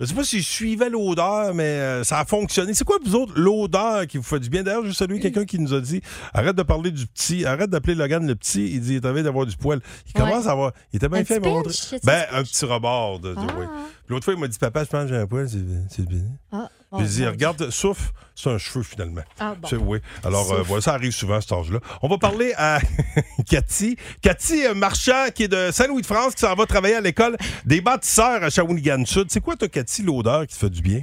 Je 0.00 0.06
sais 0.06 0.14
pas 0.14 0.24
si 0.24 0.40
je 0.42 0.48
suivais 0.48 0.90
l'odeur, 0.90 1.54
mais 1.54 1.62
euh, 1.62 2.02
ça 2.04 2.18
a 2.18 2.24
fonctionné. 2.24 2.74
C'est 2.74 2.82
quoi, 2.84 2.96
vous 3.04 3.14
autres, 3.14 3.32
l'odeur 3.36 4.08
qui 4.08 4.16
vous 4.18 4.24
fait 4.24 4.40
du 4.40 4.50
bien? 4.50 4.64
D'ailleurs, 4.64 4.84
je 4.84 4.90
salue 4.90 5.20
quelqu'un 5.20 5.44
qui 5.44 5.60
nous 5.60 5.72
a 5.72 5.80
dit 5.80 6.02
arrête 6.34 6.56
de 6.56 6.62
parler 6.64 6.90
du 6.90 7.06
petit, 7.06 7.46
arrête 7.46 7.70
d'appeler 7.70 7.94
Logan 7.94 8.26
le 8.26 8.34
petit. 8.34 8.72
Il 8.74 8.80
dit 8.80 8.94
il 8.94 8.96
est 8.96 9.06
envie 9.06 9.22
d'avoir 9.22 9.46
du 9.46 9.56
poil. 9.56 9.78
Il 10.12 10.20
Ouais. 10.20 10.28
commence 10.28 10.48
à 10.48 10.50
avoir. 10.50 10.72
Il 10.92 10.96
était 10.96 11.08
bien 11.08 11.20
Un 11.20 11.24
fait, 11.24 11.38
petit 11.38 11.46
mais 11.48 11.54
on 11.54 11.62
pinch, 11.62 11.72
dirait- 11.80 12.00
c'est 12.02 12.04
Ben, 12.04 12.24
un 12.32 12.42
petit 12.42 12.64
rebord. 12.64 13.20
De, 13.20 13.34
Ah. 13.36 13.40
oui. 13.56 13.66
Puis 13.66 13.86
L'autre 14.08 14.24
fois, 14.24 14.34
il 14.34 14.40
m'a 14.40 14.48
dit 14.48 14.58
Papa, 14.58 14.82
je 14.82 14.88
pense 14.90 15.02
que 15.04 15.08
j'ai 15.10 15.16
un 15.16 15.26
poil. 15.28 15.48
C'est 15.48 15.58
c'est 15.88 16.06
bien. 16.06 16.18
Ah, 16.50 16.68
oh, 17.00 17.30
Regarde, 17.30 17.70
souffle, 17.70 18.10
c'est 18.34 18.50
un 18.50 18.58
cheveu 18.58 18.82
finalement. 18.82 19.22
Ah, 19.38 19.54
bon. 19.60 19.68
C'est- 19.68 19.76
Oui. 19.76 19.98
Alors, 20.24 20.52
euh, 20.52 20.62
voilà, 20.62 20.82
ça 20.82 20.94
arrive 20.94 21.12
souvent 21.12 21.36
à 21.36 21.40
cet 21.40 21.52
âge-là. 21.52 21.78
On 22.02 22.08
va 22.08 22.18
parler 22.18 22.52
à 22.56 22.78
Cathy. 23.48 23.96
Cathy 24.20 24.66
euh, 24.66 24.74
Marchand, 24.74 25.26
qui 25.34 25.44
est 25.44 25.48
de 25.48 25.70
Saint-Louis-de-France, 25.72 26.34
qui 26.34 26.40
s'en 26.40 26.54
va 26.54 26.66
travailler 26.66 26.96
à 26.96 27.00
l'école 27.00 27.36
des 27.64 27.80
bâtisseurs 27.80 28.42
à 28.42 28.50
Shawinigan-Sud. 28.50 29.26
C'est 29.30 29.40
quoi, 29.40 29.56
toi, 29.56 29.68
Cathy, 29.68 30.02
l'odeur 30.02 30.46
qui 30.46 30.54
te 30.54 30.58
fait 30.60 30.70
du 30.70 30.82
bien? 30.82 31.02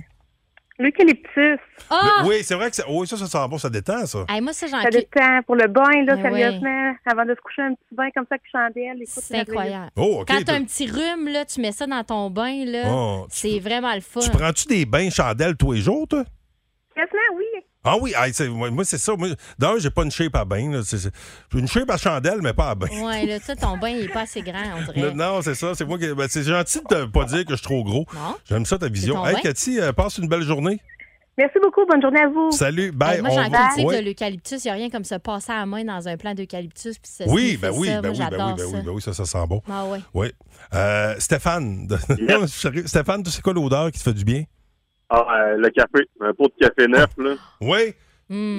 L'eucalyptus. 0.81 1.59
Ah! 1.89 2.23
Oui, 2.25 2.37
c'est 2.43 2.55
vrai 2.55 2.69
que 2.69 2.75
ça, 2.75 2.83
oui, 2.89 3.05
ça, 3.05 3.17
ça 3.17 3.27
sent 3.27 3.47
bon, 3.49 3.57
ça 3.57 3.69
détend, 3.69 4.05
ça. 4.05 4.25
Hey, 4.29 4.41
moi, 4.41 4.51
ça, 4.53 4.65
j'en 4.67 4.81
Ça 4.81 4.89
détend 4.89 5.41
pour 5.45 5.55
le 5.55 5.67
bain, 5.67 6.03
là, 6.05 6.15
Ah 6.17 6.21
sérieusement. 6.21 6.93
Avant 7.05 7.25
de 7.25 7.35
se 7.35 7.41
coucher, 7.41 7.61
un 7.61 7.73
petit 7.75 7.95
bain 7.95 8.09
comme 8.15 8.25
ça 8.27 8.35
avec 8.35 8.41
chandelle. 8.51 8.95
Écoute, 9.01 9.23
C'est 9.23 9.37
incroyable. 9.37 9.91
Oh, 9.95 10.19
OK. 10.21 10.27
Quand 10.27 10.43
t'as 10.43 10.55
un 10.55 10.63
petit 10.63 10.87
rhume, 10.87 11.27
là, 11.27 11.45
tu 11.45 11.61
mets 11.61 11.71
ça 11.71 11.85
dans 11.85 12.03
ton 12.03 12.29
bain, 12.29 12.65
là. 12.65 12.83
Oh, 12.89 13.27
c'est 13.29 13.59
vraiment 13.59 13.93
le 13.93 14.01
fun. 14.01 14.21
Tu 14.21 14.31
prends-tu 14.31 14.67
des 14.67 14.85
bains 14.85 15.09
chandelles 15.09 15.55
tous 15.55 15.73
les 15.73 15.81
jours, 15.81 16.07
toi? 16.07 16.23
Quasiment, 16.95 17.37
oui. 17.37 17.45
Ah 17.83 17.97
oui, 17.99 18.13
c'est- 18.33 18.47
moi, 18.47 18.69
moi, 18.69 18.83
c'est 18.85 18.97
ça. 18.99 19.15
Moi, 19.15 19.29
D'un, 19.57 19.79
j'ai 19.79 19.89
pas 19.89 20.03
une 20.03 20.11
shape 20.11 20.35
à 20.35 20.45
bain. 20.45 20.81
une 21.53 21.67
shape 21.67 21.89
à 21.89 21.97
chandelle, 21.97 22.39
mais 22.41 22.53
pas 22.53 22.69
à 22.71 22.75
bain. 22.75 22.87
Ouais, 23.03 23.25
là, 23.25 23.39
ça, 23.39 23.55
ton 23.55 23.77
bain, 23.81 23.89
il 23.89 24.03
est 24.05 24.07
pas 24.13 24.21
assez 24.21 24.41
grand, 24.41 24.61
on 24.77 24.91
dirait. 24.93 25.13
Non, 25.13 25.33
non, 25.35 25.41
c'est 25.41 25.55
ça. 25.55 25.73
C'est 25.73 25.85
moi 25.85 25.97
qui. 25.97 26.07
ben, 26.13 26.27
c'est 26.29 26.43
gentil 26.43 26.79
de 26.89 27.05
pas 27.05 27.25
dire 27.25 27.43
que 27.43 27.51
je 27.51 27.55
suis 27.57 27.63
trop 27.63 27.83
gros. 27.83 28.05
J'aime 28.47 28.65
ça 28.65 28.77
ta 28.77 28.87
vision. 28.87 29.25
Hey, 29.25 29.33
bain. 29.35 29.39
Cathy, 29.41 29.79
euh, 29.79 29.93
passe 29.93 30.17
une 30.19 30.27
belle 30.27 30.43
journée. 30.43 30.79
Merci 31.37 31.57
beaucoup. 31.63 31.85
Bonne 31.89 32.01
journée 32.01 32.19
à 32.19 32.27
vous. 32.27 32.51
Salut. 32.51 32.91
Bye. 32.91 33.15
Hey, 33.15 33.21
moi, 33.21 33.31
on 33.31 33.35
j'en 33.35 33.49
critique 33.49 33.87
Ouais. 33.87 34.01
de 34.01 34.05
l'eucalyptus. 34.05 34.63
Il 34.63 34.67
n'y 34.67 34.71
a 34.71 34.73
rien 34.75 34.89
comme 34.91 35.05
se 35.05 35.15
passer 35.15 35.51
à 35.51 35.59
la 35.59 35.65
main 35.65 35.83
dans 35.83 36.07
un 36.07 36.17
plant 36.17 36.35
d'eucalyptus. 36.35 36.99
puis 36.99 37.09
se 37.11 37.23
Oui, 37.29 37.57
ben 37.59 37.71
oui, 37.73 37.87
ça. 37.87 38.01
ben 38.01 38.09
Moi, 38.13 38.17
oui, 38.19 38.29
ben 38.29 38.45
oui, 38.45 38.53
ben 38.57 38.57
ça. 38.57 38.65
oui, 38.77 38.81
ben 38.85 38.91
oui, 38.91 39.01
ça, 39.01 39.13
ça 39.13 39.25
sent 39.25 39.47
bon. 39.47 39.61
Ah 39.71 39.85
ouais. 39.85 40.01
Oui. 40.13 40.27
Euh, 40.75 41.15
Stéphane, 41.17 41.87
de-. 41.87 41.97
Stéphane, 42.85 43.23
tu 43.23 43.31
sais 43.31 43.41
quoi 43.41 43.53
l'odeur 43.53 43.89
qui 43.91 43.97
te 43.97 44.03
fait 44.03 44.13
du 44.13 44.23
bien? 44.25 44.43
Ah, 45.13 45.25
euh, 45.29 45.57
le 45.57 45.69
café. 45.69 46.07
Un 46.21 46.33
pot 46.33 46.45
de 46.57 46.65
café 46.67 46.87
neuf, 46.87 47.09
là. 47.17 47.31
Oui. 47.61 47.93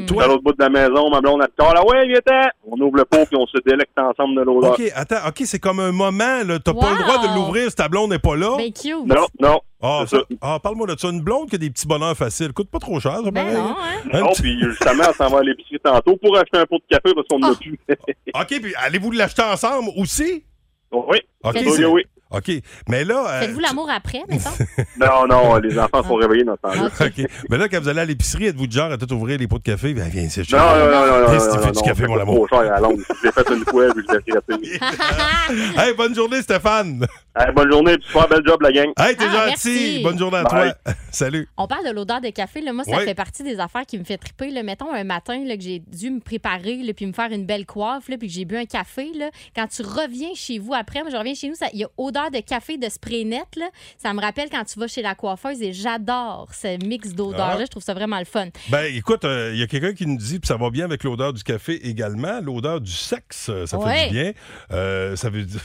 Toi? 0.07 0.25
À 0.25 0.27
l'autre 0.27 0.43
bout 0.43 0.53
de 0.53 0.63
la 0.63 0.69
maison, 0.69 1.09
ma 1.09 1.23
blonde, 1.23 1.41
elle 1.43 1.49
te 1.49 1.63
Ah 1.63 1.83
ouais, 1.87 2.07
viens 2.07 2.21
On 2.67 2.79
ouvre 2.79 2.99
le 2.99 3.07
pot 3.07 3.25
puis 3.25 3.39
on 3.39 3.47
se 3.47 3.57
délecte 3.65 3.99
ensemble 3.99 4.37
de 4.37 4.43
l'odeur. 4.43 4.73
OK, 4.75 4.83
attends, 4.95 5.27
OK, 5.29 5.41
c'est 5.47 5.59
comme 5.59 5.81
un 5.81 5.93
moment, 5.93 6.43
là. 6.47 6.59
T'as 6.59 6.75
pas 6.75 6.91
le 6.93 6.99
droit 7.03 7.27
de 7.27 7.35
l'ouvrir 7.35 7.71
si 7.71 7.77
ta 7.77 7.89
blonde 7.89 8.11
n'est 8.11 8.19
pas 8.19 8.37
là. 8.37 8.55
Ben 8.59 8.71
cute. 8.71 9.07
Non, 9.07 9.27
non. 9.41 9.61
Ah, 9.81 10.05
ça- 10.07 10.19
ah, 10.43 10.59
parle-moi 10.63 10.87
de 10.89 10.99
ça. 10.99 11.09
Une 11.09 11.23
blonde 11.23 11.49
qui 11.49 11.55
a 11.55 11.59
des 11.59 11.71
petits 11.71 11.87
bonheurs 11.87 12.15
faciles. 12.15 12.53
Coûte 12.53 12.69
pas 12.71 12.81
trop 12.81 13.01
cher, 13.01 13.19
ça, 13.25 13.31
Ben 13.31 13.51
non, 13.55 13.71
hein? 13.81 14.11
Un 14.13 14.21
Non, 14.21 14.29
petit- 14.33 14.43
puis 14.43 14.61
justement, 14.63 15.05
elle 15.09 15.15
s'en 15.15 15.29
va 15.29 15.39
à 15.39 15.43
l'épicerie 15.43 15.81
tantôt 15.83 16.19
pour 16.19 16.37
acheter 16.37 16.59
un 16.59 16.67
pot 16.67 16.77
de 16.77 16.85
café 16.95 17.15
parce 17.15 17.27
qu'on 17.29 17.41
Ah. 17.43 17.49
n'a 17.49 17.55
plus. 17.57 17.79
OK, 18.35 18.61
puis 18.63 18.75
allez-vous 18.77 19.11
l'acheter 19.13 19.43
ensemble 19.43 19.89
aussi? 19.97 20.45
oui. 20.93 21.19
OK, 21.45 21.57
oui. 21.91 22.05
OK. 22.33 22.51
Mais 22.89 23.05
là. 23.05 23.25
euh, 23.29 23.41
Faites-vous 23.41 23.61
l'amour 23.61 23.89
après, 23.91 24.23
mettons? 24.29 24.51
Non, 24.99 25.27
non, 25.29 25.57
les 25.57 25.79
enfants 25.79 26.03
sont 26.03 26.15
réveillés 26.15 26.45
dans 26.45 26.55
ce 26.57 26.61
temps-là. 26.77 26.91
OK. 27.07 27.27
Mais 27.51 27.59
là, 27.59 27.69
quand 27.69 27.81
vous 27.81 27.89
allez 27.89 28.01
à 28.01 28.05
l'épicerie, 28.05 28.47
êtes-vous 28.47 28.67
du 28.67 28.77
genre 28.77 28.93
à 28.93 28.97
tout 28.99 29.13
ouvrir 29.13 29.39
les 29.39 29.47
pots 29.49 29.59
de 29.59 29.63
café? 29.65 29.95
Ben, 29.95 30.09
viens, 30.09 30.29
c'est 30.29 30.49
Non, 30.53 30.59
non, 30.59 30.91
non, 30.91 31.07
non, 31.27 31.33
non. 31.33 31.41
Si 31.41 31.47
tu 31.51 31.59
fais 31.65 31.71
du 31.73 31.79
non, 31.79 31.83
café, 31.85 32.07
mon 32.07 32.21
amour. 32.21 32.47
trop 32.49 32.63
cher 32.63 32.73
à 32.73 32.81
Londres. 32.81 33.03
Je 33.21 33.27
l'ai 33.27 33.33
fait 33.33 33.51
une 33.55 33.65
fois, 33.65 33.87
puis 33.95 34.05
je 34.09 34.13
l'ai 34.13 34.19
regretté. 34.35 34.79
Hey, 35.77 35.95
bonne 35.95 36.15
journée, 36.15 36.41
Stéphane. 36.43 37.07
Hey, 37.37 37.53
bonne 37.55 37.71
journée, 37.71 37.97
puis 37.99 38.07
super 38.07 38.29
bel 38.29 38.43
job, 38.47 38.61
la 38.63 38.73
gang. 38.73 38.89
Hey, 38.99 39.17
t'es 39.17 39.25
Ah, 39.29 39.49
gentil. 39.49 39.69
merci. 39.71 40.01
Bonne 40.03 40.19
journée 40.19 40.39
à 40.39 40.43
Bye. 40.45 40.73
toi. 40.85 40.95
Salut. 41.11 41.49
On 41.57 41.67
parle 41.67 41.87
de 41.87 41.91
l'odeur 41.93 42.21
de 42.21 42.29
café. 42.31 42.61
Là. 42.61 42.73
Moi, 42.73 42.85
ça 42.85 42.93
Ouais. 42.97 43.05
fait 43.05 43.15
partie 43.15 43.43
des 43.43 43.59
affaires 43.59 43.85
qui 43.87 43.99
me 43.99 44.05
fait 44.05 44.17
triper. 44.19 44.51
Là. 44.51 44.63
Mettons 44.63 44.93
un 44.93 45.05
matin 45.05 45.43
là, 45.45 45.57
que 45.57 45.63
j'ai 45.63 45.79
dû 45.81 46.11
me 46.11 46.21
préparer 46.21 46.77
là, 46.77 46.93
puis 46.95 47.07
me 47.07 47.13
faire 47.13 47.31
une 47.33 47.47
belle 47.47 47.67
coiffe, 47.67 48.09
là, 48.09 48.17
puis 48.19 48.29
que 48.29 48.35
j'ai 48.35 48.45
bu 48.45 48.57
un 48.57 48.65
café. 48.67 49.11
Là. 49.15 49.31
Quand 49.57 49.67
tu 49.67 49.83
reviens 49.83 50.31
chez 50.35 50.59
vous 50.59 50.75
après, 50.75 51.01
moi, 51.03 51.11
je 51.11 51.17
reviens 51.17 51.35
chez 51.35 51.49
nous, 51.49 51.55
ça- 51.55 51.67
il 51.73 51.81
y 51.81 51.85
a 51.85 51.89
odeur 51.97 52.22
de 52.31 52.41
café 52.41 52.79
de 52.79 52.89
spray 52.89 53.25
net. 53.25 53.57
Là. 53.57 53.69
Ça 53.99 54.13
me 54.15 54.21
rappelle 54.21 54.49
quand 54.51 54.65
tu 54.65 54.79
vas 54.79 54.87
chez 54.87 55.03
la 55.03 55.15
coiffeuse 55.15 55.63
et 55.63 55.73
j'adore 55.73 56.49
ce 56.53 56.85
mix 56.85 57.11
d'odeurs-là. 57.11 57.57
Ah. 57.59 57.65
Je 57.65 57.67
trouve 57.67 57.83
ça 57.83 57.95
vraiment 57.95 58.19
le 58.19 58.25
fun. 58.25 58.49
Ben, 58.69 58.85
écoute, 58.95 59.25
il 59.25 59.57
y 59.57 59.63
a 59.63 59.67
quelqu'un 59.67 59.95
qui 59.95 60.07
nous 60.07 60.17
dit, 60.17 60.39
puis 60.39 60.49
ça 60.49 60.57
va 60.57 60.71
bien 60.71 60.85
avec 60.85 61.05
l'odeur 61.05 61.33
du 61.33 61.43
café 61.43 61.87
également, 61.87 62.41
l'odeur 62.41 62.81
du 62.81 62.91
sexe, 62.91 63.49
euh, 63.49 63.67
ça 63.67 63.79
fait 63.79 64.09
du 64.09 64.15
bien. 64.15 64.33
Euh, 64.73 65.17
ça 65.17 65.31
veut 65.31 65.45
dire. 65.45 65.63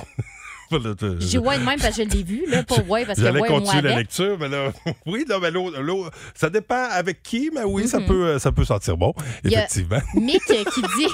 Je 0.71 1.25
dis 1.25 1.37
ouais 1.37 1.57
de 1.59 1.63
même 1.63 1.79
parce 1.79 1.95
que 1.97 2.03
je 2.03 2.09
l'ai 2.09 2.23
vu, 2.23 2.45
là, 2.47 2.63
pas 2.63 2.75
ouais 2.87 3.05
parce 3.05 3.17
que 3.17 3.23
J'allais 3.25 3.39
ouais, 3.41 3.47
continuer 3.47 3.81
la 3.81 3.93
avec. 3.93 3.97
lecture, 4.07 4.37
mais 4.39 4.49
là, 4.49 4.71
oui, 5.05 5.25
non, 5.29 5.39
mais 5.39 5.51
l'eau, 5.51 6.05
ça 6.35 6.49
dépend 6.49 6.87
avec 6.91 7.23
qui, 7.23 7.49
mais 7.53 7.63
oui, 7.63 7.87
ça, 7.87 7.99
Mhm. 7.99 8.05
peut, 8.05 8.25
euh, 8.27 8.39
ça 8.39 8.51
peut 8.51 8.65
sentir 8.65 8.97
bon, 8.97 9.13
effectivement. 9.43 9.99
Mick 10.15 10.41
euh, 10.49 10.63
qui 10.73 10.81
dit 10.81 11.07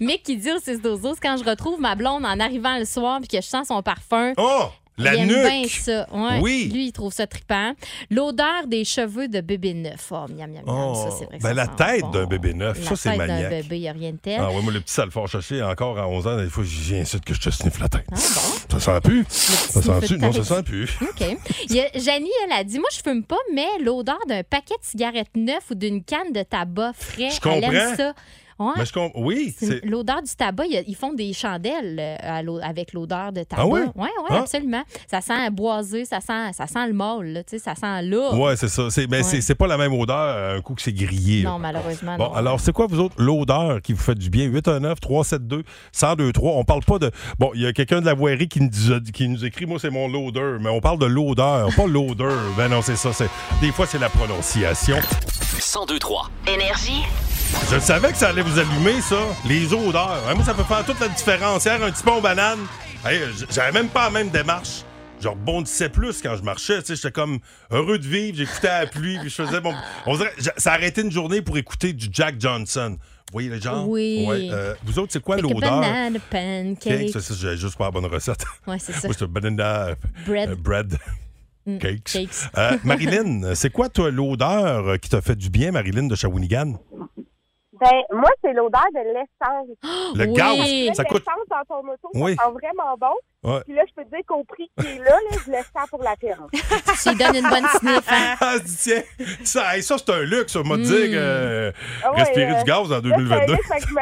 Mick 0.00 0.22
qui 0.22 0.36
dit 0.36 0.50
au 0.52 0.58
6 0.58 0.80
12 0.80 1.16
quand 1.20 1.36
je 1.36 1.44
retrouve 1.48 1.80
ma 1.80 1.94
blonde 1.94 2.24
en 2.24 2.38
arrivant 2.40 2.78
le 2.78 2.84
soir 2.84 3.18
puis 3.20 3.28
que 3.28 3.36
je 3.42 3.46
sens 3.48 3.68
son 3.68 3.82
parfum. 3.82 4.32
Oh! 4.36 4.66
La 4.98 5.14
il 5.14 5.20
aime 5.20 5.26
nuque! 5.28 5.42
bien 5.42 5.68
ça. 5.68 6.06
Ouais. 6.12 6.38
Oui. 6.40 6.70
Lui, 6.72 6.86
il 6.86 6.92
trouve 6.92 7.12
ça 7.12 7.26
trippant. 7.26 7.72
L'odeur 8.10 8.66
des 8.66 8.84
cheveux 8.84 9.28
de 9.28 9.40
bébé 9.40 9.74
neuf. 9.74 10.08
Oh, 10.10 10.24
miam, 10.28 10.50
miam, 10.50 10.64
miam. 10.64 10.64
Oh, 10.66 10.94
ça, 11.10 11.16
c'est 11.18 11.24
vrai 11.26 11.38
que 11.38 11.42
ben 11.42 11.48
ça 11.50 11.54
la 11.54 11.64
sent 11.66 11.70
tête 11.76 12.00
bon. 12.02 12.10
d'un 12.10 12.26
bébé 12.26 12.54
neuf, 12.54 12.78
La 12.78 12.84
ça, 12.88 12.96
c'est 12.96 13.10
tête 13.10 13.18
d'un 13.18 13.26
maniaque. 13.26 13.50
bébé, 13.50 13.76
il 13.76 13.80
n'y 13.82 13.88
a 13.88 13.92
rien 13.92 14.12
de 14.12 14.16
tel. 14.16 14.40
Ah 14.40 14.50
ouais, 14.50 14.62
moi, 14.62 14.72
le 14.72 14.80
petit 14.80 15.00
Alphonse 15.00 15.30
Chaché, 15.30 15.62
encore 15.62 15.98
à 15.98 16.08
11 16.08 16.26
ans, 16.26 16.36
des 16.36 16.48
fois, 16.48 16.64
ici 16.64 17.20
que 17.24 17.34
je 17.34 17.40
te 17.40 17.50
sniffe 17.50 17.78
la 17.78 17.88
tête. 17.88 18.06
Ah, 18.10 18.14
bon? 18.14 18.78
Ça 18.78 18.80
sent 18.94 19.00
plus? 19.02 19.24
Ça 19.28 19.82
sent-tu? 19.82 20.16
de 20.16 20.20
Non, 20.22 20.32
ça 20.32 20.44
sent 20.44 20.62
plus. 20.62 20.88
OK. 21.02 21.36
Il 21.68 21.76
y 21.76 21.80
a- 21.80 21.90
Janie, 21.94 22.30
elle 22.46 22.52
a 22.52 22.64
dit 22.64 22.78
Moi, 22.78 22.88
je 22.92 23.00
fume 23.02 23.22
pas, 23.24 23.36
mais 23.54 23.66
l'odeur 23.82 24.18
d'un 24.28 24.42
paquet 24.44 24.74
de 24.80 24.84
cigarettes 24.86 25.34
neuf 25.36 25.70
ou 25.70 25.74
d'une 25.74 26.02
canne 26.02 26.32
de 26.32 26.42
tabac 26.42 26.92
frais, 26.94 27.30
Je 27.30 27.48
elle 27.48 27.64
aime 27.64 27.70
comprends. 27.72 27.96
ça. 27.96 28.14
Ouais. 28.58 28.72
Mais 28.78 28.86
je 28.86 28.92
com- 28.92 29.10
Oui, 29.14 29.54
C'est. 29.58 29.84
L'odeur 29.84 30.22
du 30.22 30.34
tabac, 30.34 30.64
ils 30.66 30.96
font 30.96 31.12
des 31.12 31.32
chandelles 31.32 31.98
euh, 32.00 32.16
à 32.22 32.42
avec 32.66 32.92
l'odeur 32.94 33.32
de 33.32 33.42
tabac. 33.42 33.62
Ah 33.62 33.66
ouais? 33.66 33.82
Oui, 33.94 34.08
Ah. 34.30 34.38
absolument. 34.38 34.82
Ça 35.10 35.20
sent 35.20 35.50
boisé, 35.50 36.04
ça 36.04 36.20
sent, 36.20 36.52
ça 36.52 36.66
sent 36.66 36.86
le 36.86 36.92
mâle, 36.94 37.26
là, 37.32 37.44
tu 37.44 37.50
sais, 37.50 37.58
ça 37.58 37.74
sent 37.74 38.02
là. 38.02 38.34
Ouais, 38.34 38.56
c'est 38.56 38.68
ça. 38.68 38.88
C'est, 38.90 39.06
mais 39.10 39.22
c'est- 39.22 39.36
Ouais. 39.36 39.40
c'est 39.42 39.54
pas 39.54 39.66
la 39.66 39.76
même 39.76 39.92
odeur 39.92 40.16
euh, 40.16 40.58
un 40.58 40.60
coup 40.62 40.74
que 40.74 40.82
c'est 40.82 40.92
grillé. 40.92 41.42
là. 41.42 41.50
Non, 41.50 41.58
malheureusement. 41.58 42.16
Bon, 42.16 42.24
non. 42.28 42.34
alors, 42.34 42.60
c'est 42.60 42.72
quoi, 42.72 42.86
vous 42.86 43.00
autres, 43.00 43.14
l'odeur 43.18 43.82
qui 43.82 43.92
vous 43.92 44.02
fait 44.02 44.14
du 44.14 44.30
bien? 44.30 44.46
819-372-1023. 44.48 46.52
On 46.56 46.64
parle 46.64 46.84
pas 46.84 46.98
de. 46.98 47.10
Bon, 47.38 47.50
il 47.54 47.62
y 47.62 47.66
a 47.66 47.72
quelqu'un 47.72 48.00
de 48.00 48.06
la 48.06 48.14
voirie 48.14 48.48
qui 48.48 48.60
nous, 48.60 48.92
a- 48.92 49.00
qui 49.12 49.28
nous 49.28 49.44
écrit, 49.44 49.66
moi, 49.66 49.78
c'est 49.80 49.90
mon 49.90 50.08
l'odeur, 50.08 50.58
mais 50.60 50.70
on 50.70 50.80
parle 50.80 50.98
de 50.98 51.06
l'odeur, 51.06 51.68
pas 51.76 51.86
l'odeur. 51.86 52.32
Ben 52.56 52.68
non, 52.68 52.82
c'est 52.82 52.96
ça. 52.96 53.12
C'est... 53.12 53.28
Des 53.60 53.72
fois, 53.72 53.86
c'est 53.86 53.98
la 53.98 54.08
prononciation. 54.08 54.96
1023. 54.96 56.30
Énergie. 56.46 57.02
Je 57.70 57.78
savais 57.80 58.12
que 58.12 58.16
ça 58.18 58.28
allait 58.28 58.42
vous 58.42 58.58
allumer, 58.58 59.00
ça. 59.00 59.16
Les 59.48 59.72
odeurs. 59.72 60.22
Hein, 60.28 60.34
moi, 60.34 60.44
ça 60.44 60.54
peut 60.54 60.62
faire 60.64 60.84
toute 60.84 61.00
la 61.00 61.08
différence. 61.08 61.64
Hier, 61.64 61.82
un 61.82 61.90
petit 61.90 62.02
pont 62.02 62.20
banane. 62.20 62.60
Hey, 63.04 63.20
j'avais 63.50 63.72
même 63.72 63.88
pas 63.88 64.04
la 64.04 64.10
même 64.10 64.30
démarche. 64.30 64.82
Je 65.20 65.28
rebondissais 65.28 65.88
plus 65.88 66.20
quand 66.22 66.36
je 66.36 66.42
marchais. 66.42 66.80
J'étais 66.86 67.10
comme 67.10 67.38
heureux 67.70 67.98
de 67.98 68.06
vivre. 68.06 68.36
J'écoutais 68.36 68.68
la 68.68 68.86
pluie. 68.86 69.18
Puis 69.20 69.30
je 69.30 69.42
faisais 69.42 69.60
mon. 69.60 69.72
On 70.06 70.16
dirait, 70.16 70.32
ça 70.56 70.72
a 70.72 70.74
arrêté 70.74 71.00
une 71.02 71.10
journée 71.10 71.42
pour 71.42 71.56
écouter 71.58 71.92
du 71.92 72.08
Jack 72.12 72.36
Johnson. 72.38 72.96
Vous 72.98 73.32
voyez 73.32 73.48
le 73.48 73.60
genre? 73.60 73.88
Oui. 73.88 74.24
Ouais, 74.28 74.48
euh, 74.52 74.74
vous 74.84 74.98
autres, 74.98 75.12
c'est 75.12 75.22
quoi 75.22 75.36
l'odeur? 75.36 75.58
banana 75.80 76.18
pancake. 76.30 77.10
ça, 77.10 77.20
ça, 77.20 77.34
j'ai 77.36 77.56
juste 77.56 77.76
pas 77.76 77.86
la 77.86 77.90
bonne 77.90 78.06
recette. 78.06 78.44
Ouais, 78.66 78.78
c'est 78.78 78.92
ça. 78.92 79.08
Moi, 79.08 79.16
c'est 79.18 79.26
banana 79.26 79.88
Bread. 80.26 80.50
euh, 80.50 80.54
bread. 80.56 80.98
Mm, 81.66 81.78
Cakes. 81.78 82.04
cakes. 82.04 82.28
Euh, 82.56 82.76
Marilyn, 82.84 83.54
c'est 83.56 83.70
quoi, 83.70 83.88
toi, 83.88 84.10
l'odeur 84.12 85.00
qui 85.00 85.08
t'a 85.08 85.20
fait 85.20 85.34
du 85.34 85.50
bien, 85.50 85.72
Marilyn 85.72 86.04
de 86.06 86.14
Shawinigan? 86.14 86.78
Ben, 87.80 88.00
moi, 88.12 88.30
c'est 88.42 88.52
l'odeur 88.52 88.86
de 88.94 89.00
l'essence. 89.12 89.68
Le 90.16 90.24
Oui. 90.26 90.32
gaz, 90.34 90.96
ça 90.96 91.04
coûte. 91.04 91.18
L'essence 91.26 91.48
dans 91.50 91.64
ton 91.82 91.88
auto, 91.92 92.08
Oui. 92.14 92.34
ça 92.36 92.44
sent 92.44 92.50
vraiment 92.52 92.96
bon. 92.98 93.14
Ouais. 93.44 93.60
Puis 93.64 93.74
là, 93.74 93.82
je 93.88 93.94
peux 93.94 94.02
te 94.04 94.08
dire 94.16 94.24
qu'au 94.26 94.42
prix 94.44 94.68
qui 94.80 94.86
est 94.86 94.98
là, 94.98 95.10
là, 95.30 95.36
je 95.44 95.50
le 95.52 95.58
sens 95.58 95.88
pour 95.90 96.02
la 96.02 96.16
ferme. 96.16 96.48
Tu 96.52 97.10
lui 97.10 97.16
donnes 97.16 97.36
une 97.36 97.48
bonne 97.48 97.66
sniff. 97.78 98.02
hein? 98.10 98.34
Ah, 98.40 98.54
je 98.56 98.62
dis, 98.62 98.76
tiens, 98.76 99.02
ça, 99.44 99.80
ça 99.82 99.96
c'est 99.98 100.10
un 100.12 100.22
luxe, 100.22 100.56
on 100.56 100.64
m'a 100.64 100.76
dit 100.78 100.84
que 100.90 101.14
euh, 101.14 101.72
Ah 102.02 102.12
ouais, 102.12 102.18
respirer 102.22 102.50
euh, 102.50 102.58
du 102.58 102.64
gaz 102.64 102.86
en 102.90 102.94
Là, 102.96 103.00
2022. 103.02 103.56
c'est 103.68 103.76
que 103.84 103.88
je 103.88 103.94
me 103.94 104.00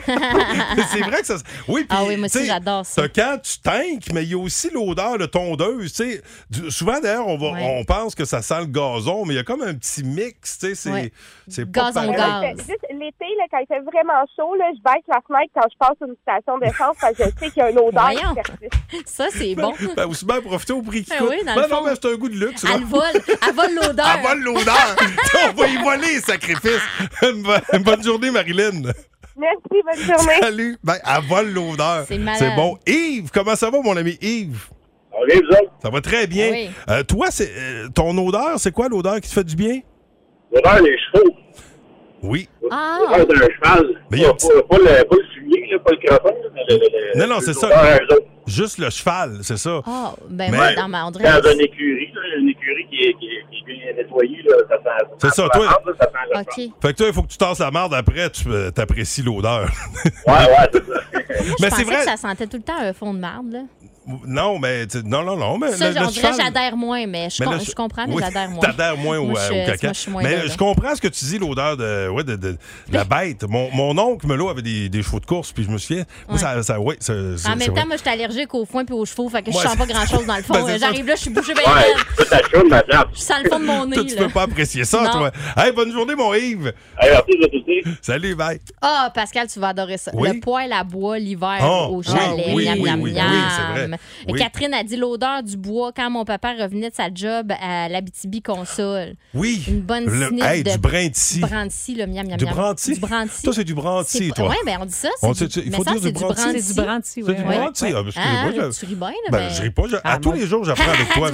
c'est 0.92 1.00
vrai 1.00 1.20
que 1.20 1.26
ça. 1.26 1.34
Oui, 1.68 1.84
puis. 1.84 1.98
Ah 1.98 2.04
oui, 2.06 2.16
moi 2.16 2.26
aussi, 2.26 2.38
tu 2.38 2.44
sais, 2.44 2.50
j'adore 2.50 2.86
ça. 2.86 3.08
quand 3.08 3.38
tu 3.42 3.58
tanques, 3.60 4.12
mais 4.12 4.22
il 4.24 4.30
y 4.30 4.34
a 4.34 4.38
aussi 4.38 4.70
l'odeur 4.70 5.18
de 5.18 5.26
tondeuse. 5.26 5.92
tu 5.92 6.12
sais. 6.12 6.22
Du- 6.50 6.70
Souvent, 6.70 7.00
d'ailleurs, 7.00 7.26
on, 7.26 7.36
va, 7.38 7.52
Ouais. 7.52 7.76
on 7.80 7.84
pense 7.84 8.14
que 8.14 8.24
ça 8.24 8.40
sent 8.42 8.60
le 8.60 8.66
gazon, 8.66 9.24
mais 9.24 9.34
il 9.34 9.36
y 9.36 9.40
a 9.40 9.44
comme 9.44 9.62
un 9.62 9.74
petit 9.74 10.04
mix. 10.04 10.58
tu 10.58 10.66
sais, 10.68 10.74
C'est 10.74 10.90
Ouais. 10.92 11.12
c'est 11.48 11.66
pas 11.70 11.90
Gazon 11.92 12.12
gaz. 12.12 12.56
L'été, 12.92 13.24
là, 13.38 13.44
quand 13.50 13.58
il 13.58 13.66
fait 13.66 13.80
vraiment 13.80 14.24
chaud, 14.36 14.54
là, 14.56 14.64
je 14.74 14.82
baisse 14.82 15.04
la 15.06 15.20
fenêtre 15.26 15.52
quand 15.54 15.66
je 15.70 15.78
passe 15.78 15.96
une 16.08 16.16
station 16.22 16.58
d'essence 16.58 16.96
parce 17.00 17.14
que 17.16 17.24
je 17.24 17.38
sais 17.38 17.50
qu'il 17.50 17.62
y 17.62 17.66
a 17.66 17.70
une 17.70 17.78
odeur 17.78 18.02
Voyons. 18.10 18.34
qui 18.34 18.42
persiste. 18.58 19.06
Ça, 19.08 19.26
c'est 19.30 19.54
bon. 19.54 19.72
Ben, 19.96 20.06
aussi 20.06 20.24
bien 20.26 20.40
profiter 20.40 20.72
au 20.72 20.82
prix 20.82 21.04
qu'il 21.04 21.12
Ben 21.12 21.18
coûte. 21.20 21.28
oui, 21.30 21.44
dans 21.46 21.54
Ben 21.54 21.62
le 21.62 21.68
non, 21.68 21.76
fond. 21.76 21.84
mais 21.86 21.92
c'est 21.94 22.12
un 22.12 22.16
goût 22.16 22.28
de 22.28 22.34
luxe. 22.34 22.64
là. 22.64 22.70
Elle 22.74 22.84
vole. 22.84 23.02
Elle 23.48 23.54
vole 23.54 23.74
l'odeur. 23.74 24.06
Elle 24.16 24.22
vole 24.26 24.40
l'odeur. 24.42 24.96
on 25.48 25.52
va 25.60 25.66
y 25.68 25.76
voler, 25.82 26.20
sacrifice. 26.20 26.80
Une 27.22 27.42
bonne- 27.42 27.60
une 27.72 27.82
bonne 27.84 28.02
journée, 28.02 28.30
Marilyn. 28.32 28.82
Merci, 29.36 29.60
bonne 29.70 30.16
journée. 30.16 30.40
Salut. 30.40 30.76
Ben, 30.82 30.96
elle 31.06 31.24
vole 31.28 31.50
l'odeur. 31.52 32.04
C'est 32.08 32.18
malade. 32.18 32.38
C'est 32.40 32.56
bon. 32.56 32.76
Yves, 32.86 33.30
comment 33.32 33.54
ça 33.54 33.70
va, 33.70 33.80
mon 33.80 33.96
ami 33.96 34.18
Yves? 34.20 34.66
Vous 35.12 35.46
autres? 35.48 35.72
Ça 35.82 35.90
va 35.90 36.00
très 36.00 36.26
bien. 36.26 36.50
Oui. 36.50 36.70
Euh, 36.88 37.02
toi, 37.04 37.28
c'est 37.30 37.50
euh, 37.56 37.88
ton 37.94 38.16
odeur, 38.18 38.58
c'est 38.58 38.72
quoi 38.72 38.88
l'odeur 38.88 39.16
qui 39.20 39.28
te 39.28 39.34
fait 39.34 39.44
du 39.44 39.54
bien? 39.54 39.80
L'odeur 40.52 40.82
des 40.82 40.96
chevaux. 40.98 41.30
Oui. 42.22 42.48
Ah, 42.70 42.98
d'un 43.28 43.34
cheval. 43.34 43.86
Mais 44.10 44.18
il 44.18 44.22
y 44.22 44.26
a 44.26 44.28
pas, 44.32 44.36
pas, 44.36 44.62
pas 44.68 44.78
le, 44.78 45.04
pas 45.04 45.16
le 45.16 45.24
fumier, 45.34 45.68
là, 45.72 45.78
pas 45.78 45.90
le 45.92 45.98
le- 45.98 47.18
Non, 47.18 47.26
non, 47.34 47.40
c'est 47.40 47.54
ça. 47.54 47.68
Juste 48.46 48.78
le 48.78 48.90
cheval, 48.90 49.38
c'est 49.42 49.56
ça. 49.58 49.80
Ah, 49.86 50.12
ben 50.28 50.50
Mais- 50.50 50.56
moi, 50.56 50.72
dans 50.74 50.88
ma 50.88 51.10
dirait- 51.10 51.40
Dans 51.40 51.50
une 51.52 51.60
écurie, 51.60 52.10
là, 52.12 52.20
une 52.40 52.48
écurie 52.48 52.86
qui 52.90 52.96
est, 53.04 53.14
qui 53.14 53.26
est, 53.26 53.44
qui 53.50 53.58
est 53.58 53.64
bien 53.64 53.92
nettoyée, 54.02 54.42
là, 54.42 54.56
ça 54.68 54.76
sent. 54.76 55.06
C'est 55.18 55.28
ça, 55.28 55.42
sent 55.44 55.48
toi- 55.52 55.64
la 55.64 55.70
marde, 55.70 55.96
ça 56.00 56.52
sent. 56.54 56.70
Fait 56.82 56.92
que 56.92 56.96
toi, 56.96 57.06
il 57.06 57.12
faut 57.12 57.22
que 57.22 57.28
tu 57.28 57.38
tasses 57.38 57.58
la 57.60 57.70
marde 57.70 57.94
après, 57.94 58.28
tu 58.30 58.48
euh, 58.50 58.70
t'apprécies 58.70 59.22
l'odeur. 59.22 59.70
Ouais, 60.26 60.32
ouais, 60.32 60.68
c'est 60.72 60.84
ça. 60.86 60.92
Moi, 60.92 61.00
je 61.12 61.62
Mais 61.62 61.68
pensais 61.68 61.76
c'est 61.76 61.84
vrai. 61.84 61.96
que 61.96 62.04
ça 62.10 62.16
sentait 62.16 62.46
tout 62.46 62.56
le 62.56 62.62
temps 62.62 62.78
un 62.78 62.92
fond 62.92 63.14
de 63.14 63.18
marde. 63.20 63.52
Là. 63.52 63.60
Non, 64.26 64.58
mais 64.58 64.86
tu- 64.86 65.02
non, 65.04 65.22
non, 65.22 65.36
non. 65.36 65.58
Mais 65.58 65.72
Ça, 65.72 65.88
le, 65.90 65.94
le 65.94 66.06
on 66.06 66.10
dirait 66.10 66.28
cheval- 66.32 66.40
j'adhère 66.46 66.76
moins, 66.76 67.06
mais 67.06 67.28
je, 67.30 67.42
Mais 67.42 67.46
com- 67.46 67.58
le- 67.58 67.64
je 67.64 67.72
comprends, 67.72 68.06
mais 68.06 68.14
Oui, 68.14 68.22
j'adhère 68.24 68.50
moins. 68.50 68.60
T'adhères 68.60 68.96
moins 68.96 69.18
au, 69.18 69.26
Moi, 69.26 69.40
je- 69.48 69.52
au 69.52 69.66
caca. 69.66 69.86
moi, 69.88 69.92
je 70.04 70.10
moins 70.10 70.22
mais 70.22 70.36
là, 70.36 70.42
je 70.46 70.56
comprends 70.56 70.94
ce 70.94 71.00
que 71.00 71.08
tu 71.08 71.24
dis, 71.24 71.38
l'odeur 71.38 71.76
de, 71.76 72.08
ouais, 72.08 72.24
de, 72.24 72.36
de- 72.36 72.52
de 72.52 72.58
la 72.92 73.04
bête. 73.04 73.44
Mon, 73.48 73.70
mon 73.72 73.96
oncle 73.98 74.26
Melo 74.26 74.48
avait 74.48 74.62
des, 74.62 74.88
des 74.88 75.02
chevaux 75.02 75.20
de 75.20 75.26
course, 75.26 75.52
puis 75.52 75.64
je 75.64 75.70
me 75.70 75.78
souviens. 75.78 76.04
Moi, 76.28 76.36
Ouais. 76.36 76.40
ça, 76.40 76.62
ça, 76.62 76.80
ouais, 76.80 76.96
ça- 77.00 77.12
En 77.12 77.36
c'est 77.36 77.48
même 77.50 77.58
vrai. 77.58 77.80
temps, 77.82 77.86
moi, 77.86 77.96
je 77.96 78.00
suis 78.02 78.10
allergique 78.10 78.54
aux 78.54 78.64
foins 78.64 78.84
puis 78.84 78.94
aux 78.94 79.04
chevaux, 79.04 79.28
fait 79.28 79.42
que 79.42 79.50
je 79.52 79.56
sens 79.56 79.76
pas 79.76 79.86
grand-chose 79.86 80.26
dans 80.26 80.36
le 80.36 80.42
fond. 80.42 80.54
Ben. 80.66 80.78
J'arrive 80.78 81.06
là, 81.06 81.14
je 81.16 81.20
suis 81.22 81.30
bouchée 81.30 81.54
bien. 81.54 81.62
Je 83.14 83.20
sens 83.20 83.38
le 83.42 83.50
fond 83.50 83.58
de 83.58 83.64
mon 83.64 83.86
nez. 83.86 83.96
Toi, 83.96 84.04
tu 84.04 84.16
peux 84.16 84.28
pas 84.28 84.42
apprécier 84.42 84.84
ça, 84.84 85.08
toi. 85.12 85.30
Hey, 85.56 85.72
bonne 85.72 85.92
journée, 85.92 86.14
mon 86.14 86.32
Yves. 86.34 86.72
Salut, 88.02 88.34
bye. 88.34 88.60
Ah, 88.82 89.10
Pascal, 89.14 89.46
tu 89.48 89.58
vas 89.58 89.68
adorer 89.68 89.96
ça. 89.96 90.10
Le 90.14 90.38
poêle 90.40 90.72
à 90.72 90.84
bois 90.84 91.18
l'hiver 91.18 91.58
Oh, 91.62 91.96
au 91.96 92.02
chalet. 92.02 92.46
oui, 92.52 92.68
oui, 92.78 92.80
miam, 92.84 93.00
miam, 93.00 93.12
miam. 93.12 93.96
Oui, 94.26 94.32
Oui. 94.34 94.38
Catherine 94.40 94.74
a 94.74 94.82
dit 94.84 94.96
l'odeur 94.96 95.42
du 95.42 95.56
bois 95.56 95.92
quand 95.94 96.10
mon 96.10 96.24
papa 96.24 96.52
revenait 96.58 96.90
de 96.90 96.94
sa 96.94 97.08
job 97.14 97.52
à 97.60 97.88
l'Abitibi 97.88 98.42
console. 98.42 99.14
Oui. 99.34 99.62
Une 99.68 99.80
bonne 99.80 100.04
Le- 100.06 100.42
hey, 100.44 100.62
de 100.62 100.70
du 100.72 100.78
brinti. 100.78 101.40
branti, 101.40 101.94
le 101.94 102.06
miam, 102.06 102.26
miam, 102.26 102.36
Du 102.36 102.44
miam. 102.44 102.54
branti? 102.54 102.94
Du 102.94 103.00
branti. 103.00 103.42
Toi, 103.42 103.52
c'est 103.52 103.64
du 103.64 103.74
branti, 103.74 104.18
C'est- 104.18 104.34
toi. 104.34 104.48
Ouais, 104.48 104.56
ben 104.64 104.78
on 104.80 104.86
dit 104.86 104.92
ça. 104.92 105.08
On 105.22 105.34
C'est 105.34 105.50
sait- 105.52 105.60
du... 105.62 105.68
il 105.68 105.74
faut 105.74 105.84
ça, 105.84 105.92
dire 105.92 106.00
c'est 106.02 106.12
du 106.12 106.20
branti. 106.20 106.40
C'est 106.60 106.74
du 106.74 106.80
branti, 106.80 107.10
C'est 107.14 107.22
oui. 107.22 107.34
du 107.34 107.42
ouais. 107.42 107.56
branti. 107.58 107.84
Ah, 107.94 108.02
Ah, 108.16 108.48
je- 108.54 108.78
tu 108.78 108.86
ris 108.86 108.94
bien, 108.94 109.08
là, 109.08 109.14
Ben, 109.30 109.50
je 109.50 109.62
ris 109.62 109.70
pas. 109.70 109.82
je- 109.88 109.96
à 109.96 110.00
Ah, 110.04 110.18
tous 110.18 110.32
les 110.32 110.46
jours, 110.46 110.64
j'apprends 110.64 110.90
avec 110.92 111.08
toi. 111.14 111.30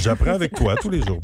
J'apprends 0.00 0.32
avec 0.34 0.54
toi 0.54 0.74
tous 0.80 0.90
les 0.90 1.02
jours. 1.02 1.18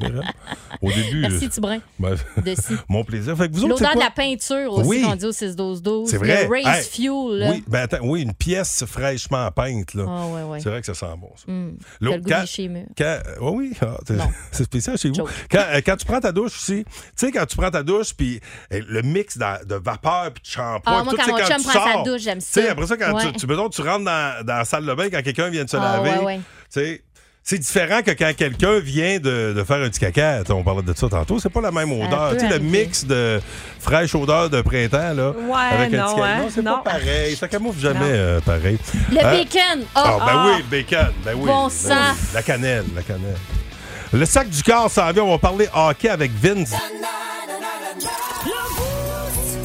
Au 0.83 0.91
début. 0.91 1.21
Merci, 1.21 1.47
euh, 1.47 1.49
Tibrin. 1.49 1.79
ben, 1.99 2.17
De 2.45 2.55
si. 2.55 2.75
mon 2.89 3.05
plaisir. 3.05 3.37
L'odeur 3.37 3.95
de 3.95 3.99
la 3.99 4.11
peinture 4.11 4.73
aussi 4.73 4.89
Oui. 4.89 5.03
qu'on 5.03 5.15
dit 5.15 5.27
au 5.27 5.33
6-12-12. 5.33 6.09
C'est 6.11 6.17
vrai. 6.17 6.47
Le 6.47 6.65
race 6.65 6.87
Hey, 6.87 6.91
fuel. 6.91 7.39
Là. 7.39 7.51
Oui, 7.51 7.65
ben 7.69 7.81
attends, 7.81 7.99
oui, 8.03 8.23
une 8.23 8.33
pièce 8.35 8.85
fraîchement 8.87 9.51
peinte. 9.51 9.95
Là. 9.95 10.05
Ah, 10.09 10.27
ouais, 10.27 10.43
ouais. 10.43 10.61
C'est 10.71 10.75
vrai 10.75 10.81
que 10.83 10.87
ça 10.87 10.95
sent 10.95 11.17
bon, 11.19 11.31
ça. 11.35 11.51
Hum. 11.51 11.77
L'autre, 12.01 12.19
T'as 12.29 12.43
le 12.43 12.69
goût 12.69 12.85
quand-. 12.87 12.95
Quand, 12.97 13.05
euh, 13.27 13.51
oui, 13.51 13.73
ah, 13.83 13.97
c'est 14.53 14.63
spécial 14.65 14.97
chez 14.97 15.09
vous. 15.11 15.27
Quand, 15.51 15.65
euh, 15.73 15.81
quand 15.85 15.97
tu 15.97 16.07
prends 16.07 16.21
ta 16.21 16.31
douche 16.31 16.55
aussi, 16.57 16.85
tu 16.85 16.93
sais, 17.17 17.33
quand 17.33 17.45
tu 17.45 17.57
prends 17.57 17.71
ta 17.73 17.83
douche, 17.83 18.15
puis 18.15 18.41
euh, 18.73 18.81
le 18.87 19.03
mix 19.03 19.37
de, 19.37 19.75
vapeur 19.75 20.31
puis 20.33 20.43
de 20.43 20.47
shampoing. 20.47 20.81
Ah, 20.87 21.03
moi, 21.03 21.13
tout, 21.13 21.17
quand 21.17 21.33
mon 21.33 21.39
chum 21.39 21.63
prend 21.65 21.73
sa 21.73 21.93
sors, 21.93 22.03
douche, 22.05 22.23
j'aime 22.23 22.39
Tu 22.39 22.45
sais, 22.45 22.67
ça. 22.67 22.71
après 22.73 22.87
ça, 22.87 22.97
quand 22.97 23.15
Ouais. 23.17 23.33
tu, 23.33 23.39
tu, 23.39 23.47
mettons, 23.49 23.69
tu 23.69 23.83
rentres 23.83 24.05
dans, 24.05 24.45
dans 24.47 24.57
la 24.59 24.65
salle 24.65 24.87
de 24.87 24.95
bain 24.95 25.11
quand 25.11 25.23
quelqu'un 25.23 25.49
vient 25.51 25.65
de 25.65 25.71
se 25.71 25.77
Ah, 25.77 25.97
laver, 25.97 26.19
ouais, 26.21 26.25
ouais. 26.25 26.37
tu 26.37 26.43
sais, 26.81 27.03
c'est 27.43 27.59
différent 27.59 28.03
que 28.03 28.11
quand 28.13 28.33
quelqu'un 28.37 28.79
vient 28.79 29.19
de, 29.19 29.53
de 29.57 29.65
faire 29.65 29.79
un 29.79 29.89
petit 29.89 29.99
caca. 30.01 30.43
On 30.51 30.63
parlait 30.63 30.83
de 30.83 30.93
ça 30.97 31.09
tantôt. 31.09 31.41
C'est 31.41 31.49
pas 31.51 31.61
la 31.63 31.73
même 31.73 31.91
odeur. 31.93 32.35
Tu 32.35 32.41
sais, 32.41 32.49
le 32.49 32.59
mix 32.61 33.05
de 33.05 33.41
fraîche 33.81 34.15
odeur 34.15 34.51
de 34.51 34.61
printemps, 34.63 35.15
là. 35.15 35.31
Ouais, 35.31 35.79
avec 35.79 35.95
un 35.95 35.97
non, 36.07 36.15
petit 36.15 36.21
ca- 36.21 36.27
hein, 36.27 36.39
Non, 36.43 36.49
c'est 36.55 36.63
non. 36.63 36.77
pas 36.83 36.91
pareil. 36.93 37.35
Ça 37.37 37.49
camoufle 37.49 37.81
jamais 37.81 37.99
Non. 38.01 38.07
euh, 38.07 38.41
pareil. 38.41 38.79
Le 39.11 39.19
Euh, 39.19 39.23
bacon. 39.23 39.85
ah, 39.95 40.03
Ah, 40.05 40.17
ben 40.19 40.33
ah. 40.33 40.47
oui, 40.47 40.53
le 40.59 40.71
bacon. 40.71 41.13
Ben 41.25 41.33
oui. 41.37 41.47
Bon 41.47 41.65
Ben 41.65 41.71
sang. 41.71 41.95
oui. 42.13 42.19
La 42.35 42.43
cannelle, 42.43 42.85
la 42.95 43.03
cannelle. 43.03 43.37
Le 44.13 44.25
sac 44.27 44.49
du 44.49 44.63
corps 44.63 44.91
s'en 44.91 45.11
vient. 45.13 45.23
On 45.25 45.31
va 45.33 45.39
parler 45.39 45.69
hockey 45.75 46.09
avec 46.09 46.31
Vince. 46.33 46.75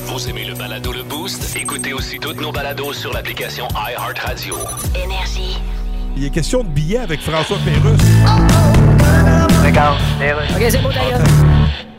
Vous 0.08 0.30
aimez 0.30 0.46
le 0.46 0.54
balado 0.56 0.94
Le 0.94 1.04
Boost? 1.04 1.56
Écoutez 1.58 1.92
aussi 1.94 2.20
toutes 2.20 2.40
nos 2.40 2.52
balados 2.52 2.94
sur 2.94 3.12
l'application 3.12 3.68
iHeartRadio. 3.76 4.56
Énergie. 5.04 5.58
Il 6.18 6.24
est 6.24 6.30
question 6.30 6.64
de 6.64 6.70
billets 6.70 7.00
avec 7.00 7.20
François 7.20 7.58
Pérusse. 7.66 8.00
OK, 10.56 10.66
c'est 10.70 10.82
beau, 10.82 10.90
d'ailleurs. 10.90 11.20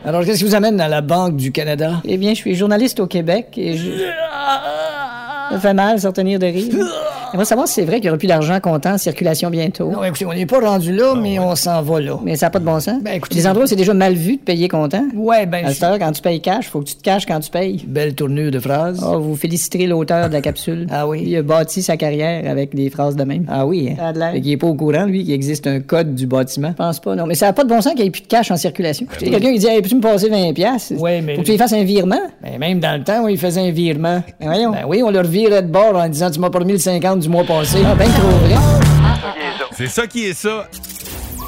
Alors, 0.03 0.25
qu'est-ce 0.25 0.39
qui 0.39 0.45
vous 0.45 0.55
amène 0.55 0.75
dans 0.75 0.87
la 0.87 1.01
Banque 1.01 1.35
du 1.35 1.51
Canada? 1.51 2.01
Eh 2.03 2.17
bien, 2.17 2.31
je 2.31 2.37
suis 2.37 2.55
journaliste 2.55 2.99
au 2.99 3.05
Québec 3.05 3.49
et 3.57 3.77
je... 3.77 3.91
Ça 5.51 5.59
fait 5.59 5.73
mal, 5.73 6.01
se 6.01 6.07
retenir 6.07 6.39
de 6.39 6.47
rire. 6.47 6.73
J'aimerais 7.31 7.45
savoir 7.45 7.67
si 7.67 7.75
c'est 7.75 7.85
vrai 7.85 7.95
qu'il 7.95 8.05
n'y 8.05 8.09
aura 8.09 8.17
plus 8.17 8.27
d'argent 8.27 8.59
comptant 8.59 8.93
en 8.93 8.97
circulation 8.97 9.49
bientôt. 9.49 9.89
Non, 9.89 10.03
écoutez, 10.03 10.25
on 10.25 10.33
n'est 10.33 10.45
pas 10.45 10.59
rendu 10.59 10.95
là, 10.95 11.13
mais 11.15 11.39
on 11.39 11.55
s'en 11.55 11.81
va 11.81 11.99
là. 11.99 12.17
Mais 12.23 12.35
ça 12.35 12.47
n'a 12.47 12.49
pas 12.51 12.59
de 12.59 12.65
bon 12.65 12.79
sens. 12.79 13.01
Ben, 13.01 13.15
écoutez... 13.15 13.35
Les 13.35 13.47
endroits 13.47 13.65
où 13.65 13.67
c'est 13.67 13.75
déjà 13.75 13.93
mal 13.93 14.13
vu 14.13 14.37
de 14.37 14.41
payer 14.41 14.67
comptant. 14.67 15.03
Ouais, 15.15 15.45
ben... 15.45 15.65
À 15.65 15.85
heure, 15.85 15.99
quand 15.99 16.11
tu 16.11 16.21
payes 16.21 16.41
cash, 16.41 16.67
faut 16.67 16.79
que 16.79 16.85
tu 16.85 16.95
te 16.95 17.03
caches 17.03 17.25
quand 17.25 17.39
tu 17.39 17.49
payes. 17.49 17.83
Belle 17.87 18.15
tournure 18.15 18.51
de 18.51 18.59
phrase. 18.59 19.03
Oh, 19.05 19.19
vous 19.19 19.35
féliciterez 19.35 19.87
l'auteur 19.87 20.29
de 20.29 20.33
la 20.33 20.41
capsule. 20.41 20.87
Ah 20.89 21.07
oui? 21.07 21.23
Il 21.25 21.35
a 21.35 21.41
bâti 21.41 21.81
sa 21.81 21.97
carrière 21.97 22.49
avec 22.49 22.73
des 22.73 22.89
phrases 22.89 23.15
de 23.15 23.23
même. 23.23 23.45
Ah 23.47 23.65
oui, 23.65 23.89
hein? 23.99 24.13
Fait 24.31 24.41
qu'il 24.41 24.51
est 24.51 24.57
pas 24.57 24.67
au 24.67 24.75
courant, 24.75 25.05
lui, 25.05 25.23
qu'il 25.23 25.33
existe 25.33 25.67
un 25.67 25.79
code 25.79 26.15
du 26.15 26.27
bâtiment. 26.27 26.69
Je 26.69 26.75
pense 26.75 26.99
pas, 26.99 27.15
non. 27.15 27.25
Mais 27.25 27.35
ça 27.35 27.47
n'a 27.47 27.53
pas 27.53 27.63
de 27.63 27.69
bon 27.69 27.81
sens 27.81 27.93
qu'il 27.93 28.01
n'y 28.03 28.07
ait 28.07 28.11
plus 28.11 28.21
de 28.21 28.27
cash 28.27 28.51
en 28.51 28.57
circulation. 28.57 29.05
Écoutez, 29.11 29.29
quelqu'un 29.29 29.53
qui 29.53 29.59
dit, 29.59 29.67
hey, 29.67 29.81
peux-tu 29.81 29.95
me 29.95 30.01
passer 30.01 30.29
20$? 30.29 30.53
piastres? 30.53 30.99
Ouais, 30.99 31.21
mais. 31.21 31.35
Faut 31.35 31.41
que 31.41 31.45
tu 31.45 31.51
lui 31.51 31.57
fasses 31.57 31.73
un 31.73 31.83
virement. 31.83 32.21
Ben, 32.41 32.57
même 32.57 32.79
dans 32.79 32.97
le 32.97 33.03
temps 33.03 33.23
où 33.25 33.29
il 33.29 33.37
faisait 33.37 33.61
un 33.61 33.71
virement. 33.71 34.23
Ben, 34.39 34.47
voyons. 34.47 34.71
Ben 34.71 34.85
oui, 34.87 35.03
on 35.03 35.11
leur 35.11 35.25
virait 35.25 35.61
de 35.61 35.71
bord 35.71 35.95
en 35.95 36.07
disant, 36.09 36.31
tu 36.31 36.39
m'as 36.39 36.49
pas 36.49 36.59
remis 36.59 36.73
le 36.73 36.79
50 36.79 37.16
du 37.19 37.29
mois 37.29 37.43
passé. 37.43 37.83
Ah, 37.85 37.95
ben 37.95 38.09
trop 38.11 38.29
vrai. 38.29 38.55
C'est 39.75 39.87
ça 39.87 40.07
qui 40.07 40.25
est 40.25 40.33
ça. 40.33 40.67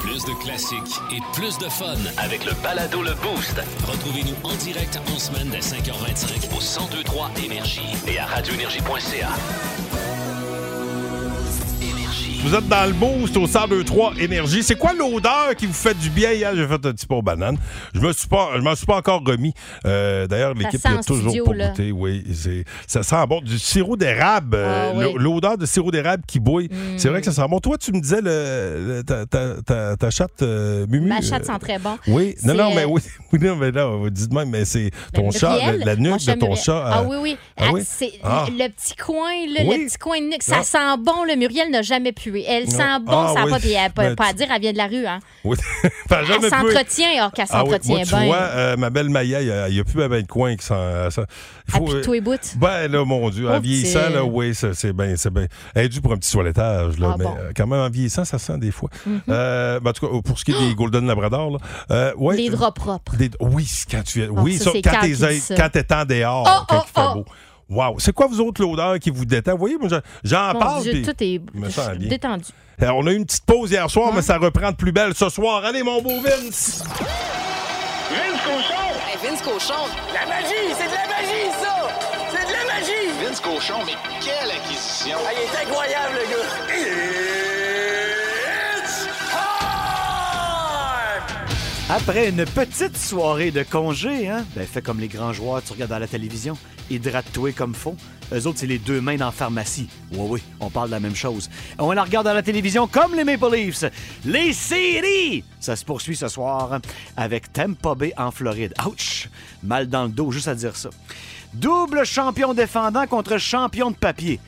Plus 0.00 0.24
de 0.24 0.42
classiques 0.42 1.00
et 1.12 1.20
plus 1.34 1.58
de 1.58 1.68
fun 1.68 1.94
avec 2.18 2.44
le 2.44 2.52
balado 2.62 3.02
Le 3.02 3.14
Boost. 3.14 3.60
Retrouvez-nous 3.86 4.34
en 4.48 4.54
direct 4.56 5.00
en 5.14 5.18
semaine 5.18 5.48
dès 5.50 5.58
5h25 5.58 6.48
au 6.56 6.60
1023 6.60 7.30
Énergie 7.44 7.80
et 8.06 8.18
à 8.18 8.26
radioénergie.ca. 8.26 9.28
Vous 12.42 12.54
êtes 12.54 12.66
dans 12.68 12.86
le 12.86 12.92
boost 12.94 13.36
au 13.36 13.40
1023 13.46 14.14
Énergie. 14.18 14.62
C'est 14.62 14.74
quoi 14.74 14.92
l'odeur 14.94 15.54
qui 15.56 15.66
vous 15.66 15.74
fait 15.74 15.92
du 15.96 16.08
bien? 16.08 16.32
Hier, 16.32 16.50
j'ai 16.56 16.66
fait 16.66 16.72
un 16.74 16.78
petit 16.78 17.04
pot 17.06 17.16
aux 17.16 17.22
bananes. 17.22 17.58
Je 17.94 18.00
me 18.00 18.12
suis 18.14 18.26
pas, 18.26 18.52
je 18.56 18.60
m'en 18.62 18.74
suis 18.74 18.86
pas 18.86 18.96
encore 18.96 19.22
remis. 19.24 19.52
Euh, 19.86 20.26
D'ailleurs, 20.26 20.54
l'équipe 20.54 20.80
en 20.86 21.00
toujours 21.02 21.28
studio, 21.30 21.44
pas 21.44 21.54
là. 21.54 21.68
goûté. 21.68 21.92
Oui, 21.92 22.24
c'est- 22.32 22.64
ça 22.86 23.02
sent 23.02 23.26
bon. 23.28 23.40
Du 23.42 23.58
sirop 23.58 23.96
d'érable. 23.96 24.56
euh, 24.56 24.90
Ah, 24.90 24.96
oui. 24.96 25.04
l'o- 25.04 25.18
L'odeur 25.18 25.58
de 25.58 25.66
sirop 25.66 25.90
d'érable 25.90 26.22
qui 26.26 26.40
bouille. 26.40 26.68
Mm. 26.70 26.96
C'est 26.98 27.10
vrai 27.10 27.20
que 27.20 27.26
ça 27.30 27.32
sent 27.42 27.48
bon. 27.48 27.60
Toi, 27.60 27.76
tu 27.76 27.92
me 27.92 28.00
disais 28.00 28.22
le, 28.22 28.96
le- 28.96 29.02
ta, 29.04 29.26
ta- 29.26 29.60
ta- 29.62 29.96
ta 29.96 30.10
chatte 30.10 30.40
euh, 30.42 30.86
Mumu. 30.88 31.08
Ma 31.08 31.20
chatte 31.20 31.42
euh, 31.42 31.52
sent 31.52 31.58
très 31.60 31.78
bon. 31.78 31.98
Oui, 32.08 32.34
non, 32.42 32.54
non, 32.54 32.74
mais 32.74 32.84
euh, 32.84 32.88
oui, 32.88 33.02
oui, 33.32 33.38
non, 33.42 33.56
mais 33.56 33.70
non, 33.70 34.08
dites 34.08 34.32
moi 34.32 34.44
mais 34.46 34.64
c'est 34.64 34.90
ton 35.12 35.28
Ben, 35.28 35.32
chat, 35.32 35.50
Muriel, 35.56 35.82
la, 35.84 35.96
nuque 35.96 36.14
de 36.14 36.18
chat 36.20 36.36
ton 36.36 36.54
chat. 36.54 36.84
Ah 36.86 37.00
euh, 37.02 37.06
oui, 37.06 37.16
oui. 37.20 37.36
ah 37.58 37.64
Ah, 37.66 37.70
oui? 37.74 37.82
c'est 37.84 38.12
Ah. 38.24 38.46
le 38.48 38.68
petit 38.70 38.96
coin, 38.96 39.30
là, 39.54 39.60
Oui. 39.66 39.78
le 39.82 39.86
petit 39.86 39.98
coin 39.98 40.18
de 40.20 40.26
nuque. 40.26 40.42
Ça 40.42 40.62
sent 40.62 40.78
bon, 41.04 41.24
le 41.28 41.36
Muriel 41.36 41.70
n'a 41.70 41.82
jamais 41.82 42.12
Elle 42.46 42.70
sent 42.70 42.98
bon, 43.02 43.12
Ah 43.12 43.32
ça 43.34 43.40
n'a 43.40 43.44
oui. 43.46 43.50
pas, 43.52 43.58
puis 43.58 43.72
elle- 43.72 43.92
Ben, 43.96 44.14
pas 44.16 44.26
à 44.28 44.32
dire, 44.32 44.46
elle 44.54 44.60
vient 44.60 44.72
de 44.72 44.76
la 44.78 44.86
rue. 44.86 45.06
Hein. 45.06 45.18
Oui. 45.44 45.56
Elle 46.10 46.50
s'entretient, 46.50 47.08
alors 47.18 47.32
qu'elle 47.32 47.46
Ah 47.50 47.62
oui, 47.64 47.70
s'entretient 47.70 47.94
moi, 47.96 48.04
tu 48.04 48.10
bien. 48.14 48.26
vois, 48.26 48.36
euh, 48.36 48.76
ma 48.76 48.90
belle 48.90 49.08
Maya, 49.08 49.40
il 49.68 49.72
n'y 49.74 49.80
a, 49.80 49.84
plus 49.84 49.94
ben 50.08 50.20
de 50.22 50.26
coin 50.26 50.56
qui 50.56 50.66
s'en. 50.66 50.76
Elle 51.08 52.02
tous 52.02 52.12
les 52.12 52.20
bouts. 52.20 52.34
Ben 52.56 52.90
là, 52.90 53.04
mon 53.04 53.30
Dieu, 53.30 53.48
en 53.48 53.60
vieillissant, 53.60 54.10
là, 54.12 54.24
oui, 54.24 54.54
c'est 54.54 54.92
bien. 54.92 55.14
Bien. 55.32 55.46
Elle 55.74 55.84
est 55.84 55.88
due 55.88 56.00
pour 56.00 56.12
un 56.12 56.16
petit 56.16 56.32
toilettage, 56.32 56.98
là. 56.98 57.10
Ah 57.12 57.16
mais 57.18 57.24
bon. 57.24 57.36
euh, 57.38 57.50
quand 57.56 57.66
même, 57.66 57.80
en 57.80 57.88
vieillissant, 57.88 58.24
ça 58.24 58.38
sent 58.38 58.58
des 58.58 58.70
fois. 58.72 58.90
Mhm. 59.06 59.20
Euh, 59.28 59.80
ben, 59.80 59.90
en 59.90 59.92
tout 59.92 60.06
cas, 60.06 60.20
pour 60.24 60.38
ce 60.38 60.44
qui 60.44 60.52
est 60.52 60.58
des 60.68 60.74
Golden 60.80 61.06
Labrador, 61.06 61.50
là. 61.52 61.58
euh, 61.90 62.12
ouais, 62.16 62.36
Les 62.36 62.50
draps 62.50 62.74
propres. 62.78 63.16
des- 63.16 63.30
oui, 63.40 63.68
quand 63.90 64.02
tu 64.04 64.28
oui, 64.28 64.58
quand 64.82 65.00
t'es 65.00 65.14
ça. 65.14 65.54
quand 65.56 65.68
t'es 65.70 65.94
en 65.94 66.04
dehors, 66.04 66.46
Oh, 66.48 66.64
quand 66.68 66.76
oh, 66.78 66.82
il 66.84 67.00
fait 67.00 67.06
oh. 67.10 67.14
beau. 67.14 67.24
Wow. 67.70 68.00
C'est 68.00 68.12
quoi, 68.12 68.26
vous 68.26 68.40
autres, 68.40 68.60
l'odeur 68.62 68.98
qui 68.98 69.10
vous 69.10 69.24
détend? 69.24 69.52
Vous 69.52 69.58
voyez, 69.58 69.78
moi, 69.78 69.88
je- 69.88 70.28
j'en 70.28 70.52
parle. 70.58 70.82
Dieu, 70.82 70.92
puis 70.92 71.02
tout 71.02 71.14
est 71.22 71.40
je 71.54 71.60
me 71.60 71.70
sens 71.70 71.90
bien. 71.96 72.08
détendu. 72.08 72.44
Euh, 72.82 72.88
on 72.94 73.06
a 73.06 73.12
eu 73.12 73.16
une 73.16 73.24
petite 73.26 73.44
pause 73.44 73.70
hier 73.70 73.88
soir, 73.88 74.12
mais 74.12 74.22
ça 74.22 74.38
reprend 74.38 74.72
de 74.72 74.76
plus 74.76 74.90
belle 74.90 75.14
ce 75.14 75.28
soir. 75.28 75.64
Allez, 75.64 75.82
mon 75.84 76.02
beau 76.02 76.20
Vince! 76.20 76.82
Vince 78.10 78.40
Cochon! 78.44 78.90
Vince 79.22 79.42
Cochon! 79.42 79.84
La 80.12 80.26
magie! 80.26 80.74
C'est 80.76 80.86
de 80.86 80.94
la 80.94 81.06
magie, 81.06 81.50
ça! 81.62 81.76
C'est 82.32 82.46
de 82.48 82.52
la 82.52 82.64
magie! 82.74 83.24
Vince 83.24 83.40
Cochon, 83.40 83.84
mais 83.86 83.92
quelle 84.20 84.50
acquisition! 84.50 85.18
Ah, 85.24 85.30
il 85.32 85.42
est 85.42 85.62
incroyable, 85.68 86.14
le 86.14 86.24
gars! 86.28 86.48
It's 88.82 89.08
Après 91.88 92.28
une 92.30 92.44
petite 92.46 92.96
soirée 92.96 93.50
de 93.52 93.62
congé, 93.62 94.28
hein? 94.28 94.44
Ben, 94.56 94.66
fais 94.66 94.82
comme 94.82 94.98
les 95.00 95.08
grands 95.08 95.32
joueurs, 95.32 95.62
tu 95.62 95.72
regardes 95.72 95.92
à 95.92 95.98
la 96.00 96.08
télévision. 96.08 96.56
Hydrate-toi 96.90 97.52
comme 97.52 97.74
faut. 97.74 97.96
Eux 98.32 98.46
autres, 98.46 98.58
c'est 98.58 98.66
les 98.66 98.78
deux 98.78 99.00
mains 99.00 99.16
dans 99.16 99.26
la 99.26 99.32
pharmacie. 99.32 99.88
Oui, 100.12 100.26
oui, 100.28 100.42
on 100.60 100.70
parle 100.70 100.88
de 100.88 100.94
la 100.94 101.00
même 101.00 101.16
chose. 101.16 101.50
On 101.78 101.90
la 101.92 102.04
regarde 102.04 102.26
à 102.26 102.34
la 102.34 102.42
télévision 102.42 102.86
comme 102.86 103.14
les 103.14 103.24
Maple 103.24 103.54
Leafs. 103.54 103.84
Les 104.24 104.52
séries! 104.52 105.44
Ça 105.58 105.74
se 105.76 105.84
poursuit 105.84 106.16
ce 106.16 106.28
soir 106.28 106.80
avec 107.16 107.52
Tampa 107.52 107.94
Bay 107.94 108.12
en 108.16 108.30
Floride. 108.30 108.74
Ouch! 108.86 109.28
Mal 109.62 109.88
dans 109.88 110.04
le 110.04 110.10
dos, 110.10 110.30
juste 110.30 110.48
à 110.48 110.54
dire 110.54 110.76
ça. 110.76 110.90
Double 111.54 112.04
champion 112.04 112.54
défendant 112.54 113.06
contre 113.06 113.38
champion 113.38 113.90
de 113.90 113.96
papier. 113.96 114.38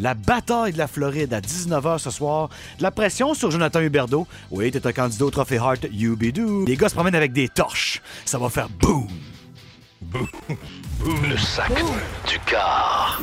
La 0.00 0.14
bataille 0.14 0.72
de 0.72 0.78
la 0.78 0.88
Floride 0.88 1.32
à 1.34 1.40
19h 1.40 1.98
ce 1.98 2.10
soir. 2.10 2.48
De 2.78 2.82
la 2.82 2.90
pression 2.90 3.34
sur 3.34 3.50
Jonathan 3.50 3.80
Huberdeau. 3.80 4.26
Oui, 4.50 4.70
t'es 4.70 4.86
un 4.86 4.92
candidat 4.92 5.26
au 5.26 5.30
Trophée 5.30 5.58
Hart, 5.58 5.86
you 5.92 6.16
be 6.16 6.32
do. 6.32 6.64
Les 6.64 6.76
gars 6.76 6.88
se 6.88 6.94
promènent 6.94 7.14
avec 7.14 7.32
des 7.32 7.48
torches. 7.48 8.00
Ça 8.24 8.38
va 8.38 8.48
faire 8.48 8.68
boum. 8.68 9.06
Le 11.04 11.36
sac 11.36 11.72
du 12.28 12.38
car. 12.46 13.20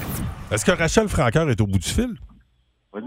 Est-ce 0.51 0.65
que 0.65 0.71
Rachel 0.71 1.07
Franqueur 1.07 1.49
est 1.49 1.61
au 1.61 1.67
bout 1.67 1.77
du 1.77 1.87
fil? 1.87 2.15
Oui. 2.93 3.01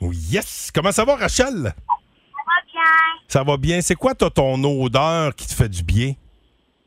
Oui, 0.00 0.16
yes! 0.30 0.70
Comment 0.74 0.92
ça 0.92 1.04
va, 1.04 1.16
Rachel? 1.16 1.54
Ça 1.64 2.42
va 2.46 2.62
bien. 2.72 2.82
Ça 3.28 3.42
va 3.42 3.56
bien. 3.56 3.80
C'est 3.80 3.94
quoi, 3.96 4.14
toi, 4.14 4.30
ton 4.30 4.62
odeur 4.84 5.34
qui 5.34 5.46
te 5.46 5.52
fait 5.54 5.68
du 5.68 5.82
bien? 5.82 6.12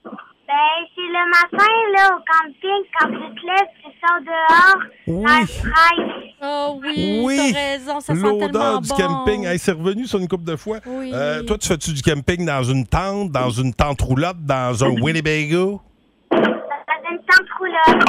Ben, 0.05 0.85
c'est 0.95 1.01
le 1.01 1.29
matin, 1.29 1.73
là, 1.95 2.15
au 2.15 2.21
camping, 2.31 2.83
quand 2.99 3.07
tu 3.07 3.41
te 3.41 3.45
lèves, 3.47 3.73
tu 3.83 3.89
sors 3.99 4.21
dehors, 4.21 4.83
Oui. 5.07 5.23
dans 5.23 5.39
le 5.39 5.47
fraise. 5.47 6.33
Oh 6.41 6.79
oui, 6.81 7.21
Oui, 7.23 7.37
t'as 7.53 7.59
raison, 7.59 7.99
ça 7.99 8.13
sent 8.13 8.21
L'odeur 8.21 8.81
du 8.81 8.89
bon. 8.89 8.95
camping. 8.95 9.45
Hey, 9.45 9.57
c'est 9.59 9.71
revenu 9.71 10.05
sur 10.05 10.19
une 10.19 10.27
couple 10.27 10.43
de 10.45 10.55
fois. 10.55 10.77
Oui. 10.85 11.11
Euh, 11.13 11.41
toi, 11.43 11.57
tu 11.57 11.67
fais-tu 11.67 11.91
du 11.93 12.01
camping 12.01 12.45
dans 12.45 12.63
une 12.63 12.85
tente, 12.85 13.31
dans 13.31 13.49
une 13.49 13.73
tente 13.73 14.01
roulotte, 14.01 14.37
dans 14.45 14.83
un 14.83 14.89
Winnebago? 15.01 15.81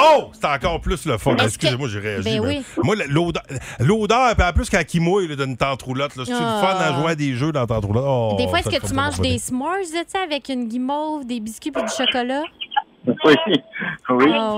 Oh! 0.00 0.30
C'est 0.32 0.46
encore 0.46 0.80
plus 0.80 1.04
le 1.06 1.18
fun. 1.18 1.36
Excusez-moi, 1.36 1.88
j'ai 1.88 1.98
réagi. 1.98 2.24
Ben 2.24 2.42
mais- 2.42 2.58
oui. 2.58 2.64
Moi, 2.82 2.96
l'odeur, 3.08 3.42
l'odeur, 3.80 4.34
puis 4.36 4.46
en 4.46 4.52
plus, 4.52 4.70
quand 4.70 4.82
il 4.94 5.00
mouille 5.00 5.28
là, 5.28 5.36
d'une 5.36 5.56
tente 5.56 5.82
roulotte, 5.82 6.12
Ah. 6.16 6.20
le 6.20 6.26
fun 6.26 6.76
à 6.80 6.92
jouer 7.00 7.10
à 7.12 7.14
des 7.14 7.34
jeux 7.34 7.52
dans 7.52 7.60
la 7.60 7.66
tente 7.66 7.84
roulotte? 7.84 8.04
Oh, 8.06 8.34
Des 8.38 8.48
fois, 8.48 8.60
est-ce 8.60 8.70
que 8.70 8.86
tu 8.86 8.94
manges 8.94 9.20
des 9.20 9.38
s'mores, 9.38 9.76
tu 9.82 9.86
sais, 10.06 10.18
avec 10.18 10.48
une 10.48 10.68
guimauve, 10.68 11.24
des 11.26 11.40
biscuits 11.40 11.70
puis 11.70 11.82
du 11.82 11.88
chocolat? 11.92 12.42
Oui, 13.06 13.34
oui. 14.10 14.32
Ah. 14.34 14.54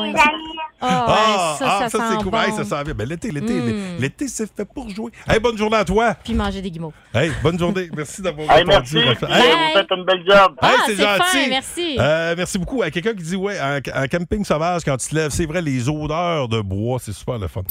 Ah, 0.81 1.07
Ah, 1.09 1.13
ouais, 1.53 1.59
ça, 1.59 1.79
ah, 1.85 1.89
ça, 1.89 1.99
c'est 2.11 2.17
cool. 2.23 2.31
bon. 2.31 2.39
Hey, 2.41 2.53
ça 2.53 2.65
sent 2.65 2.85
bien. 2.85 2.95
Ben, 2.95 3.09
l'été, 3.09 3.31
l'été, 3.31 3.53
Mm. 3.55 3.97
l'été, 3.99 4.29
c'est 4.29 4.47
fait 4.55 4.65
pour 4.65 4.89
jouer. 4.91 5.11
Hey, 5.29 5.41
bonne 5.41 5.57
journée 5.57 5.77
à 5.79 5.85
toi. 5.85 6.15
Puis 6.23 6.35
manger 6.35 6.61
des 6.61 6.71
guimauves. 6.71 6.93
Hey, 7.15 7.31
bonne 7.43 7.59
journée. 7.59 7.89
Merci 7.97 8.21
d'avoir 8.21 8.51
Hey, 8.51 8.65
répondu. 8.65 8.97
merci. 8.97 9.09
Raphaël. 9.09 9.33
Hey, 9.43 9.49
Hey, 9.51 9.55
vous 9.73 9.79
faites 9.79 9.91
une 9.99 10.05
belle 10.05 10.25
job. 10.29 10.53
Ah, 10.61 10.69
Hey, 10.69 10.77
c'est 10.87 10.97
c'est 10.97 11.03
gentil. 11.03 11.23
fin, 11.45 11.49
merci. 11.49 11.97
Euh, 11.99 12.35
merci 12.37 12.59
beaucoup. 12.59 12.83
À 12.83 12.91
quelqu'un 12.91 13.15
qui 13.15 13.23
dit 13.23 13.37
ouais, 13.37 13.59
en 13.61 14.07
camping 14.11 14.45
sauvage, 14.45 14.83
quand 14.85 14.97
tu 14.99 15.09
te 15.09 15.15
lèves, 15.15 15.31
c'est 15.31 15.47
vrai, 15.47 15.63
les 15.63 15.89
odeurs 15.89 16.49
de 16.49 16.61
bois, 16.61 16.99
c'est 17.01 17.13
super 17.15 17.39
le 17.39 17.49
fun. 17.49 17.63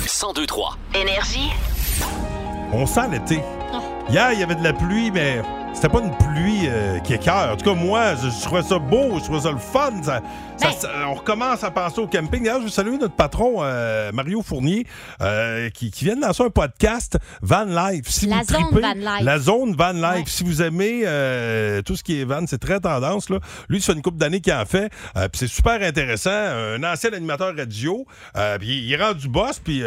1023. 0.00 0.76
Énergie. 0.94 1.50
On 2.72 2.86
sent 2.86 3.08
l'été. 3.10 3.40
Hier, 4.08 4.32
il 4.32 4.40
y 4.40 4.42
avait 4.42 4.54
de 4.54 4.62
la 4.64 4.72
pluie, 4.72 5.10
mais 5.10 5.42
c'était 5.76 5.88
pas 5.90 6.00
une 6.00 6.16
pluie 6.16 6.66
euh, 6.68 6.98
qui 7.00 7.12
écœure. 7.14 7.52
En 7.52 7.56
tout 7.56 7.64
cas, 7.64 7.74
moi, 7.78 8.14
je, 8.16 8.30
je 8.30 8.42
trouvais 8.42 8.62
ça 8.62 8.78
beau, 8.78 9.18
je 9.18 9.24
trouvais 9.24 9.40
ça 9.40 9.52
le 9.52 9.58
fun. 9.58 9.92
Ça- 10.02 10.20
Ben. 10.58 10.72
ça- 10.72 10.88
on 11.06 11.12
recommence 11.14 11.62
à 11.64 11.70
penser 11.70 12.00
au 12.00 12.06
camping. 12.06 12.42
D'ailleurs, 12.42 12.60
je 12.60 12.64
veux 12.64 12.70
saluer 12.70 12.96
notre 12.96 13.14
patron, 13.14 13.56
euh, 13.60 14.10
Mario 14.12 14.40
Fournier, 14.40 14.86
euh, 15.20 15.68
qui, 15.68 15.90
qui 15.90 16.06
vient 16.06 16.16
de 16.16 16.22
lancer 16.22 16.42
un 16.44 16.48
podcast, 16.50 17.18
Van 17.42 17.64
Life. 17.66 18.04
Si 18.08 18.24
La 18.26 18.38
vous 18.38 18.44
zone 18.46 18.62
tripez- 18.70 18.80
Van 18.80 18.94
Life. 18.94 19.20
La 19.22 19.38
zone 19.38 19.76
Van 19.76 19.92
Life. 19.92 20.02
Ouais. 20.16 20.22
Si 20.26 20.44
vous 20.44 20.62
aimez 20.62 21.02
euh, 21.04 21.82
tout 21.82 21.94
ce 21.94 22.02
qui 22.02 22.22
est 22.22 22.24
van, 22.24 22.46
c'est 22.46 22.56
très 22.58 22.80
tendance. 22.80 23.28
Là. 23.28 23.38
Lui, 23.68 23.82
ça 23.82 23.92
fait 23.92 23.96
une 23.98 24.02
couple 24.02 24.16
d'années 24.16 24.40
qu'il 24.40 24.54
en 24.54 24.64
fait. 24.64 24.88
puis 25.14 25.28
c'est 25.34 25.46
super 25.46 25.82
intéressant. 25.82 26.30
Un 26.30 26.82
ancien 26.84 27.12
animateur 27.12 27.54
radio. 27.54 28.06
puis 28.58 28.78
il 28.88 28.96
rend 28.96 29.12
du 29.12 29.28
boss. 29.28 29.58
Puis, 29.58 29.82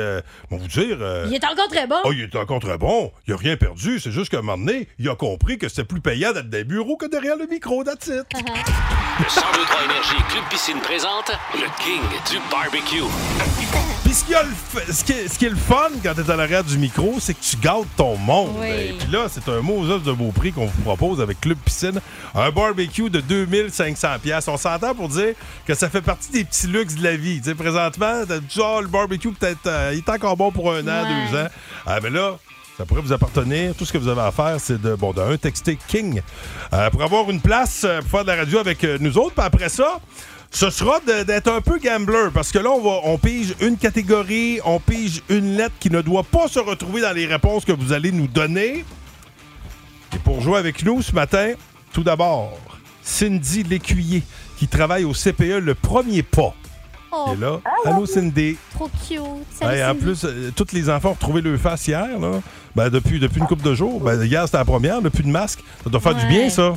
on 0.51 0.57
vous 0.57 0.67
dire... 0.67 0.97
Il 1.25 1.33
est 1.33 1.45
encore 1.45 1.67
très 1.67 1.87
bon. 1.87 1.95
Oh, 2.05 2.11
il 2.13 2.21
est 2.21 2.35
encore 2.35 2.59
très 2.59 2.77
bon. 2.77 3.11
Il 3.27 3.33
a 3.33 3.37
rien 3.37 3.57
perdu. 3.57 3.99
C'est 3.99 4.11
juste 4.11 4.29
qu'à 4.29 4.37
un 4.37 4.41
moment 4.43 4.63
donné, 4.63 4.87
il 4.99 5.09
a 5.09 5.15
compris 5.15 5.57
que 5.57 5.67
c'était 5.67 5.78
plus 5.83 6.01
payant 6.01 6.31
d'être 6.33 6.49
des 6.49 6.63
bureaux 6.63 6.97
que 6.97 7.05
derrière 7.07 7.35
le 7.37 7.47
micro, 7.47 7.83
that's 7.83 8.07
it. 8.07 8.23
Ah, 8.35 8.39
Le 9.19 9.25
1023 9.25 9.83
Énergie 9.83 10.23
Club 10.29 10.43
Piscine 10.49 10.79
présente 10.79 11.31
le 11.53 11.67
King 11.83 12.01
du 12.31 12.37
barbecue. 12.49 13.03
Puis 14.05 14.13
ce, 14.13 14.23
qui 14.25 14.33
a 14.33 14.43
le 14.43 14.49
f- 14.49 14.91
ce 14.91 15.03
qui 15.03 15.11
est, 15.11 15.27
ce 15.27 15.37
qui 15.37 15.45
est 15.45 15.49
le 15.49 15.55
fun 15.57 15.89
quand 16.01 16.13
t'es 16.15 16.29
à 16.31 16.35
l'arrière 16.35 16.63
du 16.63 16.77
micro, 16.77 17.17
c'est 17.19 17.33
que 17.33 17.43
tu 17.43 17.57
gâtes 17.57 17.85
ton 17.97 18.15
monde. 18.17 18.55
Oui. 18.59 18.67
Et 18.69 18.93
puis 18.97 19.11
là, 19.11 19.27
c'est 19.29 19.47
un 19.49 19.61
mot 19.61 19.85
de 19.85 20.11
beau 20.13 20.31
prix 20.31 20.51
qu'on 20.53 20.65
vous 20.65 20.81
propose 20.81 21.21
avec 21.21 21.41
Club 21.41 21.57
Piscine. 21.63 21.99
Un 22.33 22.49
barbecue 22.49 23.09
de 23.09 23.19
2500 23.19 24.07
pièces. 24.23 24.47
On 24.47 24.57
s'entend 24.57 24.95
pour 24.95 25.09
dire 25.09 25.35
que 25.67 25.75
ça 25.75 25.89
fait 25.89 26.01
partie 26.01 26.31
des 26.31 26.43
petits 26.45 26.67
luxes 26.67 26.95
de 26.95 27.03
la 27.03 27.15
vie. 27.17 27.39
Tu 27.41 27.49
sais, 27.49 27.55
présentement, 27.55 28.23
Ah, 28.29 28.81
le 28.81 28.87
barbecue, 28.87 29.31
peut-être, 29.31 29.67
euh, 29.67 29.91
il 29.93 29.99
est 29.99 30.09
encore 30.09 30.37
bon 30.37 30.51
pour 30.51 30.71
un 30.73 30.81
an, 30.87 31.03
Ouais. 31.03 31.29
deux 31.31 31.37
ans. 31.37 31.47
Ah, 31.85 31.99
mais 32.01 32.09
là, 32.09 32.37
ça 32.79 32.85
pourrait 32.85 33.01
vous 33.01 33.11
appartenir. 33.11 33.75
Tout 33.75 33.83
ce 33.83 33.91
que 33.91 33.97
vous 33.97 34.07
avez 34.07 34.21
à 34.21 34.31
faire, 34.31 34.55
c'est 34.57 34.81
de, 34.81 34.95
bon, 34.95 35.11
de 35.11 35.19
un, 35.19 35.35
texter 35.35 35.77
King 35.89 36.21
euh, 36.71 36.89
pour 36.89 37.03
avoir 37.03 37.29
une 37.29 37.41
place 37.41 37.81
euh, 37.83 37.99
pour 37.99 38.11
faire 38.11 38.23
de 38.23 38.29
la 38.29 38.37
radio 38.37 38.57
avec 38.57 38.81
euh, 38.85 38.97
nous 39.01 39.17
autres. 39.17 39.33
Puis 39.35 39.43
après 39.43 39.67
ça, 39.67 39.99
ce 40.49 40.69
sera 40.69 41.01
d'être 41.01 41.51
un 41.51 41.59
peu 41.59 41.77
gambler 41.77 42.29
parce 42.33 42.53
que 42.53 42.57
là, 42.57 42.69
on, 42.69 43.01
on 43.03 43.17
pige 43.17 43.53
une 43.59 43.75
catégorie, 43.75 44.61
on 44.63 44.79
pige 44.79 45.21
une 45.27 45.57
lettre 45.57 45.75
qui 45.81 45.89
ne 45.89 46.01
doit 46.01 46.23
pas 46.23 46.47
se 46.47 46.59
retrouver 46.59 47.01
dans 47.01 47.11
les 47.11 47.25
réponses 47.25 47.65
que 47.65 47.73
vous 47.73 47.91
allez 47.91 48.13
nous 48.13 48.27
donner. 48.27 48.85
Et 50.15 50.19
pour 50.23 50.39
jouer 50.39 50.57
avec 50.57 50.81
nous 50.85 51.01
ce 51.01 51.11
matin, 51.11 51.55
tout 51.91 52.03
d'abord, 52.03 52.57
Cindy 53.03 53.63
Lécuyer 53.63 54.23
qui 54.57 54.69
travaille 54.69 55.03
au 55.03 55.11
CPE 55.11 55.59
Le 55.59 55.75
Premier 55.75 56.23
Pas. 56.23 56.55
Oh, 57.11 57.31
est 57.33 57.39
là. 57.39 57.59
Allô, 57.85 58.05
Cindy. 58.05 58.57
trop 58.73 58.89
cute. 59.07 59.19
Salut, 59.51 59.81
en 59.81 59.87
Cindy. 59.87 59.99
plus, 59.99 60.25
euh, 60.25 60.51
tous 60.55 60.71
les 60.73 60.89
enfants 60.89 61.09
ont 61.09 61.13
retrouvé 61.13 61.41
leur 61.41 61.59
face 61.59 61.87
hier, 61.87 62.19
là. 62.19 62.41
Ben, 62.75 62.89
depuis, 62.89 63.19
depuis 63.19 63.39
une 63.39 63.47
couple 63.47 63.63
de 63.63 63.73
jours. 63.73 63.99
Ben, 63.99 64.23
hier, 64.23 64.45
c'était 64.45 64.57
la 64.57 64.65
première, 64.65 65.01
depuis 65.01 65.23
de 65.23 65.29
masque. 65.29 65.63
Ça 65.83 65.89
doit 65.89 65.99
faire 65.99 66.15
du 66.15 66.25
bien, 66.27 66.49
ça. 66.49 66.73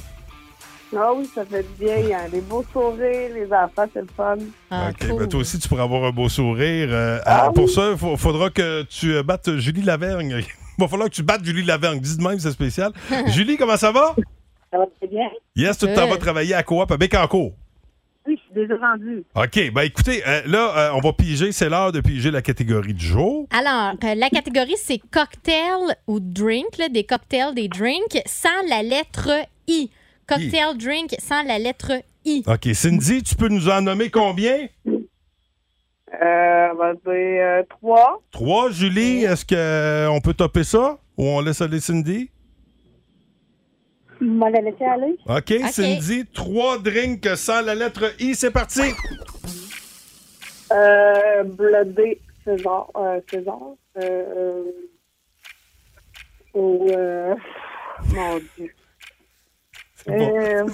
Ah 0.95 1.11
oui, 1.17 1.29
ça 1.35 1.45
fait 1.45 1.63
du 1.63 1.85
bien. 1.85 1.97
Il 1.97 2.09
y 2.09 2.15
a 2.15 2.29
des 2.29 2.41
beaux 2.41 2.65
sourires, 2.73 3.31
les 3.35 3.47
enfants, 3.53 3.89
c'est 3.93 4.01
le 4.01 4.09
fun. 4.15 4.37
Ah, 4.71 4.91
OK, 4.91 5.09
cool. 5.09 5.19
ben, 5.21 5.29
toi 5.29 5.41
aussi, 5.41 5.59
tu 5.59 5.69
pourras 5.69 5.85
avoir 5.85 6.05
un 6.05 6.11
beau 6.11 6.29
sourire. 6.29 6.89
Euh, 6.91 7.19
ah, 7.25 7.51
pour 7.55 7.71
ça, 7.71 7.93
il 7.93 8.19
faudra 8.19 8.51
que 8.51 8.83
tu 8.83 9.15
euh, 9.15 9.23
battes 9.23 9.57
Julie 9.57 9.83
Lavergne. 9.83 10.43
Va 10.79 10.89
falloir 10.89 11.09
que 11.09 11.15
tu 11.15 11.23
battes 11.23 11.45
Julie 11.45 11.65
Lavergne. 11.65 12.01
Dis 12.01 12.17
de 12.17 12.23
même, 12.23 12.39
c'est 12.39 12.51
spécial. 12.51 12.93
Julie, 13.29 13.57
comment 13.57 13.77
ça 13.77 13.93
va? 13.93 14.15
Ça 14.71 14.79
va 14.79 14.87
très 14.99 15.07
bien? 15.07 15.29
Yes, 15.55 15.79
tu 15.79 15.87
t'en 15.93 16.09
vas 16.09 16.17
travailler 16.17 16.55
à 16.55 16.63
Coop 16.63 16.91
à 16.91 16.97
Bécancourt. 16.97 17.53
Oui, 18.27 18.39
je 18.39 18.43
suis 18.43 18.55
déjà 18.55 18.77
rendue. 18.77 19.25
OK, 19.35 19.73
ben 19.73 19.83
écoutez, 19.83 20.23
euh, 20.27 20.43
là, 20.47 20.77
euh, 20.77 20.91
on 20.95 21.01
va 21.01 21.13
piger. 21.13 21.51
C'est 21.51 21.69
l'heure 21.69 21.91
de 21.91 22.01
piger 22.01 22.31
la 22.31 22.41
catégorie 22.43 22.95
du 22.95 23.05
jour. 23.05 23.49
Alors, 23.51 23.95
euh, 24.05 24.15
la 24.15 24.31
catégorie, 24.31 24.77
c'est 24.77 24.99
cocktail 24.99 25.97
ou 26.07 26.21
drink, 26.21 26.79
là, 26.79 26.89
des 26.89 27.05
cocktails, 27.05 27.55
des 27.55 27.69
drinks, 27.69 28.23
sans 28.27 28.63
la 28.69 28.83
lettre 28.83 29.29
I. 29.67 29.91
Cocktail, 30.29 30.79
drink, 30.79 31.15
sans 31.19 31.43
la 31.43 31.59
lettre 31.59 31.93
I. 32.25 32.45
OK, 32.47 32.69
Cindy, 32.75 33.23
tu 33.25 33.35
peux 33.35 33.49
nous 33.49 33.69
en 33.69 33.83
nommer 33.83 34.09
combien? 34.09 34.69
Euh, 34.87 36.69
on 36.73 36.77
va 36.77 36.93
dire 36.93 37.03
euh, 37.05 37.63
trois. 37.69 38.23
Trois, 38.31 38.71
Julie, 38.71 39.25
est-ce 39.25 39.45
qu'on 39.45 40.21
peut 40.21 40.35
topper 40.35 40.63
ça? 40.63 40.99
Ou 41.17 41.27
on 41.27 41.41
laisse 41.41 41.61
aller 41.61 41.81
Cindy? 41.81 42.31
Va 44.23 44.51
la 44.51 44.61
laisser 44.61 44.85
aller. 44.85 45.19
OK, 45.27 45.53
Cindy, 45.71 46.27
trois 46.27 46.79
drinks 46.79 47.37
sans 47.37 47.61
la 47.61 47.75
lettre 47.75 48.15
I. 48.21 48.35
C'est 48.37 48.53
parti! 48.53 48.83
Euh, 50.73 51.43
Bloodé 51.43 52.21
César. 52.45 52.89
Euh, 52.97 53.21
César. 53.29 53.59
Euh, 53.99 54.25
euh, 54.37 54.65
ou, 56.55 56.89
euh, 56.91 57.35
mon 58.15 58.39
Dieu. 58.57 58.73
Euh, 60.09 60.67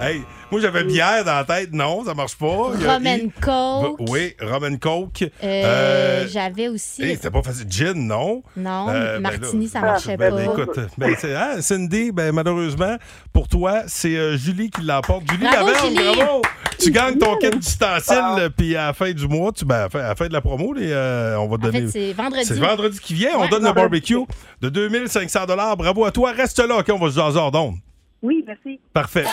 Hey, 0.00 0.22
moi, 0.50 0.60
j'avais 0.60 0.82
bière 0.82 1.24
dans 1.24 1.34
la 1.36 1.44
tête. 1.44 1.72
Non, 1.72 2.04
ça 2.04 2.14
marche 2.14 2.34
pas. 2.36 2.70
Il 2.74 2.82
y 2.82 2.86
a 2.86 2.94
Roman 2.94 3.10
I. 3.14 3.30
Coke. 3.40 4.00
Oui, 4.10 4.34
Roman 4.40 4.76
Coke. 4.76 5.22
Euh, 5.22 5.28
Euh, 5.44 6.26
J'avais 6.28 6.66
aussi. 6.68 7.02
hey, 7.04 7.14
c'était 7.14 7.30
pas 7.30 7.42
facile. 7.44 7.66
Gin, 7.70 7.94
non? 7.94 8.42
Non, 8.56 8.88
Euh, 8.88 9.14
ben 9.14 9.22
Martini, 9.22 9.66
là, 9.66 9.70
ça 9.70 9.80
marchait 9.80 10.16
ben, 10.16 10.30
pas. 10.30 10.36
ben, 10.36 10.50
écoute, 10.50 10.78
ben, 10.98 11.14
c'est- 11.16 11.34
hein, 11.36 11.60
Cindy, 11.60 12.10
ben, 12.10 12.32
malheureusement, 12.32 12.96
pour 13.32 13.46
toi, 13.46 13.82
c'est 13.86 14.16
euh, 14.16 14.36
Julie 14.36 14.68
qui 14.68 14.82
l'emporte. 14.82 15.22
Julie 15.30 15.44
Bravo, 15.46 15.66
Laverne, 15.68 15.96
Julie! 15.96 16.16
bravo! 16.16 16.42
Tu 16.80 16.90
gagnes 16.90 17.18
ton 17.18 17.36
kit 17.36 17.50
d'ustensiles, 17.50 18.50
puis 18.56 18.74
à 18.76 18.86
la 18.88 18.92
fin 18.94 19.12
du 19.12 19.28
mois, 19.28 19.52
tu, 19.52 19.64
ben, 19.64 19.76
à, 19.76 19.82
la 19.82 19.88
fin, 19.90 19.98
à 20.00 20.08
la 20.08 20.14
fin 20.16 20.26
de 20.26 20.32
la 20.32 20.40
promo, 20.40 20.72
les, 20.72 20.90
euh, 20.90 21.38
on 21.38 21.46
va 21.46 21.56
te 21.56 21.62
En 21.62 21.66
donner. 21.70 21.82
fait, 21.82 21.88
c'est 21.92 22.12
vendredi. 22.12 22.44
C'est 22.46 22.54
vendredi 22.58 22.98
qui 22.98 23.14
vient. 23.14 23.30
On 23.36 23.42
Ouais. 23.42 23.48
donne 23.48 23.64
le 23.64 23.72
barbecue 23.72 24.18
de 24.60 24.68
2500 24.68 25.46
Bravo 25.78 26.04
à 26.04 26.10
toi. 26.10 26.32
Reste 26.32 26.58
là, 26.58 26.78
OK? 26.78 26.86
On 26.90 26.98
va 26.98 27.10
se 27.10 27.14
jaser 27.16 27.38
hors 27.38 27.52
d'onde. 27.52 27.76
Oui, 28.24 28.42
merci. 28.46 28.80
Parfait. 28.92 29.24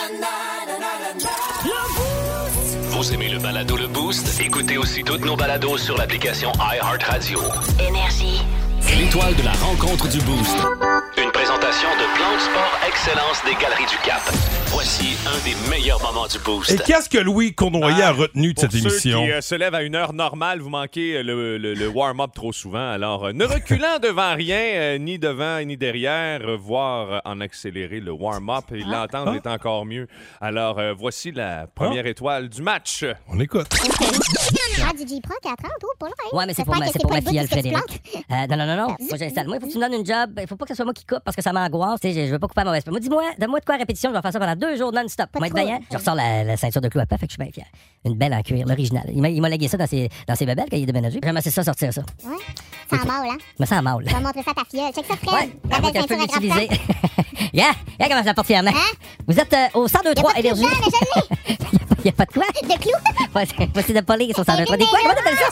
Vous 2.90 3.14
aimez 3.14 3.30
le 3.30 3.40
balado 3.40 3.78
Le 3.78 3.88
Boost? 3.88 4.40
Écoutez 4.40 4.78
aussi 4.78 5.04
toutes 5.04 5.26
nos 5.26 5.36
balados 5.36 5.78
sur 5.78 5.98
l'application 5.98 6.52
iHeartRadio. 6.60 7.40
Énergie. 7.80 8.42
L'étoile 8.90 9.36
de 9.36 9.44
la 9.44 9.52
rencontre 9.54 10.08
du 10.10 10.18
Boost. 10.22 10.58
Une 11.18 11.32
présentation 11.32 11.88
de 11.90 12.16
Plan 12.16 12.34
de 12.36 12.40
Sport 12.40 12.80
Excellence 12.88 13.44
des 13.46 13.54
Galeries 13.62 13.86
du 13.90 13.98
Cap. 14.04 14.22
Voici 14.68 15.16
un 15.28 15.38
des 15.44 15.56
meilleurs 15.70 16.02
moments 16.02 16.28
du 16.28 16.40
Boost. 16.40 16.72
Et 16.72 16.78
qu'est-ce 16.78 17.10
que 17.10 17.18
Louis 17.18 17.54
Cournoyer 17.54 18.02
a 18.04 18.12
retenu 18.12 18.54
de 18.54 18.62
Pour 18.62 18.64
cette 18.64 18.72
ceux 18.72 18.88
émission? 18.90 19.24
qui 19.26 19.32
euh, 19.32 19.42
se 19.42 19.56
lèvent 19.56 19.76
à 19.76 19.84
une 19.84 19.96
heure 19.96 20.14
normale, 20.14 20.60
vous 20.62 20.70
manquez 20.70 21.18
euh, 21.18 21.24
le, 21.24 21.58
le- 21.58 21.74
le 21.74 21.88
warm-up 21.88 22.32
trop 22.34 22.52
souvent. 22.54 22.90
Alors, 22.92 23.26
euh, 23.26 23.34
ne 23.34 23.46
reculant 23.46 24.00
devant 24.02 24.34
rien, 24.36 24.58
euh, 24.60 24.98
ni 24.98 25.20
devant 25.20 25.62
ni 25.64 25.78
derrière, 25.78 26.42
euh, 26.42 26.58
voire 26.58 27.12
euh, 27.14 27.20
en 27.26 27.40
accélérer 27.42 28.00
le 28.00 28.12
warm-up 28.12 28.66
et 28.74 28.80
l'entendre 28.80 29.34
Ah. 29.34 29.36
est 29.36 29.48
encore 29.48 29.86
mieux. 29.86 30.08
Alors, 30.40 30.80
euh, 30.80 30.94
voici 30.98 31.32
la 31.32 31.68
première 31.68 32.06
étoile 32.08 32.50
du 32.50 32.62
match. 32.62 33.06
On 33.28 33.40
écoute. 33.40 33.68
Ah, 34.88 34.94
du 34.94 35.08
J-Pro 35.08 35.36
4 35.44 35.52
ans, 35.66 35.68
toi, 35.80 35.90
pour 36.00 36.08
vrai. 36.08 36.16
Ouais, 36.40 36.46
mais 36.48 36.54
c'est 36.54 36.64
pour, 36.66 36.76
ma, 36.78 36.88
c'est 36.88 37.02
pour 37.02 37.12
ma 37.12 37.22
filleule 37.22 37.48
Frédéric. 37.48 38.02
Euh, 38.32 38.48
non, 38.50 38.58
non, 38.58 38.66
non, 38.66 38.71
non. 38.76 38.88
Moi, 38.88 39.18
j'installe. 39.18 39.48
Moi, 39.48 39.58
il 39.58 39.60
faut 39.62 39.68
que 39.68 39.72
tu 39.72 39.78
me 39.78 39.84
donnes 39.84 40.00
une 40.00 40.06
job. 40.06 40.40
Il 40.42 40.48
faut 40.48 40.56
pas 40.56 40.66
que 40.66 40.70
ce 40.72 40.76
soit 40.76 40.86
moi 40.86 40.94
qui 40.94 41.06
coupe 41.06 41.22
parce 41.24 41.36
que 41.36 41.42
ça 41.42 41.54
m'angoisse. 41.54 42.00
Tu 42.00 42.14
sais, 42.14 42.28
je 42.28 42.32
veux 42.32 42.40
pas 42.40 42.48
couper 42.48 42.62
à 42.62 42.66
mauvaise 42.66 42.86
Moi, 42.88 43.00
dis-moi, 43.00 43.24
donne-moi 43.40 43.60
de 43.60 43.66
quoi 43.66 43.76
à 43.76 43.78
répétition. 43.78 44.10
Je 44.10 44.16
vais 44.16 44.22
faire 44.22 44.34
ça 44.34 44.40
pendant 44.40 44.56
deux 44.56 44.78
jours 44.78 44.92
non-stop. 44.92 45.30
Moi, 45.38 45.48
être 45.48 45.56
bien. 45.56 45.80
Je 45.92 45.98
ressors 45.98 46.16
la, 46.16 46.44
la 46.44 46.58
ceinture 46.58 46.82
de 46.82 46.90
clou 46.90 47.02
à 47.02 47.06
pas, 47.06 47.18
fait 47.18 47.28
que 47.28 47.34
je 47.34 47.36
suis 47.36 47.44
bien 47.44 47.52
fier. 47.52 47.66
Une 48.06 48.16
belle 48.16 48.34
en 48.34 48.42
cuir, 48.42 48.66
l'original. 48.68 49.04
Il 49.14 49.42
m'a, 49.42 49.50
légué 49.50 49.68
ça 49.68 49.78
dans 49.78 49.88
ses, 49.88 50.10
dans 50.28 50.36
ses 50.36 50.46
bébelles 50.46 50.68
quand 50.70 50.78
il 50.78 50.84
est 50.84 50.88
déménagé. 50.88 51.20
J'aime 51.24 51.38
assez 51.38 51.52
ça 51.52 51.64
sortir 51.64 51.94
ça. 51.94 52.02
Ouais. 52.24 52.38
Ça 52.90 52.98
en 52.98 53.06
mal, 53.06 53.30
hein? 53.30 53.38
Je 53.58 53.64
me 53.64 53.68
sens 53.68 53.82
mal. 53.82 54.04
Tu 54.06 54.14
vas 54.14 54.20
montrer 54.20 54.44
ça 54.44 54.52
à 54.52 54.54
ta 54.54 54.66
filleule. 54.66 54.94
Check 54.94 55.06
ça, 55.06 55.16
Fred. 55.16 55.34
Ouais, 55.34 55.52
La 55.70 55.80
belle 55.80 55.94
ceinture 55.94 56.20
à 56.20 56.22
l'utiliser. 56.22 56.70
Yeah, 57.54 57.72
yeah, 58.00 58.08
comment 58.08 58.22
je 58.22 58.28
la 58.28 58.34
porte 58.34 58.48
fièrement. 58.48 58.72
Vous 59.28 59.38
êtes 59.38 59.54
euh, 59.54 59.68
au 59.74 59.82
1023 59.84 60.38
Énergie. 60.38 60.64
Il 62.04 62.06
n'y 62.06 62.10
a 62.10 62.14
pas 62.14 62.26
de 62.26 62.32
quoi? 62.34 62.44
De 62.64 62.80
clous? 62.80 62.92
Ouais, 63.36 63.46
c'est 63.48 63.72
possible 63.72 64.00
de 64.00 64.04
pas 64.06 64.18
lire 64.18 64.36
sur 64.36 64.44
1023. 64.46 64.78
Des 64.78 64.86
quoi? 64.86 65.00
Comment 65.02 65.14
t'appelles 65.14 65.38
ça? 65.38 65.50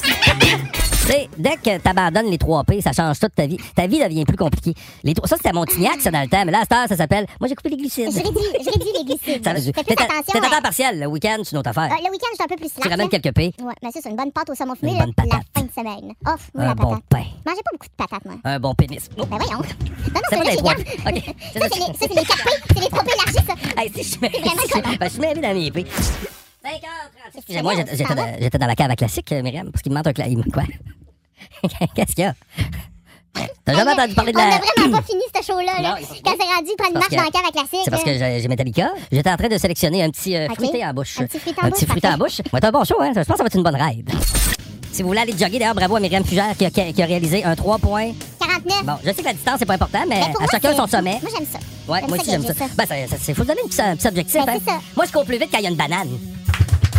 Tu 1.09 1.15
sais, 1.15 1.29
dès 1.37 1.55
que 1.55 1.77
t'abandonnes 1.81 2.29
les 2.29 2.37
3 2.37 2.63
P, 2.65 2.81
ça 2.81 2.91
change 2.91 3.17
toute 3.19 3.33
ta 3.33 3.47
vie. 3.47 3.57
Ta 3.75 3.87
vie 3.87 3.99
devient 3.99 4.25
plus 4.25 4.35
compliquée. 4.37 4.73
Les 5.03 5.13
trois- 5.13 5.27
ça, 5.27 5.37
c'était 5.37 5.53
Montignac, 5.53 5.99
ça, 6.01 6.11
dans 6.11 6.21
le 6.21 6.27
temps. 6.27 6.43
Mais 6.45 6.51
là, 6.51 6.59
à 6.59 6.61
cette 6.61 6.71
heure, 6.73 6.87
ça 6.87 6.97
s'appelle... 6.97 7.25
Moi, 7.39 7.47
j'ai 7.47 7.55
coupé 7.55 7.69
les 7.69 7.77
glucides. 7.77 8.11
Je 8.11 8.17
réduis, 8.17 8.41
je 8.63 8.69
réduis 8.69 8.89
les 8.97 9.05
glucides. 9.05 9.43
Ça, 9.43 9.55
Fais 9.55 9.71
plus 9.83 9.95
à- 9.97 10.03
attention. 10.03 10.33
t'es 10.33 10.37
à 10.45 10.49
temps 10.49 10.61
partiel. 10.61 10.99
Le 10.99 11.07
week-end, 11.07 11.37
c'est 11.43 11.51
une 11.53 11.57
autre 11.59 11.69
affaire. 11.69 11.85
Euh, 11.91 12.03
le 12.05 12.11
week-end, 12.11 12.27
je 12.31 12.35
suis 12.35 12.43
un 12.43 12.47
peu 12.47 12.55
plus 12.57 12.69
slack. 12.69 12.83
Tu 12.83 12.89
ramènes 12.89 13.09
quelques 13.09 13.33
P. 13.33 13.53
Ouais, 13.59 13.73
mais 13.81 13.91
ça, 13.91 13.99
c'est 14.03 14.09
une 14.09 14.15
bonne 14.17 14.31
pâte 14.31 14.49
au 14.51 14.55
saumon 14.55 14.75
fumé, 14.75 14.91
Une 14.91 14.97
bonne 14.99 15.13
la 15.17 15.23
patate. 15.23 15.47
fin 15.55 15.61
de 15.63 15.71
semaine. 15.71 16.13
Off, 16.27 16.49
moi, 16.53 16.63
Un 16.65 16.67
la 16.67 16.75
bon 16.75 16.89
patate. 16.89 17.03
pain. 17.09 17.23
Mangeais 17.45 17.63
pas 17.63 17.71
beaucoup 17.71 17.87
de 17.87 17.95
patates, 17.97 18.25
moi. 18.25 18.35
Un 18.43 18.59
bon 18.59 18.75
pénis. 18.75 19.09
Oh, 19.17 19.25
Ben 19.25 19.37
voyons. 19.37 19.51
Non, 19.53 19.63
non, 19.63 20.21
C'est 20.29 20.37
c'est 20.37 20.43
pas 20.43 20.55
trois. 20.57 20.73
garde. 20.75 20.85
OK. 21.07 21.35
Ça, 21.53 21.67
c'est 21.71 21.79
les, 21.79 21.85
ça, 21.85 21.93
c'est 22.01 22.09
les 22.09 22.25
4 22.25 22.43
P. 22.43 22.49
C'est 22.75 22.79
les 22.81 22.87
3 22.89 23.03
P 23.03 23.11
élargis, 23.13 23.47
ça. 23.47 23.81
Hey, 23.81 23.91
si 23.95 24.03
je 24.13 24.19
mets... 24.19 24.31
C'est 24.71 24.99
ben, 24.99 25.09
je 25.09 25.19
mêlé 25.21 25.41
dans 25.41 25.53
mes 25.55 25.71
P. 25.71 25.85
Excusez-moi, 27.35 27.73
j'étais 27.75 28.57
dans, 28.57 28.67
la 28.67 28.75
cave 28.75 28.91
à 28.91 28.95
classique, 28.95 29.31
euh, 29.31 29.41
Myriam, 29.41 29.71
parce 29.71 29.81
qu'il 29.81 29.91
me 29.91 29.97
manque 29.97 30.07
un 30.07 30.13
clavier. 30.13 30.37
Quoi? 30.51 30.63
Qu'est-ce 31.95 32.15
qu'il 32.15 32.25
y 32.25 32.27
a? 32.27 32.33
T'as 33.63 33.73
jamais 33.75 33.91
entendu 33.91 34.13
parler 34.15 34.31
de 34.33 34.37
On 34.37 34.41
la... 34.41 34.55
a 34.55 34.59
vraiment 34.59 34.97
pas 34.97 35.03
fini 35.03 35.21
ce 35.33 35.41
show-là. 35.45 35.81
Là. 35.81 35.97
Quand 36.23 36.31
c'est 36.39 36.55
rendu 36.55 36.71
prendre 36.77 36.91
une 36.91 36.99
marche 36.99 37.09
que- 37.09 37.15
dans 37.15 37.23
la 37.23 37.31
cave 37.31 37.45
à 37.47 37.51
classique. 37.51 37.79
C'est 37.85 37.91
parce 37.91 38.03
que 38.03 38.09
là. 38.09 38.39
j'ai 38.39 38.47
Metallica. 38.47 38.91
J'étais 39.11 39.29
en 39.29 39.37
train 39.37 39.47
de 39.47 39.57
sélectionner 39.57 40.03
un 40.03 40.09
petit 40.09 40.35
euh, 40.35 40.47
fruité 40.55 40.85
en 40.85 40.93
bouche. 40.93 41.19
Un 41.21 41.25
petit 41.27 41.39
fruité 41.39 41.61
en 41.61 41.65
Un 41.65 41.69
bouche, 41.69 41.79
petit 41.79 41.85
fruité 41.85 42.07
en 42.07 42.17
bouche. 42.17 42.41
C'est 42.53 42.65
un 42.65 42.71
bon 42.71 42.83
show, 42.83 42.95
hein? 42.99 43.11
Je 43.15 43.19
pense 43.19 43.27
que 43.27 43.37
ça 43.37 43.43
va 43.43 43.47
être 43.47 43.55
une 43.55 43.63
bonne 43.63 43.75
ride. 43.75 44.09
Si 44.91 45.03
vous 45.03 45.09
voulez 45.09 45.21
aller 45.21 45.31
jogger, 45.37 45.59
d'ailleurs, 45.59 45.75
bravo 45.75 45.95
à 45.95 45.99
Myriam 45.99 46.25
Fugère 46.25 46.57
qui 46.57 46.65
a, 46.65 46.71
qui 46.71 47.01
a 47.01 47.05
réalisé 47.05 47.43
un 47.45 47.55
3 47.55 47.77
points. 47.77 48.11
49. 48.39 48.83
Bon, 48.85 48.93
je 49.05 49.11
sais 49.11 49.21
que 49.21 49.25
la 49.25 49.33
distance, 49.33 49.55
c'est 49.59 49.65
pas 49.65 49.75
important, 49.75 50.03
mais, 50.07 50.21
à 50.21 50.27
moi, 50.29 50.47
chacun 50.51 50.75
son 50.75 50.87
sommet. 50.87 51.19
Moi, 51.21 51.31
j'aime 51.37 51.47
ça. 51.47 51.59
Ouais, 51.87 52.01
moi 52.07 52.17
aussi, 52.17 52.29
j'aime 52.29 52.43
ça. 52.43 52.53
ça. 52.53 52.65
Ben, 52.75 52.85
c'est- 52.87 53.33
faut 53.33 53.43
se 53.43 53.47
donner 53.47 53.61
un 53.63 53.67
petit, 53.95 54.07
un 54.07 54.09
objectif. 54.09 54.45
Ben, 54.45 54.59
hein. 54.67 54.79
Moi, 54.95 55.05
je 55.05 55.11
cours 55.11 55.25
plus 55.25 55.37
vite 55.37 55.49
quand 55.51 55.59
il 55.59 55.63
y 55.63 55.67
a 55.67 55.69
une 55.69 55.75
banane. 55.75 56.09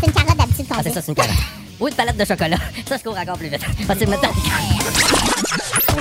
C'est 0.01 0.07
une 0.07 0.13
carotte 0.13 0.37
d'habitude 0.39 1.60
Ou 1.81 1.89
une 1.89 1.95
palette 1.95 2.17
de 2.17 2.25
chocolat. 2.25 2.57
Ça, 2.87 2.97
je 2.99 3.03
cours 3.03 3.19
encore 3.19 3.39
plus 3.39 3.49
vite. 3.49 3.61
Parce 3.87 3.99
que 3.99 4.05
maintenant. 4.05 4.31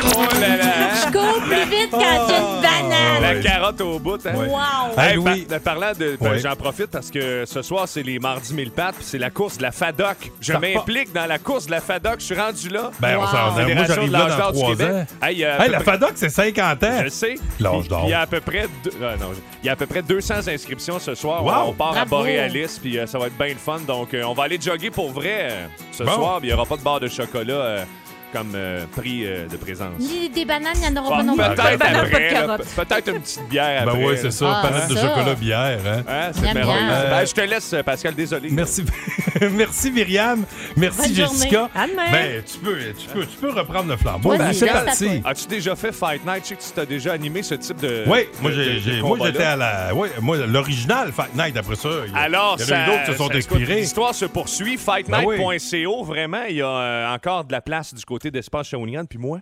Oh 0.01 0.21
là 0.39 0.57
là! 0.57 0.63
hein? 0.65 0.89
Je 1.05 1.11
cours 1.11 1.41
plus 1.43 1.69
vite 1.69 1.89
quand 1.91 1.99
j'ai 1.99 2.35
une 2.35 2.61
banane. 2.61 3.21
La 3.21 3.35
carotte 3.41 3.81
au 3.81 3.99
bout, 3.99 4.19
hein? 4.25 4.33
Wow. 4.35 4.99
Hey, 4.99 5.15
Louis. 5.15 5.41
par- 5.45 5.59
parlant 5.59 5.91
de. 5.97 6.17
ben, 6.19 6.29
Ouais. 6.31 6.39
J'en 6.39 6.55
profite 6.55 6.87
parce 6.87 7.09
que 7.09 7.43
ce 7.45 7.61
soir, 7.61 7.87
c'est 7.87 8.03
les 8.03 8.19
mardis 8.19 8.53
mille 8.53 8.71
pattes, 8.71 8.95
puis 8.95 9.05
c'est 9.05 9.17
la 9.17 9.29
course 9.29 9.57
de 9.57 9.63
la 9.63 9.71
FADOC. 9.71 10.31
Je 10.39 10.53
Ça 10.53 10.59
m'implique 10.59 11.11
dans 11.13 11.25
la 11.25 11.39
course 11.39 11.65
de 11.65 11.71
la 11.71 11.81
FADOC. 11.81 12.19
Je 12.19 12.25
suis 12.25 12.35
rendu 12.35 12.69
là. 12.69 12.91
Ben, 12.99 13.17
on 13.17 13.25
s'en- 13.27 13.51
moi, 13.51 13.65
Fédération 13.65 13.93
j'arrive 13.95 14.07
de 14.09 14.13
là 14.13 14.27
l'âge 14.27 14.37
dans 14.37 14.51
du 14.51 14.57
trois 14.59 14.69
Québec. 14.71 14.87
ans. 14.91 15.25
Hey, 15.27 15.35
il 15.35 15.39
y 15.39 15.45
a 15.45 15.53
à 15.55 15.59
Hey, 15.59 15.65
peu 15.65 15.71
la 15.71 15.79
près- 15.79 15.91
FADOC, 15.91 16.11
c'est 16.15 16.29
50 16.29 16.83
ans. 16.83 16.95
Je 16.99 17.03
le 17.03 17.09
sais. 17.09 17.35
L'âge 17.59 17.87
d'or. 17.87 18.01
Il 18.05 18.09
y 18.09 18.13
a 18.13 18.21
à 18.21 18.27
peu 18.27 18.39
près 18.41 18.67
deux- 18.83 18.91
ah, 19.03 19.15
non, 19.19 19.31
il 19.63 19.65
y 19.65 19.69
a 19.69 19.73
à 19.73 19.75
peu 19.75 19.85
près 19.87 20.01
200 20.01 20.47
inscriptions 20.47 20.99
ce 20.99 21.15
soir. 21.15 21.43
Wow. 21.43 21.69
On 21.69 21.73
part 21.73 21.89
à 21.89 22.05
Bravo. 22.05 22.17
Boréalis, 22.17 22.79
puis 22.81 22.97
euh, 22.99 23.05
ça 23.07 23.17
va 23.19 23.27
être 23.27 23.37
bien 23.37 23.47
le 23.49 23.55
fun. 23.55 23.79
Donc, 23.87 24.13
euh, 24.13 24.23
on 24.23 24.33
va 24.33 24.43
aller 24.43 24.59
jogger 24.61 24.91
pour 24.91 25.11
vrai 25.11 25.47
euh, 25.51 25.65
ce 25.91 26.03
Bon. 26.03 26.13
soir. 26.13 26.39
Il 26.43 26.47
n'y 26.47 26.53
aura 26.53 26.65
pas 26.65 26.77
de 26.77 26.81
barre 26.83 26.99
de 26.99 27.07
chocolat 27.07 27.53
euh, 27.53 27.85
comme 28.31 28.51
euh, 28.55 28.85
prix 28.95 29.25
euh, 29.25 29.47
de 29.47 29.57
présence. 29.57 29.97
Ni 29.99 30.29
des 30.29 30.45
bananes, 30.45 30.73
il 30.75 30.91
n'y 30.91 30.97
en 30.99 31.01
aura 31.03 31.17
pas 31.17 31.23
non 31.23 31.35
plus. 31.35 31.43
peut-être 31.43 31.59
après, 31.81 32.33
là, 32.33 32.57
pe- 32.57 32.63
peut-être 32.85 33.07
une 33.09 33.21
petite 33.21 33.49
bière 33.49 33.85
Ben 33.85 33.91
après. 33.91 34.05
oui, 34.05 34.17
c'est 34.21 34.31
ça. 34.31 34.61
Ah, 34.63 34.67
palette 34.67 34.89
de 34.89 34.95
ça. 34.95 35.01
chocolat, 35.15 35.35
bière. 35.35 35.79
Hein? 35.85 36.03
Hein, 36.07 36.29
c'est 36.33 36.41
Miam, 36.41 36.53
merveilleux. 36.55 36.85
miam. 36.87 37.09
Ben, 37.09 37.25
je 37.25 37.33
te 37.33 37.41
laisse, 37.41 37.73
euh, 37.73 37.83
Pascal, 37.83 38.15
désolé. 38.15 38.49
Merci, 38.51 38.83
merci 39.51 39.91
Myriam. 39.91 40.43
Merci 40.75 40.97
Bonne 41.01 41.13
Jessica. 41.15 41.49
journée. 41.57 41.69
À 41.75 41.87
demain. 41.87 42.11
Ben, 42.11 42.43
tu 42.43 42.57
peux, 42.59 42.77
tu 42.97 43.07
peux, 43.13 43.25
tu 43.25 43.37
peux 43.37 43.49
reprendre 43.51 43.89
le 43.89 43.97
flambeau. 43.97 44.35
Vas-y, 44.35 44.55
c'est 44.55 44.67
parti. 44.67 45.21
As-tu 45.25 45.47
déjà 45.47 45.75
fait 45.75 45.91
Fight 45.91 46.25
Night? 46.25 46.43
Je 46.43 46.47
sais 46.49 46.55
que 46.55 46.61
tu 46.61 46.69
t'as 46.75 46.85
déjà 46.85 47.13
animé 47.13 47.43
ce 47.43 47.55
type 47.55 47.77
de. 47.81 48.03
Oui, 48.07 48.19
moi, 48.41 48.51
de- 48.51 48.55
j'ai, 48.55 48.73
de- 48.75 48.79
j'ai- 48.79 48.95
de 48.97 49.01
moi 49.01 49.11
combat-là. 49.17 49.31
j'étais 49.31 49.43
à 49.45 49.55
la. 49.55 49.95
Oui, 49.95 50.09
moi, 50.21 50.37
l'original 50.45 51.11
Fight 51.11 51.35
Night, 51.35 51.57
après 51.57 51.75
ça. 51.75 51.89
Il 52.07 52.11
y 52.13 52.15
a, 52.15 52.19
Alors, 52.19 52.57
il 52.59 52.67
y 52.67 52.73
en 52.73 52.75
a 52.75 52.79
eu 52.79 52.85
ça, 52.85 52.85
d'autres 52.91 53.05
qui 53.05 53.11
se 53.11 53.17
sont 53.17 53.27
ça- 53.29 53.35
expirés. 53.35 53.75
L'histoire 53.81 54.13
se 54.15 54.25
poursuit. 54.25 54.77
Ben. 54.77 54.93
Fightnight.co, 54.93 56.03
vraiment, 56.03 56.41
il 56.49 56.57
y 56.57 56.61
a 56.61 56.67
euh, 56.67 57.13
encore 57.13 57.43
de 57.45 57.51
la 57.51 57.61
place 57.61 57.93
du 57.93 58.03
côté 58.03 58.18
d'Espace 58.27 58.67
Shawinigan. 58.67 59.05
Puis 59.05 59.17
moi, 59.19 59.39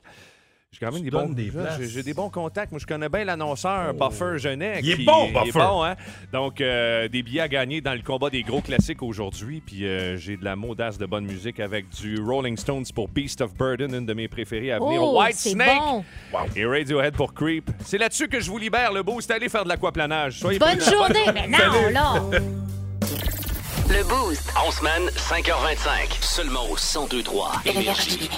j'ai 0.72 0.86
quand 0.86 0.92
même 0.92 1.02
des 1.02 1.10
bons, 1.10 1.30
des 1.30 1.52
j'ai, 1.80 1.88
j'ai 1.88 2.04
des 2.04 2.14
bons 2.14 2.30
contacts. 2.30 2.72
Moi, 2.72 2.80
je 2.80 2.86
connais 2.86 3.08
bien 3.10 3.24
l'annonceur 3.24 3.94
Buffer 3.94 4.38
Genet. 4.38 4.80
Il 4.84 4.92
est 4.92 4.96
qui- 4.98 5.06
bon, 5.06 5.30
Il 5.30 5.38
est 5.38 5.44
Buffer. 5.46 5.60
bon, 5.60 5.84
hein? 5.84 5.96
Donc, 6.34 6.60
euh, 6.60 7.08
des 7.08 7.24
billets 7.24 7.40
à 7.42 7.48
gagner 7.48 7.80
dans 7.82 7.94
le 7.94 8.02
combat 8.02 8.30
des 8.30 8.44
gros 8.44 8.62
classiques 8.62 9.02
aujourd'hui. 9.02 9.62
Puis 9.66 9.86
euh, 9.86 10.18
j'ai 10.18 10.36
de 10.38 10.44
la 10.44 10.56
maudace 10.58 10.98
de 10.98 11.06
bonne 11.06 11.26
musique 11.26 11.60
avec 11.62 11.88
du 11.90 12.20
Rolling 12.22 12.58
Stones 12.58 12.84
pour 12.94 13.08
Beast 13.08 13.40
of 13.42 13.54
Burden, 13.56 13.96
une 13.96 14.06
de 14.06 14.14
mes 14.14 14.28
préférées 14.28 14.74
à 14.74 14.80
venir. 14.80 15.02
Oh, 15.02 15.20
White 15.22 15.36
c'est 15.38 15.52
Snake 15.52 15.80
bon. 15.80 16.04
et 16.56 16.66
Radiohead 16.66 17.16
pour 17.16 17.34
Creep. 17.34 17.72
C'est 17.86 17.98
là-dessus 17.98 18.28
que 18.28 18.40
je 18.42 18.50
vous 18.52 18.58
libère, 18.58 18.92
le 18.92 19.04
beau. 19.04 19.20
C'est 19.22 19.32
aller 19.34 19.50
faire 19.50 19.64
de 19.64 19.70
l'aquaplanage. 19.70 20.40
Soyez 20.42 20.60
Bonne 20.60 20.82
journée. 20.82 21.26
Mais 21.34 21.48
non, 21.48 21.90
là. 21.92 22.22
Le 23.90 24.04
Boost. 24.04 24.52
En 24.58 24.70
semaine, 24.70 25.04
5h25. 25.16 26.12
Seulement 26.20 26.66
au 26.66 26.76
1023 26.76 27.62
Énergie. 27.66 28.30